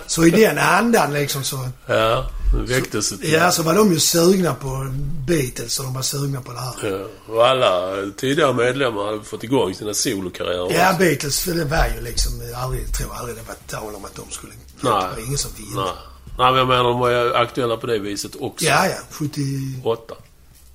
så 0.08 0.26
i 0.26 0.30
den 0.30 0.58
andan 0.58 1.14
liksom 1.14 1.44
så... 1.44 1.70
Ja, 1.86 2.30
nu 2.54 2.66
väcktes 2.66 3.12
ett... 3.12 3.24
Ja, 3.24 3.52
så 3.52 3.64
var 3.64 3.74
de 3.74 3.94
ju 3.94 4.00
sugna 4.00 4.54
på 4.54 4.92
Beatles 5.28 5.80
och 5.80 5.86
de 5.86 5.94
var 5.94 6.02
sugna 6.02 6.42
på 6.42 6.52
det 6.52 6.60
här. 6.60 6.92
Ja. 6.92 7.34
Och 7.34 7.48
alla 7.48 7.96
tidigare 8.18 8.54
medlemmar 8.54 9.06
hade 9.06 9.24
fått 9.24 9.44
igång 9.44 9.74
sina 9.74 9.94
solokarriärer. 9.94 10.74
Ja, 10.74 10.96
Beatles, 11.00 11.40
för 11.40 11.52
det 11.52 11.66
var 11.66 11.88
ju 11.96 12.02
liksom 12.04 12.32
aldrig, 12.56 12.84
jag 12.84 12.94
tror 12.94 13.16
aldrig 13.16 13.38
det 13.38 13.44
var 13.48 13.56
tal 13.68 13.96
om 13.96 14.06
att 14.06 14.16
de 14.16 14.32
skulle... 14.32 14.54
Nej. 14.54 14.92
Det 14.92 15.22
var 15.22 15.26
ingen 15.26 15.38
som 15.38 15.52
ville. 15.58 15.82
Nej. 15.82 15.94
Nej, 16.38 16.52
men 16.52 16.58
jag 16.58 16.68
menar 16.68 16.84
de 16.84 17.00
var 17.00 17.10
ju 17.10 17.36
aktuella 17.36 17.78
på 17.78 17.88
det 17.88 18.00
viset 18.00 18.32
också. 18.40 18.66
Ja, 18.66 18.86
ja. 18.86 18.98
70, 19.12 19.42
8. 19.84 20.16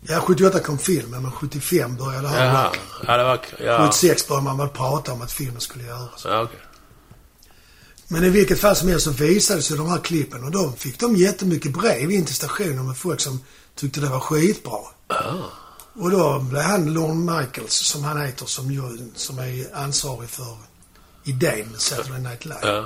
ja, 0.09 0.21
78 0.21 0.61
kom 0.61 0.79
filmen, 0.79 1.23
men 1.23 1.33
75 1.33 1.97
började 1.97 2.29
han. 2.29 2.47
Jaha. 2.47 2.71
Ja, 3.07 3.17
det 3.17 3.25
var... 3.25 3.41
Ja. 3.65 3.87
76 3.87 4.29
började 4.29 4.45
man 4.45 4.59
väl 4.59 4.69
prata 4.69 5.13
om 5.13 5.23
att 5.23 5.33
filmen 5.33 5.61
skulle 5.61 5.85
göras. 5.85 6.25
Ja, 6.25 6.43
okej. 6.43 6.59
Men 8.09 8.25
i 8.25 8.29
vilket 8.31 8.61
fall 8.61 8.77
som 8.77 8.89
helst 8.89 9.05
så 9.05 9.11
visades 9.11 9.71
ju 9.71 9.77
de 9.77 9.89
här 9.89 9.99
klippen 9.99 10.45
och 10.45 10.51
då 10.51 10.73
fick 10.79 11.01
de 11.01 11.17
jättemycket 11.17 11.73
brev 11.73 12.11
in 12.11 12.25
till 12.25 12.35
stationen 12.35 12.87
med 12.87 12.97
folk 12.97 13.21
som 13.21 13.41
tyckte 13.77 14.01
det 14.01 14.09
var 14.09 14.21
skitbra. 14.21 14.79
Ah. 15.07 15.35
Och 15.97 16.11
då 16.11 16.39
blev 16.39 16.63
han 16.63 16.93
Lorne 16.95 17.33
Michaels, 17.41 17.73
som 17.75 18.05
han 18.05 18.21
heter, 18.21 18.47
som, 18.47 18.71
ju, 18.71 18.83
som 19.15 19.39
är 19.39 19.77
ansvarig 19.77 20.29
för 20.31 20.57
idén 21.25 21.69
med 21.71 21.81
Saturday 21.81 22.21
Night 22.21 22.45
Live. 22.45 22.59
Ja. 22.63 22.85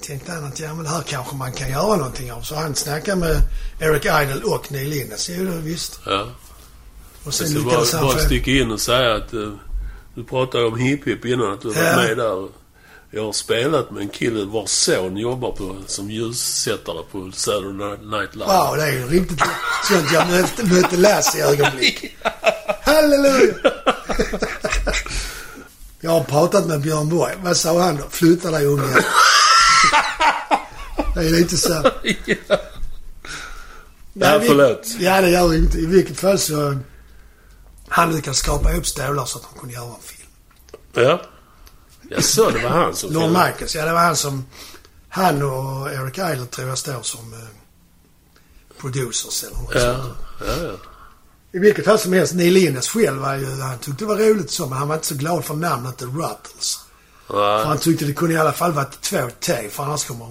tänkte 0.00 0.32
han 0.32 0.44
att 0.44 0.60
ja, 0.60 0.74
men 0.74 0.86
här 0.86 1.02
kanske 1.02 1.36
man 1.36 1.52
kan 1.52 1.70
göra 1.70 1.96
någonting 1.96 2.32
av. 2.32 2.42
Så 2.42 2.54
han 2.54 2.74
snackade 2.74 3.16
med 3.20 3.36
Eric 3.80 4.04
Idle 4.04 4.42
och 4.44 4.72
Neil 4.72 4.92
Innes. 4.92 5.30
Jo, 5.30 5.44
det 5.44 5.50
visst. 5.58 6.00
Ja. 6.06 6.28
Och 7.24 7.34
sen 7.34 7.52
lyckades 7.52 7.92
bara, 7.92 8.00
han 8.00 8.08
bara 8.14 8.24
sticka 8.24 8.50
in 8.50 8.70
och 8.70 8.80
säga 8.80 9.14
att 9.14 9.34
uh, 9.34 9.54
du 10.14 10.24
pratade 10.24 10.64
om 10.66 10.78
Hip 10.78 11.06
Hip 11.06 11.24
innan, 11.24 11.52
att 11.52 11.60
du 11.60 11.68
Ja. 11.68 11.74
varit 11.74 12.08
med 12.08 12.16
där. 12.16 12.48
Jag 13.12 13.24
har 13.24 13.32
spelat 13.32 13.90
med 13.90 14.02
en 14.02 14.08
kille 14.08 14.44
vars 14.44 14.70
son 14.70 15.16
jobbar 15.16 15.52
på, 15.52 15.76
som 15.86 16.10
ljussättare 16.10 17.02
på 17.12 17.30
Saturday 17.34 17.98
Night 17.98 18.34
Live. 18.34 18.46
Wow, 18.46 18.76
det 18.76 18.82
är 18.82 18.92
ju 18.92 19.06
riktigt 19.06 19.40
sånt 19.88 20.12
jag 20.12 20.28
mötte, 20.28 20.66
mötte 20.66 20.96
Lasse 20.96 21.38
i 21.38 21.40
ögonblick. 21.40 22.16
Halleluja! 22.82 23.54
Jag 26.00 26.10
har 26.10 26.24
pratat 26.24 26.66
med 26.66 26.80
Björn 26.80 27.08
Borg. 27.08 27.34
Vad 27.42 27.56
sa 27.56 27.82
han 27.82 27.96
då? 27.96 28.04
Flytta 28.10 28.50
dig 28.50 28.66
unge. 28.66 28.84
Det 31.14 31.20
är 31.20 31.30
lite 31.30 31.56
så. 31.56 31.90
ja. 34.12 34.40
Förlåt. 34.46 34.86
Ja, 34.98 35.20
det 35.20 35.30
gör 35.30 35.54
inget. 35.54 35.74
I 35.74 35.86
vilket 35.86 36.20
fall 36.20 36.38
så... 36.38 36.78
Han 37.88 38.16
lyckades 38.16 38.38
skrapa 38.38 38.72
ihop 38.72 38.86
stålar 38.86 39.24
så 39.24 39.38
att 39.38 39.44
de 39.52 39.60
kunde 39.60 39.74
göra 39.74 39.84
en 39.84 40.02
film. 40.02 40.28
Ja. 40.94 41.20
Jag 42.10 42.24
så 42.24 42.50
det 42.50 42.62
var 42.62 42.70
han 42.70 42.96
som 42.96 43.10
filmade. 43.10 43.28
Michaels, 43.50 43.74
ja 43.74 43.84
det 43.84 43.92
var 43.92 44.00
han 44.00 44.16
som... 44.16 44.44
Han 45.08 45.42
och 45.42 45.90
Eric 45.92 46.18
Idle 46.18 46.46
tror 46.46 46.68
jag 46.68 46.78
står 46.78 47.02
som 47.02 47.32
eh, 47.32 47.38
producers 48.80 49.44
eller 49.44 49.56
något 49.56 49.74
Ja. 49.74 49.80
sånt. 49.80 50.14
Ja, 50.40 50.66
ja. 50.66 50.72
I 51.52 51.58
vilket 51.58 51.84
fall 51.84 51.98
som 51.98 52.12
helst, 52.12 52.34
Neil 52.34 52.56
Innes 52.56 52.88
själv 52.88 53.20
var 53.20 53.34
ju... 53.36 53.60
Han 53.60 53.78
tyckte 53.78 54.04
det 54.04 54.08
var 54.08 54.16
roligt 54.16 54.50
så, 54.50 54.66
men 54.66 54.78
han 54.78 54.88
var 54.88 54.94
inte 54.94 55.06
så 55.06 55.14
glad 55.14 55.44
för 55.44 55.54
namnet 55.54 55.98
The 55.98 56.04
Ruttles. 56.04 56.78
För 57.26 57.64
han 57.64 57.78
tyckte 57.78 58.04
det 58.04 58.12
kunde 58.12 58.34
i 58.34 58.38
alla 58.38 58.52
fall 58.52 58.72
varit 58.72 59.00
två 59.00 59.28
T, 59.40 59.68
för 59.70 59.82
annars 59.84 60.04
kommer 60.04 60.28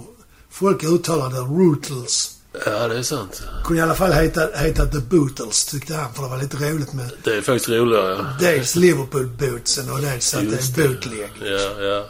folk 0.50 0.84
uttala 0.84 1.28
det 1.28 1.38
Rootles. 1.40 2.30
Ja, 2.52 2.88
det 2.88 2.98
är 2.98 3.02
sant. 3.02 3.42
kunde 3.64 3.80
i 3.80 3.82
alla 3.82 3.94
fall 3.94 4.12
heta, 4.12 4.48
heta 4.54 4.86
The 4.86 4.98
Bootles, 4.98 5.64
tyckte 5.66 5.94
han, 5.94 6.14
för 6.14 6.22
det 6.22 6.28
var 6.28 6.38
lite 6.38 6.56
roligt 6.56 6.92
med 6.92 7.10
Det 7.24 7.36
är 7.36 7.42
faktiskt 7.42 7.68
roligare, 7.68 8.14
ja. 8.14 8.26
dels 8.40 8.76
Liverpool-bootsen 8.76 9.90
och 9.90 10.00
dels 10.00 10.34
att 10.34 10.50
det 10.50 10.78
är 10.78 10.88
bootleg. 10.88 11.30
Ja, 11.42 11.82
ja. 11.82 12.06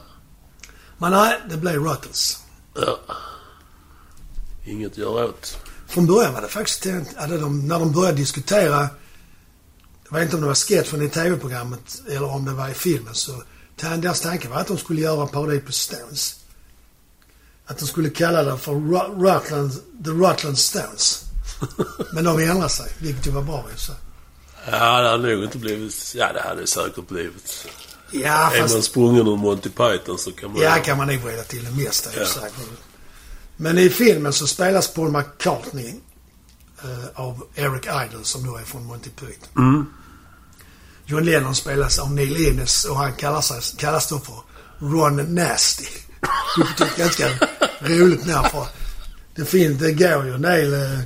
Men 0.98 1.12
nej, 1.12 1.40
det 1.50 1.56
blev 1.56 1.84
Ruttles. 1.84 2.38
ja. 2.74 2.98
Inget 4.66 4.92
att 4.92 4.98
göra 4.98 5.24
åt. 5.24 5.58
Från 5.88 6.06
början 6.06 6.34
var 6.34 6.40
det 6.40 6.48
faktiskt, 6.48 6.86
hade 7.16 7.38
de, 7.38 7.68
när 7.68 7.78
de 7.78 7.92
började 7.92 8.16
diskutera, 8.16 8.88
jag 10.10 10.16
vet 10.16 10.22
inte 10.22 10.36
om 10.36 10.42
det 10.42 10.48
var 10.48 10.54
sketchen 10.54 11.02
i 11.02 11.08
tv-programmet 11.08 12.02
eller 12.08 12.30
om 12.30 12.44
det 12.44 12.52
var 12.52 12.68
i 12.68 12.74
filmen, 12.74 13.14
så 13.14 13.42
deras 13.76 14.20
tanke 14.20 14.48
var 14.48 14.56
att 14.56 14.66
de 14.66 14.78
skulle 14.78 15.00
göra 15.00 15.22
en 15.22 15.28
parodi 15.28 15.60
på 15.60 15.72
Stones. 15.72 16.39
Att 17.70 17.78
de 17.78 17.86
skulle 17.86 18.10
kalla 18.10 18.42
det 18.42 18.58
för 18.58 18.72
Ru- 18.72 19.22
Rutland, 19.22 19.72
The 20.04 20.10
Rutland 20.10 20.58
Stones. 20.58 21.24
Men 22.12 22.24
de 22.24 22.38
ändrade 22.38 22.68
sig, 22.68 22.92
vilket 22.98 23.26
ju 23.26 23.30
var 23.30 23.42
bra 23.42 23.64
i 23.76 23.78
sig. 23.78 23.94
Ja, 24.70 25.00
det 25.00 25.08
hade 25.08 25.34
nog 25.34 25.44
inte 25.44 25.58
blivit... 25.58 26.12
Ja, 26.16 26.32
det 26.32 26.40
hade 26.40 26.66
säkert 26.66 27.08
blivit. 27.08 27.66
Ja, 28.10 28.52
Är 28.54 28.60
fast... 28.60 28.74
man 28.74 28.82
sprungen 28.82 29.26
ur 29.26 29.36
Monty 29.36 29.68
Python 29.68 30.18
så 30.18 30.32
kan 30.32 30.52
man... 30.52 30.62
Ja, 30.62 30.76
kan 30.84 30.98
man 30.98 31.06
nog 31.06 31.16
vrida 31.20 31.42
till 31.42 31.64
det 31.64 31.84
mesta 31.84 32.10
Ja. 32.16 32.26
Men 33.56 33.78
i 33.78 33.90
filmen 33.90 34.32
så 34.32 34.46
spelas 34.46 34.88
Paul 34.94 35.10
McCartney 35.10 35.94
eh, 36.82 37.20
av 37.20 37.42
Eric 37.54 37.86
Idle 37.86 38.24
som 38.24 38.46
då 38.46 38.56
är 38.56 38.62
från 38.62 38.84
Monty 38.84 39.10
Python. 39.10 39.48
Mm. 39.56 39.86
John 41.04 41.24
Lennon 41.24 41.54
spelas 41.54 41.98
av 41.98 42.12
Neil 42.12 42.46
Innes 42.46 42.84
och 42.84 42.96
han 42.96 43.12
kallar 43.12 43.40
sig, 43.40 43.62
kallas 43.78 44.08
då 44.08 44.18
för 44.18 44.42
Ron 44.78 45.34
Nasty. 45.34 45.86
Vilket 46.56 46.80
är 46.80 46.98
ganska 46.98 47.28
roligt 47.80 48.26
namn 48.26 48.48
för 48.48 48.66
det, 49.34 49.44
fin, 49.44 49.78
det 49.78 49.92
går 49.92 50.24
ju 50.24 50.34
en 50.34 50.42
del 50.42 50.72
eh, 50.72 51.00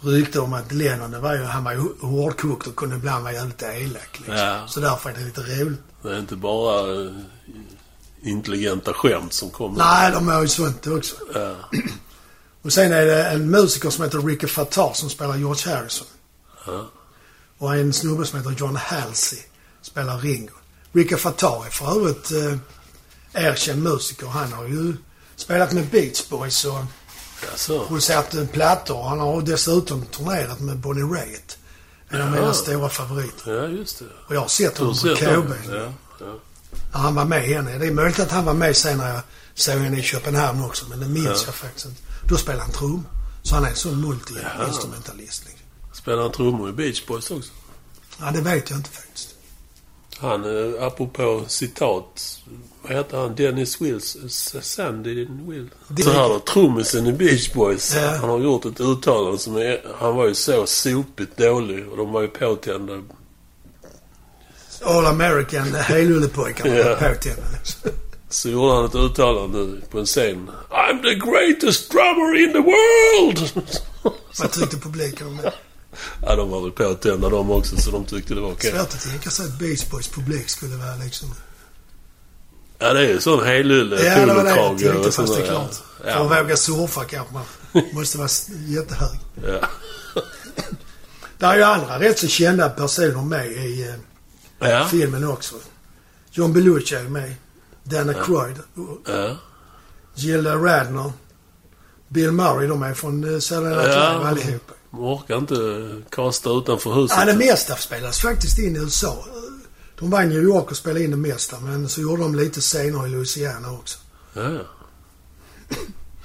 rykte 0.00 0.40
om 0.40 0.52
att 0.52 0.72
Lennon, 0.72 1.10
det 1.10 1.18
var 1.18 1.34
ju, 1.34 1.42
han 1.42 1.64
var 1.64 1.72
ju 1.72 1.82
hårdkokt 2.00 2.66
och 2.66 2.76
kunde 2.76 2.96
ibland 2.96 3.24
vara 3.24 3.34
jävligt 3.34 3.62
elak. 3.62 4.18
Liksom. 4.18 4.36
Ja. 4.36 4.66
Så 4.68 4.80
därför 4.80 5.10
är 5.10 5.14
det 5.14 5.24
lite 5.24 5.40
roligt. 5.40 5.80
Det 6.02 6.08
är 6.08 6.18
inte 6.18 6.36
bara 6.36 7.04
eh, 7.04 7.12
intelligenta 8.22 8.92
skämt 8.92 9.32
som 9.32 9.50
kommer. 9.50 9.78
Nej, 9.78 10.12
de 10.12 10.28
har 10.28 10.42
ju 10.42 10.48
sånt 10.48 10.86
också. 10.86 11.16
Ja. 11.34 11.56
Och 12.62 12.72
sen 12.72 12.92
är 12.92 13.06
det 13.06 13.24
en 13.24 13.50
musiker 13.50 13.90
som 13.90 14.04
heter 14.04 14.18
Ricky 14.18 14.46
Fattar 14.46 14.92
som 14.92 15.10
spelar 15.10 15.36
George 15.36 15.74
Harrison. 15.74 16.06
Ja. 16.66 16.90
Och 17.58 17.76
en 17.76 17.92
snubbe 17.92 18.26
som 18.26 18.38
heter 18.38 18.54
John 18.58 18.76
Halsey 18.76 19.38
spelar 19.82 20.18
Ringo. 20.18 20.52
Ricky 20.92 21.16
Fattar 21.16 21.66
är 21.66 21.70
för 21.70 21.96
övrigt 21.96 22.32
eh, 22.32 22.58
erkänd 23.34 23.82
musiker. 23.82 24.26
Han 24.26 24.52
har 24.52 24.64
ju 24.64 24.96
spelat 25.36 25.72
med 25.72 25.86
Beach 25.86 26.28
Boys 26.28 26.64
och 26.64 26.78
Jaså? 27.52 27.86
producerat 27.86 28.52
plattor. 28.52 29.02
Han 29.02 29.20
har 29.20 29.42
dessutom 29.42 30.02
turnerat 30.06 30.60
med 30.60 30.76
Bonnie 30.78 31.02
Raitt. 31.02 31.58
En 32.08 32.20
av 32.20 32.26
Ja. 32.28 32.34
mina 32.40 32.54
stora 32.54 32.88
favoriter. 32.88 33.54
Ja, 33.62 33.68
just 33.68 33.98
det. 33.98 34.04
Och 34.28 34.34
jag 34.34 34.40
har 34.40 34.48
sett 34.48 34.78
honom 34.78 34.94
på 34.94 35.14
KB. 35.16 35.52
Ja, 35.72 35.92
ja. 36.20 36.38
Han 36.92 37.14
var 37.14 37.24
med 37.24 37.42
henne. 37.42 37.78
Det 37.78 37.86
är 37.86 37.90
möjligt 37.92 38.18
att 38.20 38.30
han 38.30 38.44
var 38.44 38.54
med 38.54 38.76
sen 38.76 38.98
när 38.98 39.14
jag 39.14 39.22
såg 39.54 39.74
henne 39.74 39.98
i 39.98 40.02
Köpenhamn 40.02 40.64
också. 40.64 40.84
Men 40.88 41.00
det 41.00 41.06
minns 41.08 41.26
Ja. 41.26 41.42
jag 41.46 41.54
faktiskt 41.54 41.86
inte. 41.86 42.00
Då 42.28 42.36
spelade 42.36 42.62
han 42.62 42.72
trummor. 42.72 43.02
Så 43.42 43.54
han 43.54 43.64
är 43.64 43.68
en 43.68 43.76
sån 43.76 44.04
multi-instrumentalist. 44.04 45.42
Liksom. 45.44 45.66
Spelar 45.92 46.22
han 46.22 46.32
trummor 46.32 46.68
i 46.68 46.72
Beach 46.72 47.06
Boys 47.06 47.30
också? 47.30 47.50
Ja, 48.20 48.30
det 48.30 48.40
vet 48.40 48.70
jag 48.70 48.78
inte 48.78 48.90
faktiskt. 48.90 49.28
Han, 50.18 50.44
eh, 50.44 50.82
apropå 50.86 51.44
citat. 51.48 52.38
Vad 52.88 52.92
heter 52.96 53.16
han? 53.18 53.34
Dennis 53.34 53.80
Wills? 53.80 54.16
Sandy 54.62 55.14
Will? 55.48 55.68
Det- 55.88 56.02
Så 56.02 56.10
här 56.12 56.28
då, 56.28 56.38
trummisen 56.38 57.06
i 57.06 57.12
Beach 57.12 57.52
Boys. 57.52 57.94
Ja. 57.94 58.10
Han 58.20 58.30
har 58.30 58.38
gjort 58.38 58.64
ett 58.64 58.80
uttalande 58.80 59.38
som 59.38 59.56
är... 59.56 59.80
Han 59.98 60.16
var 60.16 60.26
ju 60.28 60.34
så 60.34 60.66
sopigt 60.66 61.36
dålig 61.36 61.88
och 61.88 61.96
de 61.96 62.12
var 62.12 62.22
ju 62.22 62.28
påtända. 62.28 63.02
All 64.82 65.06
American 65.06 65.74
helullepojkarna 65.74 66.74
Ja. 66.76 66.84
var 66.88 66.94
påtända. 67.14 67.42
Så 68.28 68.48
gjorde 68.48 68.74
han 68.74 68.84
ett 68.84 68.94
uttalande 68.94 69.80
på 69.90 69.98
en 69.98 70.06
scen. 70.06 70.50
I'm 70.70 71.02
the 71.02 71.14
greatest 71.14 71.90
drummer 71.90 72.36
in 72.44 72.52
the 72.52 72.58
world! 72.58 73.66
Vad 74.38 74.50
tyckte 74.52 74.76
publiken 74.76 75.26
om 75.26 75.36
det? 75.36 75.52
ja, 76.22 76.36
de 76.36 76.50
var 76.50 76.60
väl 76.60 76.70
påtända 76.70 77.28
de 77.28 77.50
också, 77.50 77.76
så 77.76 77.90
de 77.90 78.04
tyckte 78.04 78.34
det 78.34 78.40
var 78.40 78.50
okej. 78.52 78.70
Svårt 78.70 78.80
att 78.80 79.00
tänka 79.10 79.30
sig 79.30 79.46
att 79.46 79.58
Beach 79.58 79.90
Boys 79.90 80.08
publik 80.08 80.48
skulle 80.48 80.76
vara 80.76 80.96
liksom... 81.04 81.28
Ja, 82.78 82.92
det 82.92 83.00
är 83.00 83.08
ju 83.08 83.20
sån 83.20 83.44
helylle, 83.44 83.74
Ja, 84.04 84.26
det 84.26 84.34
var 84.34 84.44
det 84.44 84.50
jag 84.50 84.78
tänkte 84.78 85.12
fast 85.12 85.36
det 85.36 85.42
är 85.42 85.46
klart. 85.46 85.74
För 85.74 86.08
att 86.10 86.14
Ja. 86.30 86.42
våga 86.42 86.56
surfa 86.56 87.04
kanske 87.04 87.34
man 87.34 87.42
måste 87.92 88.18
vara 88.18 88.28
jättehög. 88.68 89.18
Ja. 89.46 89.68
Det 91.38 91.46
är 91.46 91.56
ju 91.56 91.62
andra 91.62 92.00
rätt 92.00 92.18
så 92.18 92.28
kända 92.28 92.68
personer 92.68 93.22
med 93.22 93.46
i 93.46 93.88
eh, 94.60 94.70
Ja. 94.70 94.86
filmen 94.90 95.24
också. 95.28 95.54
John 96.30 96.52
Belushi 96.52 96.94
är 96.94 97.02
med. 97.02 97.34
Dana 97.84 98.14
Croyd. 98.14 98.56
Ja. 99.06 99.36
Jill 100.14 100.46
Radner. 100.46 101.12
Bill 102.08 102.32
Murray, 102.32 102.66
de 102.66 102.82
är 102.82 102.94
från 102.94 103.20
Night 103.20 103.50
Live 103.50 103.92
Ja. 103.92 104.28
allihopa. 104.28 104.72
De 104.90 105.00
orkar 105.04 105.36
inte 105.38 105.56
kasta 106.10 106.50
utanför 106.50 106.92
huset. 106.94 107.16
Ja, 107.18 107.24
det 107.24 107.34
mesta 107.36 107.76
spelas 107.76 108.20
faktiskt 108.20 108.58
in 108.58 108.76
i 108.76 108.78
USA. 108.78 109.24
De 109.98 110.10
var 110.10 110.22
i 110.22 110.26
New 110.26 110.42
York 110.42 110.70
och 110.70 110.76
spelade 110.76 111.04
in 111.04 111.10
det 111.10 111.16
mesta, 111.16 111.60
men 111.60 111.88
så 111.88 112.00
gjorde 112.00 112.22
de 112.22 112.34
lite 112.34 112.60
scener 112.60 113.06
i 113.06 113.10
Louisiana 113.10 113.72
också. 113.72 113.98
Ja, 114.32 114.50
ja. 114.50 114.64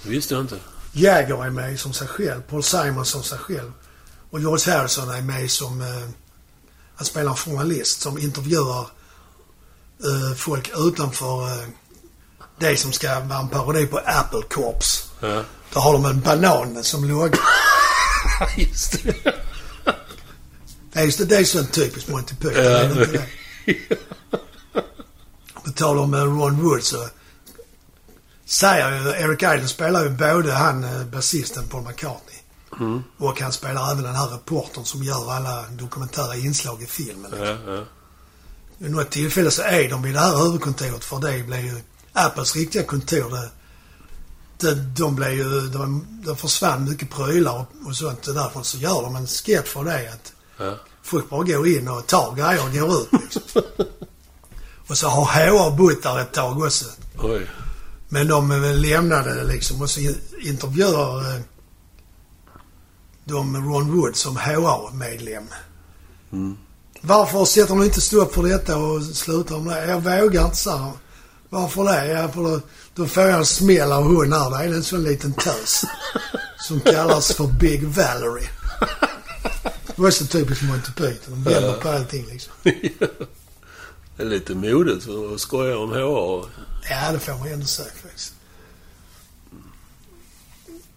Visste 0.04 0.34
jag 0.34 0.44
inte. 0.44 0.60
Jagger 0.92 1.46
är 1.46 1.50
med 1.50 1.80
som 1.80 1.94
sig 1.94 2.08
själv. 2.08 2.42
Paul 2.42 2.64
Simon 2.64 3.06
som 3.06 3.24
sig 3.24 3.38
själv. 3.38 3.72
Och 4.30 4.40
George 4.40 4.74
Harrison 4.74 5.10
är 5.10 5.22
med 5.22 5.52
som... 5.52 5.82
Eh, 5.82 6.10
han 6.96 7.06
spelar 7.06 7.32
en 7.32 7.38
journalist 7.38 8.02
som 8.02 8.18
intervjuar 8.18 8.88
eh, 10.04 10.36
folk 10.36 10.72
utanför 10.78 11.48
eh, 11.48 11.68
det 12.60 12.78
som 12.78 12.92
ska 12.92 13.20
vara 13.20 13.40
en 13.40 13.50
parodi 13.50 13.86
på 13.86 13.98
Apple 13.98 14.42
Corps. 14.50 15.10
Ja. 15.20 15.44
Då 15.74 15.80
har 15.80 15.94
de 15.94 16.06
en 16.06 16.22
banan 16.22 16.84
som 16.84 17.06
låg. 17.06 17.36
Just 18.58 19.04
det. 19.04 19.16
Det 20.94 21.00
är, 21.00 21.04
just 21.06 21.30
det 21.30 21.38
är 21.38 21.44
så 21.44 21.64
typiskt 21.64 22.10
Monty 22.10 22.36
Python. 22.36 23.08
Ja. 23.14 23.22
På 25.66 25.72
tal 25.72 25.98
om 25.98 26.14
eh, 26.14 26.24
Ron 26.24 26.62
Wood 26.64 26.84
så 26.84 27.08
säger 28.46 29.04
ju 29.04 29.10
Eric 29.10 29.44
Idle 29.44 29.68
spelar 29.68 30.04
ju 30.04 30.10
både 30.10 30.54
han 30.54 30.84
eh, 30.84 31.04
basisten 31.06 31.68
Paul 31.68 31.84
McCartney 31.84 32.36
Mm. 32.80 33.04
och 33.18 33.42
han 33.42 33.52
spelar 33.52 33.92
även 33.92 34.04
den 34.04 34.16
här 34.16 34.28
reportern 34.28 34.86
som 34.86 35.04
gör 35.04 35.32
alla 35.32 35.66
dokumentära 35.70 36.36
inslag 36.36 36.84
i 36.84 36.86
filmen. 36.86 37.34
Ja, 37.38 37.74
ja. 37.74 37.84
Vid 38.78 38.92
något 38.92 39.10
tillfälle 39.10 39.52
så 39.52 39.62
är 39.62 39.90
de 39.90 40.02
vid 40.02 40.14
det 40.14 40.20
här 40.20 40.38
huvudkontoret 40.38 41.04
för 41.04 41.20
det 41.20 41.44
blev 41.44 41.66
ju 41.66 41.82
Apples 42.14 42.56
riktiga 42.56 42.84
kontor. 42.84 43.30
Det, 43.30 43.50
det, 44.58 44.76
de 44.76 45.16
blev 45.16 45.32
ju, 45.32 45.68
de, 45.68 46.08
det 46.26 46.36
försvann 46.36 46.90
mycket 46.90 47.10
prylar 47.10 47.54
och, 47.60 47.88
och 47.88 47.96
sånt. 47.96 48.24
Därför 48.24 48.64
så 48.64 48.78
gör 48.78 49.02
de 49.02 49.16
en 49.16 49.28
sketch 49.28 49.70
för 49.70 49.84
det 49.84 50.14
att 50.14 50.34
Ja. 50.58 50.78
Folk 51.10 51.30
bara 51.30 51.44
går 51.44 51.68
in 51.68 51.88
och 51.88 52.08
tar 52.08 52.36
grejer 52.36 52.66
och 52.66 52.74
går 52.74 53.02
ut 53.02 53.10
liksom. 53.22 53.62
Och 54.88 54.98
så 54.98 55.08
har 55.08 55.26
HR 55.26 55.78
bott 55.78 56.04
där 56.04 56.20
ett 56.20 56.34
tag 56.34 56.62
också. 56.62 56.86
Oj. 57.18 57.48
Men 58.10 58.28
de 58.28 58.52
lämnade 58.76 59.36
det 59.36 59.44
liksom 59.44 59.82
och 59.82 59.90
så 59.90 60.00
in- 60.00 60.22
intervjuar 60.40 61.36
eh, 61.36 61.42
de 63.26 63.56
Ron 63.56 63.92
Wood 63.92 64.16
som 64.16 64.38
HR-medlem. 64.38 65.48
Mm. 66.32 66.58
Varför 67.02 67.46
sätter 67.46 67.76
de 67.76 67.84
inte 67.84 68.02
stopp 68.02 68.34
för 68.34 68.44
detta 68.44 68.78
och 68.78 69.04
slutar 69.04 69.58
med 69.58 69.78
det? 69.78 69.86
Jag 69.86 70.22
vågar 70.22 70.46
inte, 70.46 70.70
han. 70.70 70.92
Varför 71.50 71.84
det? 71.84 72.08
Ja, 72.08 72.28
för 72.28 72.44
då, 72.44 72.62
då 72.96 73.06
får 73.08 73.24
jag 73.24 73.40
en 73.40 73.46
smäll 73.46 73.92
av 73.92 74.04
hon 74.04 74.34
här. 74.34 74.50
Det 74.50 74.58
är 74.58 74.74
en 74.74 74.84
sån 74.84 75.04
liten 75.04 75.34
tös. 75.34 75.84
som 76.60 76.80
kallas 76.80 77.34
för 77.34 77.48
Big 77.48 77.88
Valerie. 77.88 78.50
Det 80.00 80.04
var 80.04 80.12
så 80.12 80.26
typiskt 80.26 80.64
Monty 80.64 80.92
Python. 80.92 81.44
De 81.44 81.44
vänder 81.44 81.74
på 81.74 81.90
allting 81.90 82.26
liksom. 82.32 82.54
Det 82.64 84.24
är 84.24 84.26
lite 84.26 84.56
modigt 84.56 85.08
att 85.34 85.40
skoja 85.40 85.78
om 85.78 85.92
HR. 85.92 86.50
Ja, 86.90 87.12
det 87.12 87.20
får 87.20 87.34
man 87.34 87.48
ändå 87.48 87.66
säga 87.66 87.90
faktiskt. 88.04 88.34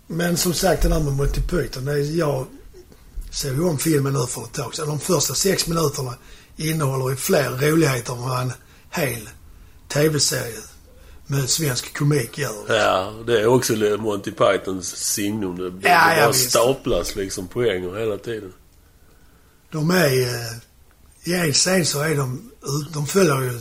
Men 0.06 0.36
som 0.36 0.54
sagt, 0.54 0.82
det 0.82 0.88
där 0.88 1.00
med 1.00 1.12
Monty 1.12 1.40
Python. 1.40 1.84
Det 1.84 1.92
är, 1.92 2.18
jag 2.18 2.46
såg 3.30 3.52
ju 3.52 3.64
om 3.64 3.78
filmen 3.78 4.12
nu 4.12 4.26
för 4.26 4.42
ett 4.42 4.52
tag 4.52 4.74
sedan. 4.74 4.88
De 4.88 5.00
första 5.00 5.34
sex 5.34 5.66
minuterna 5.66 6.14
innehåller 6.56 7.10
ju 7.10 7.16
fler 7.16 7.50
roligheter 7.50 8.12
än 8.12 8.22
vad 8.22 8.40
en 8.40 8.52
hel 8.90 9.28
tv-serie 9.88 10.60
med 11.26 11.50
svensk 11.50 11.98
komik 11.98 12.38
gör. 12.38 12.64
Ja, 12.68 13.12
det 13.26 13.40
är 13.40 13.46
också 13.46 13.72
Monty 13.98 14.30
Pythons 14.30 14.96
signum. 14.96 15.56
Det, 15.56 15.88
Ja, 15.88 16.14
ja, 16.14 16.20
bara 16.20 16.28
visst. 16.32 16.50
staplas 16.50 17.16
liksom 17.16 17.48
poänger 17.48 17.98
hela 17.98 18.16
tiden. 18.16 18.52
De 19.72 19.90
är... 19.90 20.22
eh, 20.22 20.52
I 21.24 21.34
en 21.34 21.52
scen 21.52 21.86
så 21.86 22.00
är 22.00 22.16
de... 22.16 22.50
De 22.92 23.06
följer 23.06 23.40
ju 23.40 23.60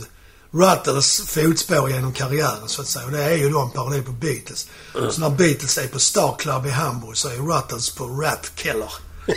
Ruttles 0.54 1.20
fotspår 1.26 1.90
genom 1.90 2.12
karriären 2.12 2.68
så 2.68 2.82
att 2.82 2.88
säga. 2.88 3.04
Och 3.06 3.12
det 3.12 3.22
är 3.24 3.36
ju 3.36 3.50
då 3.50 3.60
en 3.60 3.70
parodi 3.70 4.02
på 4.02 4.12
Beatles. 4.12 4.68
Så 5.10 5.20
när 5.20 5.30
Beatles 5.30 5.78
är 5.78 5.86
på 5.86 5.98
Star 5.98 6.36
Club 6.38 6.66
i 6.66 6.70
Hamburg 6.70 7.16
så 7.16 7.28
är 7.28 7.36
Ruttles 7.36 7.90
på 7.90 8.06
Rat 8.06 8.52
Keller. 8.54 8.92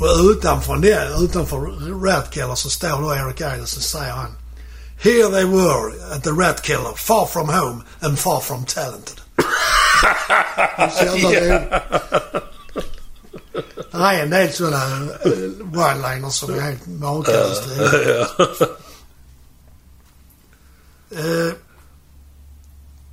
Och 0.00 0.30
utanför 0.30 0.76
det, 0.76 1.08
utanför 1.20 1.56
Rat 2.04 2.34
Keller 2.34 2.54
så 2.54 2.70
står 2.70 3.02
då 3.02 3.14
Eric 3.14 3.40
Idle 3.40 3.66
så 3.66 3.80
säger 3.80 4.12
han 4.12 4.36
Here 4.98 5.28
they 5.30 5.44
were 5.44 6.14
at 6.16 6.24
the 6.24 6.30
Rat 6.30 6.66
Keller, 6.66 6.94
far 6.96 7.26
from 7.26 7.48
home 7.48 7.82
and 8.00 8.18
far 8.18 8.40
from 8.40 8.64
talented. 8.64 9.20
Jävla. 11.32 11.80
Det 13.90 13.98
är 13.98 14.22
en 14.22 14.30
del 14.30 14.52
sådana 14.52 14.84
eh, 15.24 15.30
one-liners 15.72 16.30
som 16.30 16.54
är 16.54 16.60
helt 16.60 16.86
makalöst. 16.86 17.62
Eh, 21.10 21.52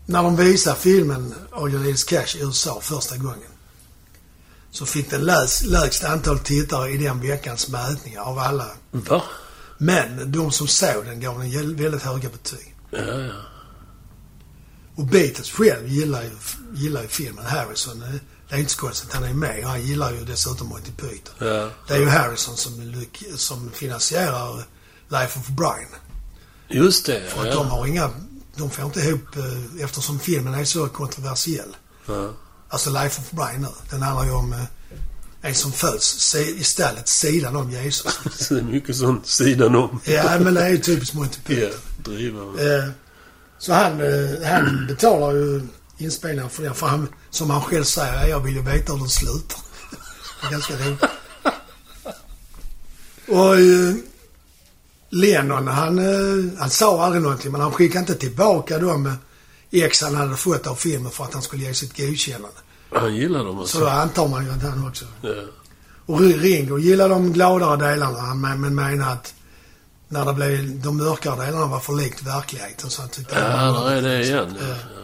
när 0.05 0.23
de 0.23 0.35
visade 0.35 0.75
filmen 0.75 1.35
Need 1.61 1.85
Is 1.85 2.03
Cash 2.03 2.35
i 2.35 2.41
USA 2.41 2.79
första 2.81 3.17
gången 3.17 3.51
så 4.71 4.85
fick 4.85 5.09
den 5.09 5.21
läs, 5.21 5.63
lägst 5.63 6.03
antal 6.03 6.39
tittare 6.39 6.89
i 6.89 6.97
den 6.97 7.19
veckans 7.21 7.69
mätningar 7.69 8.21
av 8.21 8.39
alla. 8.39 8.67
Va? 8.91 9.23
Men 9.77 10.31
de 10.31 10.51
som 10.51 10.67
såg 10.67 11.05
den 11.05 11.19
gav 11.19 11.39
den 11.39 11.75
väldigt 11.75 12.03
höga 12.03 12.29
betyg. 12.29 12.75
Ja, 12.89 12.99
ja. 12.99 13.33
Och 14.95 15.05
Beatles 15.05 15.51
själv 15.51 15.87
gillar 15.87 16.23
ju, 16.23 16.31
gillar 16.73 17.01
ju 17.01 17.07
filmen. 17.07 17.45
Harrison, 17.45 18.01
eh, 18.01 18.15
det 18.51 18.57
är 18.57 18.59
inte 18.59 18.71
så 18.71 18.79
konstigt. 18.79 19.13
Han 19.13 19.23
är 19.23 19.33
med 19.33 19.63
han 19.63 19.81
gillar 19.81 20.11
ju 20.11 20.25
dessutom 20.25 20.67
Monty 20.67 20.91
Python. 20.91 21.35
ja. 21.47 21.69
Det 21.87 21.93
är 21.93 21.99
ju 21.99 22.07
Harrison 22.07 22.57
som, 22.57 23.03
som 23.35 23.71
finansierar 23.73 24.65
Life 25.09 25.39
of 25.39 25.47
Brian. 25.47 25.89
Just 26.69 27.05
det. 27.05 27.21
För 27.29 27.41
att 27.41 27.47
Ja. 27.47 27.53
de 27.55 27.67
har 27.67 27.85
inga... 27.87 28.09
De 28.55 28.69
får 28.69 28.85
inte 28.85 28.99
ihop 28.99 29.35
eh, 29.35 29.83
eftersom 29.83 30.19
filmen 30.19 30.53
är 30.53 30.65
så 30.65 30.87
kontroversiell. 30.87 31.75
Ja. 32.07 32.29
Alltså 32.69 32.89
Life 32.89 33.21
of 33.21 33.31
Brian 33.31 33.61
nu. 33.61 33.67
Den 33.89 34.01
handlar 34.01 34.25
ju 34.25 34.31
om 34.31 34.53
eh, 34.53 34.63
en 35.41 35.55
som 35.55 35.71
föds 35.71 36.35
i 36.35 36.63
stallet 36.63 37.07
sidan 37.07 37.55
om 37.55 37.71
Jesus. 37.71 38.19
Det 38.49 38.57
är 38.57 38.61
mycket 38.61 38.95
sånt 38.95 39.27
sidan 39.27 39.75
om. 39.75 39.99
ja, 40.05 40.39
men 40.39 40.53
det 40.53 40.61
är 40.61 40.69
ju 40.69 40.77
typiskt 40.77 41.15
Monty 41.15 41.39
Ja, 41.47 41.55
Python. 41.55 41.79
driva. 42.03 42.39
Eh, 42.41 42.89
så 43.59 43.73
han, 43.73 44.01
han 44.45 44.85
betalar 44.87 45.31
ju 45.33 45.61
inspelningen 46.03 46.49
för. 46.49 46.69
För 46.69 46.87
han, 46.87 47.07
som 47.29 47.49
han 47.49 47.61
själv 47.61 47.83
säger, 47.83 48.27
jag 48.27 48.39
vill 48.39 48.55
ju 48.55 48.61
veta 48.61 48.93
hur 48.93 48.99
den 48.99 49.09
slutar. 49.09 49.59
det 50.41 50.47
är 50.47 50.51
ganska 50.51 50.73
roligt. 50.73 51.03
Och 53.27 53.55
eh, 53.55 53.95
Lennon, 55.09 55.67
han, 55.67 55.99
eh, 55.99 56.59
han 56.59 56.69
sa 56.69 57.05
aldrig 57.05 57.23
någonting, 57.23 57.51
men 57.51 57.61
han 57.61 57.71
skickade 57.71 57.99
inte 57.99 58.15
tillbaka 58.15 58.79
de 58.79 59.15
ex 59.71 60.01
han 60.01 60.15
hade 60.15 60.35
fått 60.35 60.67
av 60.67 60.75
filmen 60.75 61.11
för 61.11 61.23
att 61.23 61.33
han 61.33 61.41
skulle 61.41 61.63
ge 61.63 61.73
sitt 61.73 61.97
godkännande. 61.97 62.57
Han 62.91 63.15
gillar 63.15 63.45
dem 63.45 63.55
Så 63.55 63.61
alltså. 63.61 63.79
då 63.79 63.87
antar 63.87 64.27
man 64.27 64.45
ju 64.45 64.51
att 64.51 64.63
han 64.63 64.87
också... 64.87 65.05
Ja. 65.21 65.29
Och 66.05 66.19
Ringo 66.21 66.77
gillar 66.77 67.09
de 67.09 67.33
gladare 67.33 67.91
delarna, 67.91 68.33
men 68.33 68.75
menar 68.75 69.13
att 69.13 69.33
när 70.07 70.25
det 70.25 70.33
blev, 70.33 70.81
de 70.81 70.97
mörkare 70.97 71.45
delarna 71.45 71.65
var 71.65 71.79
för 71.79 71.93
likt 71.93 72.23
verkligheten 72.23 72.89
så 72.89 73.01
han 73.01 73.09
tyckte 73.09 73.35
Ja, 73.35 73.89
där 73.89 73.91
är 73.91 74.01
det 74.01 74.23
igen. 74.23 74.57
Ja. 74.59 75.00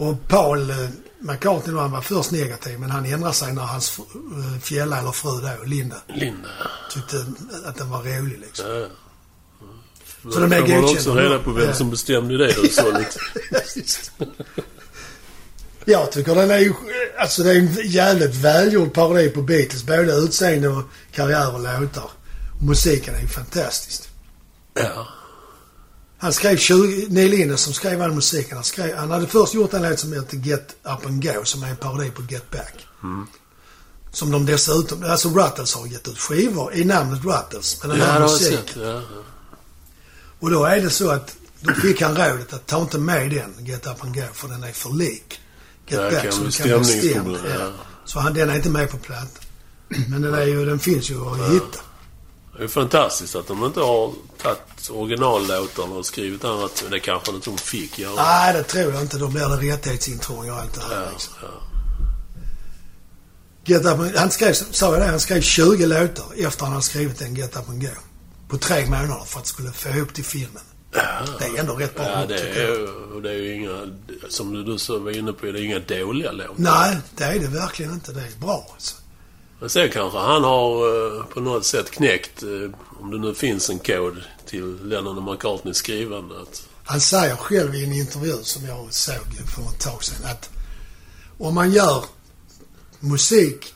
Och 0.00 0.28
Paul, 0.28 0.70
eh, 0.70 0.76
McCartney 1.18 1.76
han 1.76 1.90
var 1.90 2.00
först 2.00 2.30
negativ 2.30 2.80
men 2.80 2.90
han 2.90 3.04
ändrade 3.06 3.34
sig 3.34 3.52
när 3.52 3.62
hans 3.62 3.98
eh, 3.98 4.60
fjälla 4.60 4.98
eller 4.98 5.12
fru 5.12 5.30
då, 5.30 5.64
Linda, 5.64 5.96
Linda. 6.08 6.48
tyckte 6.94 7.24
att 7.66 7.76
den 7.76 7.90
var 7.90 8.02
rolig 8.02 8.38
liksom. 8.40 8.66
Ja. 8.66 8.86
Så 10.32 10.40
de 10.40 10.52
är 10.52 10.60
godkända 10.60 10.88
också 10.92 11.14
reda 11.14 11.38
på 11.38 11.50
vem 11.50 11.66
Ja. 11.68 11.74
som 11.74 11.90
bestämde 11.90 12.38
det 12.38 12.52
då 12.62 12.68
så 12.68 12.98
lite. 12.98 13.18
Jag 15.84 16.12
tycker 16.12 16.34
den 16.34 16.50
är 16.50 16.58
ju, 16.58 16.72
alltså 17.18 17.42
det 17.42 17.50
är 17.50 17.56
en 17.56 17.74
jävligt 17.90 18.34
välgjord 18.34 18.92
parodi 18.94 19.28
på 19.30 19.42
Beatles. 19.42 19.84
Både 19.84 20.12
utseende 20.12 20.68
och 20.68 20.82
karriär 21.12 21.54
och 21.54 21.60
låtar. 21.60 22.10
Musiken 22.62 23.14
är 23.14 23.20
ju 23.20 23.26
fantastisk. 23.28 24.02
Ja. 24.74 25.08
Han 26.20 26.32
skrev 26.32 26.56
20, 26.56 27.06
Neil 27.08 27.34
Innes 27.34 27.60
som 27.60 27.72
skrev 27.72 28.02
all 28.02 28.12
musiken. 28.12 28.56
Han, 28.56 28.64
skrev, 28.64 28.96
han 28.96 29.10
hade 29.10 29.26
först 29.26 29.54
gjort 29.54 29.72
en 29.74 29.82
låt 29.82 29.98
som 29.98 30.12
heter 30.12 30.36
Get 30.36 30.76
Up 30.82 31.06
and 31.06 31.22
Go 31.22 31.44
som 31.44 31.62
är 31.62 31.68
en 31.70 31.76
parodi 31.76 32.10
på 32.10 32.22
Get 32.22 32.50
Back. 32.50 32.86
Som 34.12 34.30
de 34.30 34.46
dessutom, 34.46 35.04
alltså 35.04 35.28
Ruttles 35.28 35.74
har 35.74 35.86
gett 35.86 36.08
ut 36.08 36.18
skivor 36.18 36.74
i 36.74 36.84
namnet 36.84 37.24
Ruttles. 37.24 37.78
Men 37.82 37.90
den 37.90 37.98
Ja, 37.98 38.04
här 38.06 38.20
musiken. 38.20 38.82
Ja, 38.82 38.88
ja. 38.92 39.02
Och 40.40 40.50
då 40.50 40.64
är 40.64 40.80
det 40.80 40.90
så 40.90 41.10
att 41.10 41.36
då 41.60 41.74
fick 41.74 42.00
han 42.02 42.16
rådet 42.16 42.52
att 42.52 42.66
ta 42.66 42.80
inte 42.82 42.98
med 42.98 43.30
den, 43.30 43.66
Get 43.66 43.86
Up 43.86 44.04
and 44.04 44.14
Go, 44.14 44.22
för 44.34 44.48
den 44.48 44.62
är 44.62 44.72
för 44.72 44.90
lik 44.90 45.40
Get 45.86 46.00
Ja, 46.00 46.10
Back. 46.10 46.32
så 46.32 46.42
det 46.44 46.68
kan 46.70 46.80
bli 46.82 47.10
stämd. 47.10 47.36
ja. 47.44 47.50
Ja. 47.58 47.70
Så 48.04 48.20
han, 48.20 48.34
den 48.34 48.50
är 48.50 48.56
inte 48.56 48.70
med 48.70 48.90
på 48.90 48.96
plattan. 48.96 49.28
Men 50.08 50.22
den, 50.22 50.34
är 50.34 50.44
ju, 50.46 50.64
den 50.66 50.78
finns 50.78 51.10
ju 51.10 51.26
att 51.26 51.52
hitta. 51.52 51.78
Det 52.60 52.64
är 52.64 52.68
fantastiskt 52.68 53.36
att 53.36 53.46
de 53.46 53.64
inte 53.64 53.80
har 53.80 54.12
tagit 54.42 54.90
originallåtarna 54.90 55.94
och 55.94 56.06
skrivit 56.06 56.44
annat. 56.44 56.80
Men 56.82 56.90
det 56.90 57.00
kanske 57.00 57.32
inte 57.32 57.50
de 57.50 57.58
fick 57.58 57.98
göra. 57.98 58.14
Nej, 58.14 58.52
det 58.52 58.62
tror 58.62 58.92
jag 58.92 59.02
inte. 59.02 59.18
Då 59.18 59.28
blir 59.28 59.48
det 59.48 59.72
rättighetsintrång 59.72 60.50
och 60.50 60.56
allt 60.56 60.74
det 60.74 60.80
här 60.80 61.02
Ja, 61.02 61.10
liksom. 61.12 61.34
ja. 61.42 61.48
Get 63.64 63.84
Up 63.84 64.16
han 64.16 64.30
skrev, 64.30 64.52
sa 64.52 64.92
jag 64.92 65.02
det, 65.02 65.06
han 65.06 65.20
skrev 65.20 65.40
20 65.40 65.86
låtar 65.86 66.24
efter 66.46 66.64
han 66.64 66.72
hade 66.72 66.84
skrivit 66.84 67.20
en 67.20 67.34
Get 67.34 67.56
Up 67.56 67.68
and 67.68 67.82
Go. 67.82 67.88
På 68.48 68.58
tre 68.58 68.86
månader 68.86 69.24
för 69.26 69.40
att 69.40 69.46
skulle 69.46 69.72
få 69.72 69.88
ihop 69.88 70.14
till 70.14 70.24
filmen. 70.24 70.62
Det 71.38 71.44
är 71.44 71.60
ändå 71.60 71.74
rätt 71.74 71.94
bra 71.94 72.04
Ja, 72.08 72.26
det 72.26 72.40
är, 72.40 72.80
jag. 73.14 73.22
det 73.22 73.30
är 73.30 73.34
ju 73.34 73.54
inga, 73.54 73.80
som 74.28 74.52
du, 74.54 74.64
du 74.64 74.78
så 74.78 74.98
var 74.98 75.10
inne 75.10 75.32
på, 75.32 75.46
det 75.46 75.60
är 75.60 75.64
inga 75.64 75.78
dåliga 75.78 76.32
låtar. 76.32 76.54
Nej, 76.56 76.96
det 77.16 77.24
är 77.24 77.38
det 77.38 77.48
verkligen 77.48 77.92
inte. 77.92 78.12
Det 78.12 78.20
är 78.20 78.40
bra 78.40 78.70
alltså. 78.72 78.96
Men 79.60 79.70
sen 79.70 79.90
kanske 79.90 80.18
han 80.18 80.44
har 80.44 80.72
eh, 81.18 81.24
på 81.24 81.40
något 81.40 81.66
sätt 81.66 81.90
knäckt, 81.90 82.42
eh, 82.42 82.48
om 83.00 83.10
det 83.10 83.18
nu 83.18 83.34
finns 83.34 83.70
en 83.70 83.78
kod 83.78 84.22
till 84.46 84.78
Lennon 84.84 85.18
och 85.18 85.34
McCartney's 85.34 85.72
skrivande. 85.72 86.40
Att, 86.40 86.68
Han 86.84 87.00
säger 87.00 87.36
själv 87.36 87.74
i 87.74 87.84
en 87.84 87.92
intervju 87.92 88.42
som 88.42 88.64
jag 88.64 88.94
såg 88.94 89.14
för 89.54 89.62
ett 89.62 89.80
tag 89.80 90.04
sedan 90.04 90.30
att 90.30 90.50
om 91.38 91.54
man 91.54 91.72
gör 91.72 92.04
musik 93.00 93.74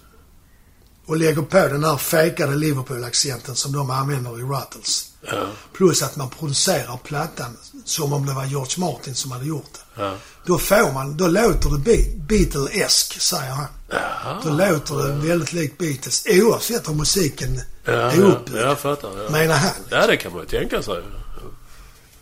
och 1.06 1.16
lägger 1.16 1.42
på 1.42 1.56
den 1.56 1.84
här 1.84 1.96
fejkade 1.96 2.56
Liverpool-accenten 2.56 3.54
som 3.54 3.72
de 3.72 3.90
använder 3.90 4.38
i 4.38 4.42
Ruttles 4.42 5.13
ja, 5.30 5.46
Plus 5.72 6.02
att 6.02 6.16
man 6.16 6.30
producerar 6.30 6.96
plattan 7.04 7.56
som 7.84 8.12
om 8.12 8.26
det 8.26 8.32
var 8.32 8.44
George 8.44 8.74
Martin 8.78 9.14
som 9.14 9.32
hade 9.32 9.44
gjort 9.46 9.70
det. 9.72 10.02
ja. 10.02 10.14
Då 10.46 10.58
får 10.58 10.92
man, 10.92 11.16
då 11.16 11.26
låter 11.26 11.70
det 11.70 11.78
Be- 11.78 12.34
Beatle-esk, 12.34 13.20
säger 13.20 13.50
han. 13.52 13.66
Jaha. 13.90 14.40
Då 14.44 14.50
låter 14.50 14.94
det 14.96 15.28
väldigt 15.28 15.52
likt 15.52 15.78
Beatles 15.78 16.26
oavsett 16.30 16.88
hur 16.88 16.94
musiken 16.94 17.60
Ja, 17.84 17.92
är 17.92 18.16
ja, 18.20 18.24
uppbyggd. 18.26 18.58
jag 18.58 18.78
fattar. 18.80 19.22
Ja. 19.22 19.30
Menar 19.30 19.54
han. 19.54 19.70
ja, 19.90 20.06
det 20.06 20.16
kan 20.16 20.32
man 20.32 20.40
ju 20.40 20.46
tänka 20.46 20.82
sig. 20.82 21.02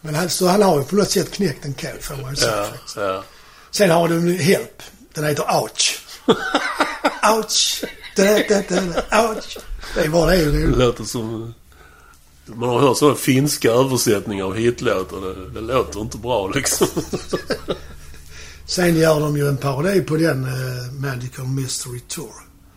Men 0.00 0.14
han, 0.14 0.30
så 0.30 0.46
han 0.46 0.62
har 0.62 0.78
ju 0.78 0.84
på 0.84 0.96
något 0.96 1.10
sätt 1.10 1.30
knäckt 1.32 1.64
en 1.64 1.74
kod 1.74 2.02
får 2.02 2.16
man 2.16 2.30
ju 2.30 2.36
säga 2.36 2.66
Ja, 2.96 3.02
ja. 3.02 3.24
Sen 3.70 3.90
har 3.90 4.08
du 4.08 4.14
en 4.16 4.38
Help. 4.38 4.82
Den 5.14 5.24
heter 5.24 5.62
Ouch. 5.62 5.98
Ouch. 7.36 7.84
Da, 8.16 8.22
da, 8.48 8.62
da, 8.68 9.22
ouch. 9.28 9.58
Det 9.94 10.00
är 10.00 10.08
bara 10.08 10.30
det 10.30 10.50
Det 10.50 10.66
låter 10.66 11.04
som... 11.04 11.54
Man 12.46 12.68
har 12.68 12.80
hört 12.80 12.96
sådana 12.96 13.16
finska 13.16 13.70
översättningar 13.70 14.44
av 14.44 14.54
hitlåtar. 14.54 15.20
Det, 15.20 15.50
det 15.50 15.60
låter 15.60 16.00
inte 16.00 16.18
bra 16.18 16.48
liksom. 16.48 16.86
Sen 18.66 18.96
gör 18.96 19.20
de 19.20 19.36
ju 19.36 19.48
en 19.48 19.56
parodi 19.56 20.00
på 20.00 20.16
den 20.16 20.44
eh, 20.44 20.92
Magical 20.92 21.46
Mystery 21.46 22.00
Tour. 22.00 22.32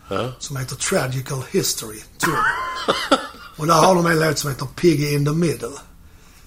ja. 0.10 0.32
Som 0.40 0.58
heter 0.58 0.76
Tragical 0.76 1.42
History 1.52 2.00
Tour. 2.18 2.38
Och 3.58 3.68
där 3.68 3.74
har 3.74 3.96
de 3.96 4.06
en 4.06 4.20
låt 4.20 4.38
som 4.38 4.50
heter 4.50 4.66
Piggy 4.76 5.14
in 5.14 5.26
the 5.26 5.32
Middle. 5.32 5.78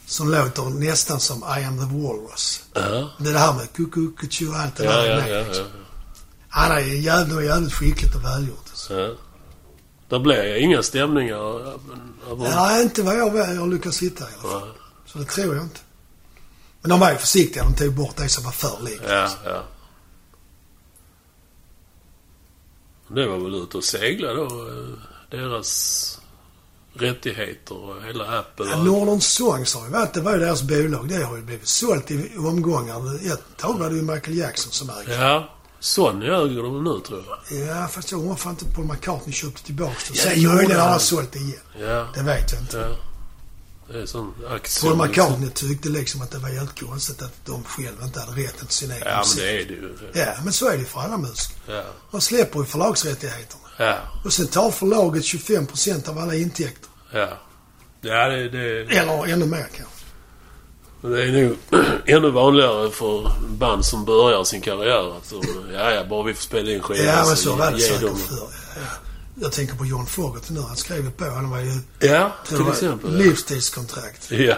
Som 0.06 0.30
låter 0.30 0.62
nästan 0.64 1.20
som 1.20 1.38
I 1.60 1.64
am 1.64 1.78
the 1.78 1.96
Walrus. 1.96 2.62
Ja, 2.74 3.10
Det 3.18 3.28
är 3.28 3.32
det 3.32 3.38
här 3.38 3.54
med 3.54 3.72
kuku, 3.72 4.10
kuchu 4.16 4.48
och 4.48 4.56
allt 4.56 4.76
det 4.76 4.84
ja, 4.84 4.92
där. 4.92 5.06
ja, 5.18 5.28
ja, 5.28 5.44
liksom. 5.46 5.64
ja. 5.64 5.84
Han 6.48 6.72
är 6.72 6.80
jävligt, 6.80 7.44
jävligt 7.44 7.72
skickligt 7.74 8.14
och 8.14 8.24
välgjort. 8.24 8.64
Alltså. 8.70 8.94
ja. 8.98 9.14
Det 10.08 10.18
blir 10.18 10.54
inga 10.56 10.82
stämningar 10.82 11.36
över... 12.30 12.46
Ja, 12.50 12.80
inte 12.80 13.02
vad 13.02 13.16
jag, 13.16 13.36
jag 13.36 13.60
har 13.60 13.66
lyckats 13.66 14.02
hitta 14.02 14.24
i 14.24 14.28
alla 14.42 14.60
fall. 14.60 14.68
Så 15.06 15.18
det 15.18 15.24
tror 15.24 15.54
jag 15.54 15.64
inte. 15.64 15.80
Men 16.80 16.90
de 16.90 17.00
var 17.00 17.10
ju 17.10 17.16
försiktiga. 17.16 17.64
De 17.64 17.74
tog 17.74 17.94
bort 17.94 18.16
det 18.16 18.28
som 18.28 18.44
var 18.44 18.52
för 18.52 18.84
likt. 18.84 19.02
ja, 19.08 19.28
ja. 19.44 19.62
Det 23.08 23.26
var 23.26 23.38
väl 23.38 23.54
ute 23.54 23.76
och 23.76 23.84
segla 23.84 24.34
då, 24.34 24.44
eh, 24.44 24.98
deras 25.30 26.20
rättigheter 26.94 27.76
och 27.76 28.02
hela 28.02 28.38
Apple. 28.38 28.66
Ja, 28.70 28.82
Northern 28.82 29.20
Songs 29.20 29.74
har 29.74 29.84
ju 29.84 29.90
varit, 29.92 30.14
det 30.14 30.20
var 30.20 30.32
ju 30.32 30.38
deras 30.38 30.62
bolag. 30.62 31.08
Det 31.08 31.24
har 31.24 31.36
ju 31.36 31.42
blivit 31.42 31.68
sålt 31.68 32.10
i 32.10 32.36
omgångar. 32.38 33.26
Ett 33.32 33.56
tag 33.56 33.78
var 33.78 33.90
det 33.90 33.96
ju 33.96 34.02
Michael 34.02 34.36
Jackson 34.36 34.72
som 34.72 34.90
ägde. 34.90 35.14
Ja, 35.14 35.48
Sony 35.80 36.26
äger 36.26 36.62
de 36.62 36.84
nu 36.84 37.00
tror 37.06 37.24
jag. 37.50 37.58
Ja, 37.68 37.88
fast 37.88 38.10
jag 38.10 38.20
undrar 38.20 38.36
fan 38.36 38.52
inte 38.52 38.64
Paul 38.64 38.84
McCartney 38.86 39.32
köpte 39.32 39.62
tillbaka 39.64 39.94
det. 40.12 40.18
Ja, 40.18 40.22
Sen 40.30 40.46
möjligen 40.54 40.80
har 40.80 40.88
han. 40.88 41.00
sålt 41.00 41.32
det 41.32 41.38
igen. 41.38 41.60
Ja, 41.80 42.06
Det 42.14 42.22
vet 42.22 42.52
jag 42.52 42.60
inte. 42.62 42.76
ja. 42.76 42.96
Det 43.92 44.00
är 44.02 44.06
sån 44.06 44.34
aktie. 44.50 44.88
Paul 44.90 45.08
McCartney 45.08 45.50
tyckte 45.50 45.88
liksom 45.88 46.22
att 46.22 46.30
det 46.30 46.38
var 46.38 46.48
helt 46.48 46.80
konstigt 46.80 47.22
att 47.22 47.32
de 47.46 47.64
själva 47.64 48.04
inte 48.04 48.20
hade 48.20 48.42
rätten 48.42 48.66
till 48.66 48.76
sin 48.76 48.90
egen 48.90 49.02
Ja, 49.06 49.10
men 49.10 49.18
musik. 49.18 49.38
det 49.38 49.50
är 49.50 49.64
det 49.64 49.72
ju. 49.74 49.96
Ja, 50.14 50.34
men 50.44 50.52
så 50.52 50.66
är 50.68 50.72
det 50.72 50.78
ju 50.78 50.84
för 50.84 51.00
alla 51.00 51.16
musiker. 51.16 51.56
Ja, 51.66 51.82
De 52.10 52.20
släpper 52.20 52.58
ju 52.58 52.64
förlagsrättigheterna. 52.64 53.62
ja, 53.78 53.98
Och 54.24 54.32
sen 54.32 54.46
tar 54.46 54.70
förlaget 54.70 55.22
25% 55.24 56.08
av 56.08 56.18
alla 56.18 56.34
intäkter. 56.34 56.88
ja. 57.12 57.28
Ja, 58.00 58.28
det, 58.28 58.48
det, 58.48 58.80
Eller 58.96 59.26
ännu 59.32 59.46
mer 59.46 59.68
kanske. 59.76 59.97
Det 61.00 61.22
är 61.24 61.32
nog 61.42 61.56
ännu 62.06 62.30
vanligare 62.30 62.90
för 62.90 63.32
band 63.48 63.84
som 63.84 64.04
börjar 64.04 64.44
sin 64.44 64.60
karriär 64.60 65.16
att 65.16 65.30
de, 65.30 65.42
ja, 65.74 65.90
ja, 65.90 66.04
bara 66.04 66.22
vi 66.22 66.34
får 66.34 66.42
spela 66.42 66.70
in 66.70 66.82
skivan 66.82 67.06
Ja, 67.06 67.24
men 67.26 67.36
så 67.36 67.56
var 67.56 67.72
det 67.72 67.80
säkert 67.80 68.00
förr. 68.00 68.36
Ja, 68.36 68.48
ja. 68.76 68.82
Jag 69.40 69.52
tänker 69.52 69.74
på 69.74 69.86
John 69.86 70.06
Fogerty 70.06 70.54
nu. 70.54 70.60
Han 70.60 70.76
skrev 70.76 71.04
ju 71.04 71.10
på. 71.10 71.24
Han 71.24 71.50
var 71.50 71.58
ju... 71.58 71.72
Ja, 71.98 72.32
till 72.48 72.56
var 72.56 72.72
exempel. 72.72 73.16
Livstidskontrakt. 73.16 74.30
Ja, 74.30 74.56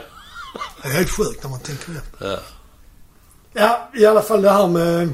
Det 0.83 0.89
är 0.89 0.93
helt 0.93 1.11
sjukt 1.11 1.43
när 1.43 1.51
man 1.51 1.61
tänker 1.61 1.93
efter. 1.93 2.31
ja. 2.31 2.39
Ja, 3.53 3.91
i 3.95 4.07
alla 4.07 4.23
fall 4.23 4.43
det 4.43 4.51
här 4.51 4.67
med 4.69 5.13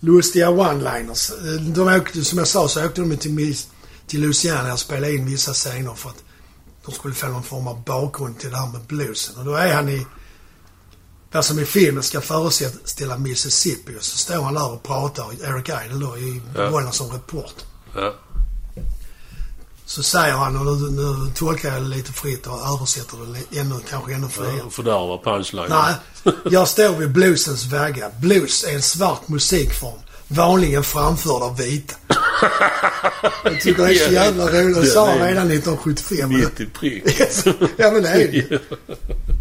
lustiga 0.00 0.48
one-liners. 0.50 1.32
De 1.74 1.88
åkte, 1.88 2.24
som 2.24 2.38
jag 2.38 2.46
sa 2.46 2.68
så 2.68 2.86
åkte 2.86 3.00
de 3.00 3.16
till, 3.16 3.56
till 4.06 4.20
Louisiana 4.20 4.72
och 4.72 4.78
spelade 4.78 5.14
in 5.14 5.26
vissa 5.26 5.52
scener 5.52 5.94
för 5.94 6.08
att 6.10 6.24
de 6.86 6.92
skulle 6.92 7.14
få 7.14 7.26
någon 7.26 7.42
form 7.42 7.66
av 7.66 7.84
bakgrund 7.84 8.38
till 8.38 8.50
det 8.50 8.56
här 8.56 8.66
med 8.66 8.80
bluesen. 8.80 9.36
Och 9.38 9.44
då 9.44 9.54
är 9.54 9.74
han 9.74 9.88
i... 9.88 10.06
Där 11.32 11.42
som 11.42 11.58
i 11.58 11.64
filmen 11.64 12.02
ska 12.02 12.20
föreställa 12.20 13.18
Mississippi 13.18 13.98
och 13.98 14.02
så 14.04 14.16
står 14.16 14.42
han 14.42 14.54
där 14.54 14.72
och 14.72 14.82
pratar, 14.82 15.24
Eric 15.44 15.68
Idle 15.86 16.06
då, 16.06 16.18
i 16.18 16.40
Ja. 16.56 16.60
rollen 16.62 16.92
som 16.92 17.10
reporter. 17.10 17.64
ja. 17.94 18.14
Så 19.86 20.02
säger 20.02 20.34
han, 20.34 20.56
och 20.56 20.76
nu, 20.80 20.90
nu 20.90 21.30
tolkar 21.34 21.72
jag 21.72 21.82
det 21.82 21.88
lite 21.88 22.12
fritt 22.12 22.46
och 22.46 22.66
översätter 22.74 23.18
det 23.50 23.58
ännu, 23.58 23.80
kanske 23.90 24.14
ännu 24.14 24.28
friare. 24.28 24.56
ja 24.58 24.70
fördärva 24.70 25.18
punchline. 25.18 25.66
Nej, 25.68 25.94
jag 26.50 26.68
står 26.68 26.96
vid 26.96 27.12
bluesens 27.12 27.64
väggar. 27.64 28.10
Blues 28.20 28.64
är 28.64 28.74
en 28.74 28.82
svart 28.82 29.28
musikform. 29.28 29.98
Vanligen 30.34 30.84
framförd 30.84 31.42
av 31.42 31.56
vita. 31.56 31.94
Jag 33.44 33.60
tycker 33.60 33.82
det 33.86 33.94
är 33.94 34.06
så 34.06 34.12
jävla 34.12 34.46
roligt. 34.46 34.76
Det 34.80 34.86
sa 34.86 35.06
redan 35.06 35.50
1975. 35.50 36.28
Mitt 36.28 36.60
i 36.60 36.66
prick. 36.66 37.20
ja 37.76 37.90
men 37.90 38.02
det 38.02 38.08
är 38.08 38.32
det. 38.32 38.58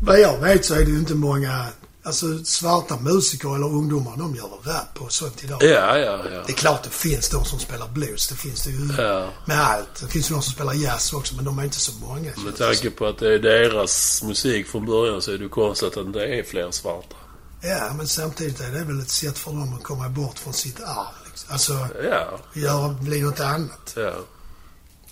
Vad 0.04 0.20
jag 0.20 0.38
vet 0.38 0.66
så 0.66 0.74
är 0.74 0.80
det 0.86 0.92
ju 0.92 0.98
inte 0.98 1.16
många, 1.16 1.66
alltså 2.04 2.44
svarta 2.44 2.98
musiker 3.00 3.56
eller 3.56 3.66
ungdomar, 3.68 4.18
de 4.18 4.36
gör 4.36 4.50
rap 4.64 5.02
och 5.02 5.12
sånt 5.12 5.44
idag. 5.44 5.64
Ja, 5.64 5.98
ja, 5.98 6.20
ja. 6.32 6.44
Det 6.48 6.52
är 6.54 6.56
klart 6.58 6.84
det 6.84 6.90
finns 6.90 7.30
de 7.30 7.46
som 7.46 7.60
spelar 7.60 7.88
blues. 7.88 8.28
Det 8.28 8.36
finns 8.36 8.64
det 8.64 8.70
ju 8.72 9.04
Ja. 9.04 9.28
med 9.46 9.60
allt. 9.62 10.02
Det 10.02 10.08
finns 10.08 10.32
ju 10.32 10.36
de 10.36 10.42
som 10.42 10.54
spelar 10.54 10.74
jazz 10.74 11.14
också, 11.14 11.36
men 11.36 11.46
de 11.46 11.60
är 11.60 11.64
inte 11.64 11.80
så 11.80 11.92
många. 12.02 12.32
Med 12.46 12.58
tanke 12.58 12.90
på 12.90 13.06
att 13.06 13.20
det 13.20 13.34
är 13.34 13.40
deras 13.40 14.24
musik 14.24 14.68
från 14.68 14.86
början 14.86 15.22
så 15.22 15.32
är 15.32 15.38
det 15.38 15.44
ju 15.44 15.50
konstigt 15.50 15.88
att 15.88 15.94
det 15.94 16.02
inte 16.02 16.20
är 16.26 16.44
fler 16.44 16.72
svarta. 16.72 17.16
Ja, 17.62 17.94
men 17.98 18.08
samtidigt 18.08 18.60
är 18.60 18.72
det 18.72 18.84
väl 18.84 19.00
ett 19.00 19.10
sätt 19.10 19.38
för 19.38 19.52
dem 19.52 19.74
att 19.74 19.84
komma 19.84 20.10
bort 20.10 20.40
från 20.40 20.54
sitt 20.54 20.80
arv. 20.82 21.16
Liksom. 21.26 21.54
Alltså, 21.54 21.88
Ja, 22.04 22.40
göra, 22.54 22.90
bli 22.94 23.22
något 23.22 23.40
annat. 23.40 23.94
ja. 23.96 24.14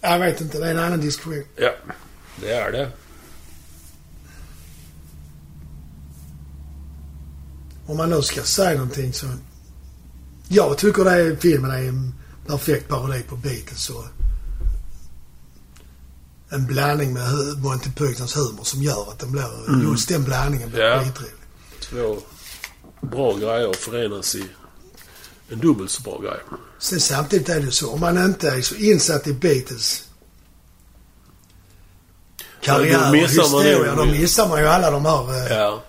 Jag 0.02 0.20
vet 0.20 0.42
inte, 0.42 0.60
det 0.60 0.66
är 0.68 0.72
en 0.72 0.80
annan 0.80 1.02
diskussion. 1.02 1.44
Ja, 1.56 1.72
det 2.42 2.52
är 2.54 2.72
det. 2.72 2.92
Om 7.88 7.98
man 7.98 8.10
nu 8.10 8.22
ska 8.22 8.44
säga 8.44 8.74
någonting 8.74 9.14
så... 9.14 9.28
Jag 10.48 10.78
tycker 10.78 11.04
det 11.04 11.12
är, 11.12 11.36
filmen 11.36 11.72
är 11.72 11.88
en 11.88 12.14
perfekt 12.48 12.88
parodi 12.90 13.24
på 13.30 13.36
Beatles 13.36 13.90
och 13.90 14.06
en 16.50 16.66
blandning 16.66 17.14
med 17.14 17.32
Monty 17.58 17.90
Pythons 17.92 18.36
humor 18.38 18.64
som 18.64 18.84
gör 18.84 19.10
att 19.12 19.20
den 19.20 19.32
blir, 19.32 19.68
Mm. 19.70 19.82
just 19.92 20.10
den 20.10 20.24
blandningen 20.24 20.70
blir 20.70 20.82
Ja. 20.82 21.04
skitrolig. 21.04 21.32
Två 21.82 22.18
bra 23.02 23.34
grejer 23.34 23.74
förenas 23.74 24.36
i 24.36 24.44
en 25.52 25.60
dubbelt 25.60 25.92
så 25.92 26.02
bra 26.02 26.20
grej. 26.22 26.40
Sen 26.80 27.00
samtidigt 27.00 27.50
är 27.50 27.60
det 27.60 27.72
så, 27.72 27.90
om 27.92 28.00
man 28.00 28.26
inte 28.26 28.50
är 28.50 28.62
så 28.62 28.76
insatt 28.76 29.28
i 29.28 29.34
Beatles 29.34 30.04
karriär 32.62 33.10
och 33.10 33.16
historia, 33.16 33.96
då 33.96 34.06
missar 34.06 34.48
man 34.48 34.60
ju 34.60 34.68
alla 34.68 34.92
de 34.92 35.06
här 35.06 35.52
eh, 35.52 35.58
Ja, 35.58 35.84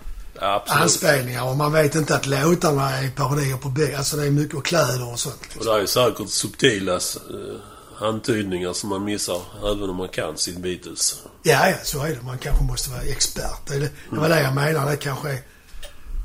absolut. 0.63 0.83
anspelningar 0.83 1.45
och 1.45 1.57
man 1.57 1.73
vet 1.73 1.95
inte 1.95 2.15
att 2.17 2.27
låtarna 2.27 2.91
är 2.99 3.11
parodier 3.11 3.57
på 3.57 3.69
Beatles. 3.69 3.99
Alltså 3.99 4.17
det 4.17 4.27
är 4.27 4.31
mycket 4.31 4.55
och 4.55 4.65
kläder 4.65 5.13
och 5.13 5.19
sånt. 5.21 5.37
Och 5.41 5.47
Liksom. 5.55 5.75
det 5.75 5.83
är 5.83 5.87
säkert 5.87 6.31
subtila 6.31 6.95
eh, 6.95 8.07
antydningar 8.07 8.73
som 8.73 8.89
man 8.89 9.05
missar 9.05 9.43
även 9.59 9.91
om 9.91 9.97
man 9.97 10.09
kan 10.09 10.39
sin 10.39 10.63
Beatles. 10.63 11.23
Ja, 11.43 11.69
ja, 11.69 11.77
så 11.83 12.03
är 12.05 12.09
det. 12.09 12.23
Man 12.23 12.39
kanske 12.39 12.65
måste 12.65 12.91
vara 12.91 13.03
expert. 13.03 13.61
Det, 13.69 13.75
är 13.75 13.81
det, 13.81 13.91
det 14.11 14.17
var 14.17 14.29
det 14.29 14.43
jag 14.43 14.55
menar. 14.55 14.91
Det 14.91 14.97
kanske 14.97 15.31
är... 15.31 15.39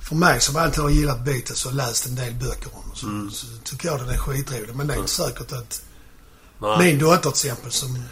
För 0.08 0.16
mig 0.16 0.42
som 0.42 0.56
alltid 0.56 0.84
har 0.84 0.90
gillat 0.90 1.26
Beatles 1.26 1.66
och 1.66 1.74
läst 1.74 2.06
en 2.06 2.16
del 2.16 2.34
böcker 2.34 2.70
om 2.74 2.96
så, 2.96 3.08
Mm. 3.08 3.32
så 3.32 3.48
tycker 3.64 3.88
jag 3.88 4.00
den 4.00 4.10
är 4.10 4.18
skitrolig. 4.18 4.76
Men 4.76 4.88
det 4.88 4.94
är 4.94 4.98
inte 4.98 5.12
säkert 5.12 5.52
att 5.52 5.82
Nej. 6.60 6.78
min 6.80 7.00
dotter 7.00 7.22
till 7.22 7.30
exempel 7.50 7.72
som 7.72 8.04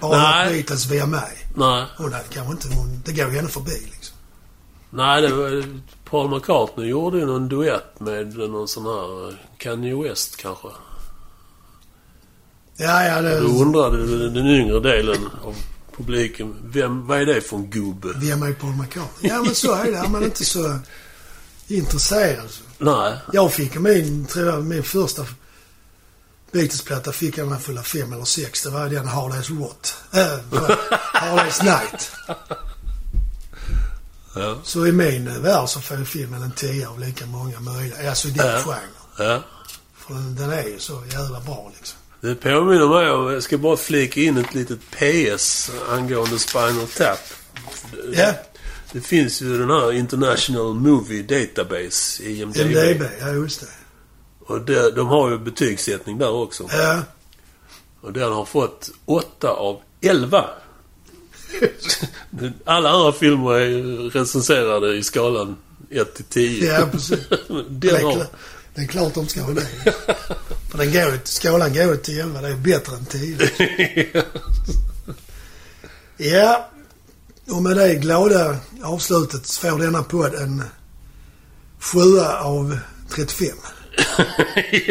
bara 0.00 0.16
har 0.18 0.44
Beatles 0.50 0.86
via 0.86 1.06
mig. 1.06 1.46
Nej. 1.56 1.86
Hon 1.96 2.12
hade 2.12 2.24
kanske 2.30 2.52
inte... 2.52 2.68
Hon, 2.78 3.02
det 3.04 3.12
går 3.12 3.30
ju 3.30 3.36
henne 3.36 3.48
förbi 3.48 3.78
liksom. 3.92 4.16
Nej, 4.90 5.22
det 5.22 5.34
var, 5.34 5.64
Paul 6.10 6.30
McCartney 6.30 6.86
gjorde 6.88 7.18
ju 7.18 7.26
någon 7.26 7.48
duett 7.48 8.00
med 8.00 8.36
någon 8.36 8.68
sån 8.68 8.84
här 8.86 9.28
eh, 9.28 9.34
Kanye 9.58 10.02
West 10.02 10.36
kanske. 10.36 10.68
Ja, 12.76 13.04
ja, 13.04 13.22
det... 13.22 13.40
Då 13.40 13.46
undrade 13.46 14.28
den 14.30 14.46
yngre 14.46 14.80
delen 14.80 15.28
av 15.44 15.54
publiken, 15.96 16.54
vem, 16.64 17.06
vad 17.06 17.20
är 17.20 17.26
det 17.26 17.40
för 17.40 17.56
en 17.56 17.70
gubbe? 17.70 18.08
Via 18.16 18.36
mig 18.36 18.54
Paul 18.54 18.72
McCartney. 18.74 19.30
Ja, 19.32 19.42
men 19.42 19.54
så 19.54 19.74
är 19.74 19.90
det. 19.90 19.98
Är 19.98 20.08
man 20.08 20.24
inte 20.24 20.44
så 20.44 20.78
intresserad 21.68 22.50
så. 22.50 22.62
Nej. 22.78 23.18
Jag 23.32 23.52
fick 23.52 23.74
min, 23.78 24.26
tror 24.26 24.46
jag, 24.46 24.64
min 24.64 24.82
första 24.82 25.26
Beatles-platta 26.52 27.12
fick 27.12 27.38
jag 27.38 27.46
när 27.48 27.54
jag 27.54 27.62
fyllde 27.62 27.82
fem 27.82 28.12
eller 28.12 28.24
sex. 28.24 28.62
Det 28.62 28.70
var 28.70 28.88
den 28.88 29.08
Harleys 29.08 29.50
Rot. 29.50 29.94
Äh. 30.12 30.38
Harleys 31.12 31.62
Night. 31.62 32.10
Ja. 34.34 34.58
Så 34.64 34.86
i 34.86 34.92
min 34.92 35.42
värld 35.42 35.68
så 35.68 35.80
får 35.80 36.04
filmen 36.04 36.42
en 36.42 36.52
10 36.52 36.88
av 36.88 37.00
lika 37.00 37.26
många 37.26 37.60
möjliga. 37.60 38.08
Alltså 38.10 38.28
i 38.28 38.30
den 38.30 38.46
Ja. 38.46 38.58
genren. 38.62 38.80
ja. 39.30 39.42
För 39.98 40.14
den, 40.14 40.34
den 40.36 40.50
är 40.50 40.62
ju 40.62 40.78
så 40.78 41.02
jävla 41.12 41.40
bra 41.40 41.72
liksom. 41.76 41.98
Det 42.20 42.34
påminner 42.34 42.88
mig 42.88 43.10
om, 43.10 43.32
jag 43.32 43.42
ska 43.42 43.58
bara 43.58 43.76
flika 43.76 44.20
in 44.20 44.36
ett 44.38 44.54
litet 44.54 44.78
PS 44.90 45.70
angående 45.90 46.38
Spinal 46.38 46.86
Tap. 46.96 47.18
Ja, 48.12 48.32
Det 48.92 49.00
finns 49.00 49.42
ju 49.42 49.58
den 49.58 49.70
här 49.70 49.92
International 49.92 50.74
Movie 50.74 51.22
Database, 51.22 52.22
IMDB. 52.22 52.60
MDB. 52.60 53.02
Ja, 53.20 53.32
just 53.32 53.60
det. 53.60 53.66
Och 54.46 54.60
det, 54.60 54.90
de 54.90 55.06
har 55.06 55.30
ju 55.30 55.38
betygssättning 55.38 56.18
där 56.18 56.30
också. 56.30 56.68
Ja. 56.70 57.02
Och 58.00 58.12
den 58.12 58.32
har 58.32 58.44
fått 58.44 58.90
8 59.04 59.50
av 59.50 59.80
11. 60.00 60.50
Alla 62.64 62.90
andra 62.90 63.12
filmer 63.12 63.52
är 63.52 64.10
recenserade 64.10 64.96
i 64.96 65.02
skalan 65.02 65.56
1 65.90 66.14
till 66.14 66.24
10. 66.24 66.74
Ja, 66.74 66.88
precis. 66.92 67.18
Den 67.68 68.04
har... 68.04 68.26
det 68.74 68.80
är 68.80 68.86
klart 68.86 69.14
de 69.14 69.28
ska 69.28 69.42
ha 69.42 69.52
det. 69.52 69.66
För 70.70 70.78
den 70.78 70.92
går, 70.92 71.20
skalan 71.24 71.74
går 71.74 71.96
till 71.96 72.20
11. 72.20 72.40
Det 72.40 72.48
är 72.48 72.56
bättre 72.56 72.96
än 72.96 73.04
10. 73.04 74.24
Ja, 76.16 76.70
och 77.50 77.62
med 77.62 77.76
det 77.76 77.94
glada 77.94 78.56
avslutet 78.84 79.46
så 79.46 79.60
får 79.70 79.78
denna 79.78 80.02
podd 80.02 80.34
en 80.34 80.62
sjua 81.80 82.38
av 82.40 82.78
35. 83.14 83.48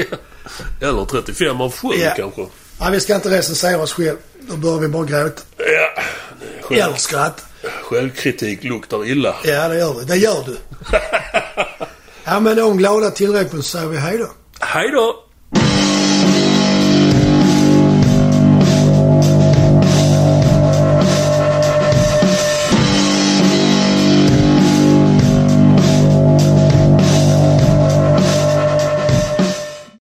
Eller 0.81 1.05
35 1.05 1.61
av 1.61 1.71
7 1.73 1.87
Ja. 1.97 2.13
kanske. 2.17 2.45
Ja, 2.79 2.89
vi 2.89 2.99
ska 2.99 3.15
inte 3.15 3.29
recensera 3.29 3.81
oss 3.81 3.93
själv. 3.93 4.17
Då 4.41 4.55
börjar 4.57 4.79
vi 4.79 4.87
bara 4.87 5.05
gråta. 5.05 5.41
Ja. 5.57 5.63
Eller 6.69 6.81
Själv, 6.83 6.95
skratta. 6.95 7.43
självkritik 7.83 8.63
luktar 8.63 9.05
illa. 9.05 9.35
Ja, 9.43 9.67
det 9.67 9.77
gör 9.77 9.93
vi. 9.99 10.05
Det 10.05 10.15
gör 10.15 10.43
du. 10.45 10.57
Ja, 12.23 12.39
men 12.39 12.55
de 12.57 12.77
glada 12.77 13.11
tillräckligt 13.11 13.65
så 13.65 13.69
säger 13.77 13.87
vi 13.87 13.97
hej 13.97 14.17
då. 14.17 14.27
Hej 14.59 14.91
då! 14.91 15.23